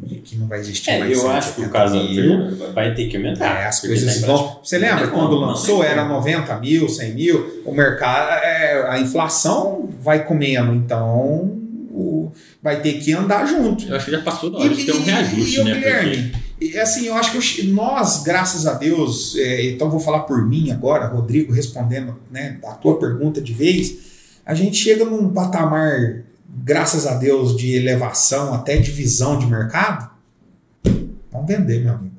[0.04, 2.74] de que não vai existir É, mais eu acho que o 170 caso mil.
[2.74, 3.62] vai ter que aumentar.
[3.62, 4.60] É, as coisas tá vão.
[4.64, 6.14] Você lembra Não quando não lançou tem era como.
[6.16, 7.62] 90 mil, 100 mil?
[7.66, 11.58] O mercado, é, a inflação vai comendo, então
[11.94, 12.32] o-
[12.64, 13.86] vai ter que andar junto.
[13.88, 15.72] Eu acho que já passou da hora de ter um reajuste, e, né?
[15.72, 16.42] o Guilherme, Porque
[16.78, 20.48] e, assim, eu acho que eu- nós, graças a Deus, é, então vou falar por
[20.48, 23.96] mim agora, Rodrigo, respondendo né, a tua pergunta de vez,
[24.46, 26.24] a gente chega num patamar,
[26.64, 30.10] graças a Deus, de elevação, até de visão de mercado.
[31.32, 32.16] Vamos vender, meu amigo.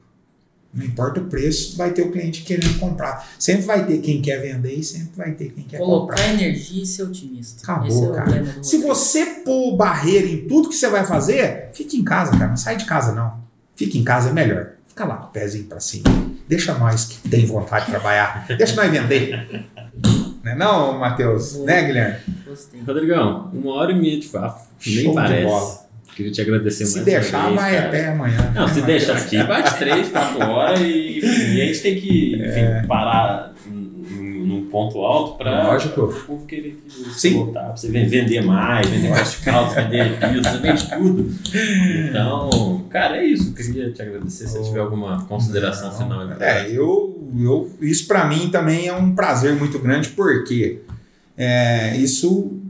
[0.75, 3.29] Não importa o preço, vai ter o cliente querendo comprar.
[3.39, 6.33] Sempre vai ter quem quer vender e sempre vai ter quem quer Colocar comprar.
[6.33, 7.63] energia e ser otimista.
[7.63, 8.57] Acabou, é cara.
[8.63, 12.49] Se você pôr barreira em tudo que você vai fazer, fique em casa, cara.
[12.49, 13.35] Não sai de casa, não.
[13.77, 14.71] Fique em casa é melhor.
[14.87, 16.05] Fica lá com o pezinho pra cima.
[16.49, 18.47] Deixa nós que tem vontade de trabalhar.
[18.57, 19.67] Deixa nós vender.
[20.43, 21.57] Não é não, Matheus?
[21.59, 22.17] Né, Guilherme?
[22.53, 22.81] Gostei.
[22.87, 24.61] Rodrigão, uma hora e meia de papo.
[24.87, 25.45] Nem Show de parece.
[25.47, 25.83] bola.
[26.15, 27.89] Queria te agradecer Se mais deixar, uma vez, vai cara.
[27.89, 28.53] até amanhã.
[28.55, 32.35] Não, se deixar aqui, bate três, quatro horas e, enfim, e a gente tem que
[32.35, 32.83] enfim, É.
[32.87, 36.03] parar num ponto alto pra Lógico.
[36.03, 37.35] o povo querer que você Sim.
[37.37, 41.35] voltar, pra você ven- vender mais, vender mais calças, vender piso, você vende tudo.
[42.09, 43.55] Então, cara, é isso.
[43.55, 46.33] Queria te agradecer se você tiver alguma consideração Não, final.
[46.41, 50.81] É, eu, eu, isso para mim também é um prazer muito grande, porque
[51.37, 52.61] é, isso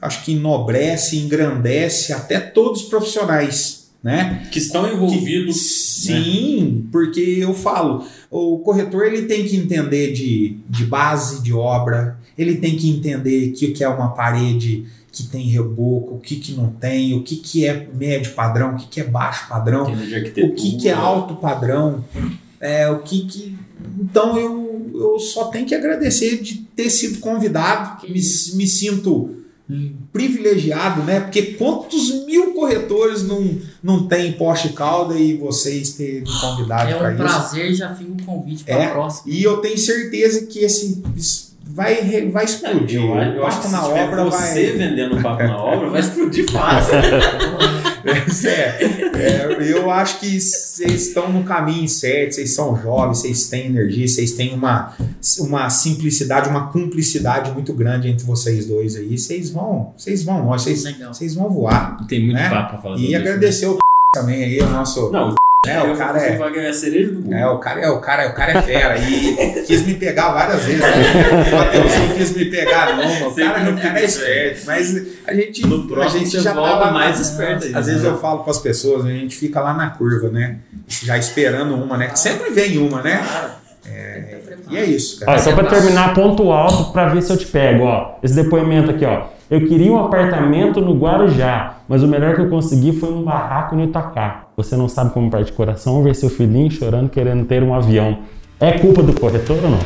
[0.00, 4.48] acho que enobrece, engrandece até todos os profissionais, né?
[4.50, 5.56] Que estão envolvidos.
[6.08, 6.16] né?
[6.16, 12.18] Sim, porque eu falo, o corretor ele tem que entender de, de base de obra,
[12.36, 16.36] ele tem que entender que o que é uma parede que tem reboco, o que,
[16.36, 19.84] que não tem, o que, que é médio padrão, o que, que é baixo padrão,
[19.84, 22.02] o que, que é alto padrão,
[22.58, 23.56] é, o que que...
[24.00, 28.20] Então eu, eu só tenho que agradecer de ter sido convidado, Que me,
[28.56, 29.36] me sinto
[30.12, 31.20] privilegiado, né?
[31.20, 37.08] Porque quantos mil corretores não, não tem poste calda e vocês terem convidado É para
[37.08, 37.22] um isso?
[37.22, 39.32] prazer, já fica o convite para É, a próxima.
[39.32, 43.00] E eu tenho certeza que esse isso vai, vai explodir.
[43.02, 44.72] Eu, acho- eu O acho que na tiver obra você vai.
[44.72, 46.94] vendendo o papo na obra, vai explodir fácil.
[48.04, 48.84] É,
[49.14, 54.06] é, eu acho que vocês estão no caminho certo, vocês são jovens, vocês têm energia,
[54.08, 54.94] vocês têm uma,
[55.40, 59.16] uma simplicidade, uma cumplicidade muito grande entre vocês dois aí.
[59.16, 62.04] Vocês vão, vocês vão vocês, vocês vão voar.
[62.06, 62.48] Tem muito Né?
[62.48, 63.30] papo pra falar E sobre isso, né?
[63.30, 63.78] agradecer o
[64.14, 65.10] também aí, o nosso.
[65.10, 66.36] Não, eu o cara é.
[66.36, 67.38] a.
[67.38, 70.64] É, o cara é, o cara, o cara é fera e quis me pegar várias
[70.64, 70.80] vezes.
[70.80, 70.88] Né?
[71.52, 74.58] O Mateuzinho quis me pegar, não, o Sempre cara, o fica cara é esperto.
[74.58, 74.66] esperto.
[74.66, 77.78] Mas a gente, No a próximo gente você já volta tá mais esperto ainda.
[77.78, 80.56] Às vezes eu falo para as pessoas, a gente fica lá na curva, né?
[80.88, 82.08] Já esperando uma, né?
[82.08, 83.24] Que sempre vem uma, né?
[84.68, 85.38] E é isso, Ó, cara.
[85.38, 88.16] só pra terminar, ponto alto pra ver se eu te pego, ó.
[88.20, 89.26] Esse depoimento aqui, ó.
[89.52, 93.76] Eu queria um apartamento no Guarujá, mas o melhor que eu consegui foi um barraco
[93.76, 94.44] no Itacá.
[94.56, 98.20] Você não sabe como parte de coração ver seu filhinho chorando querendo ter um avião.
[98.58, 99.78] É culpa do corretor ou não?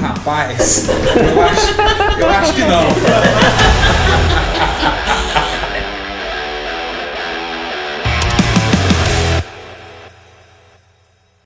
[0.00, 1.74] Rapaz, eu acho,
[2.18, 2.86] eu acho que não.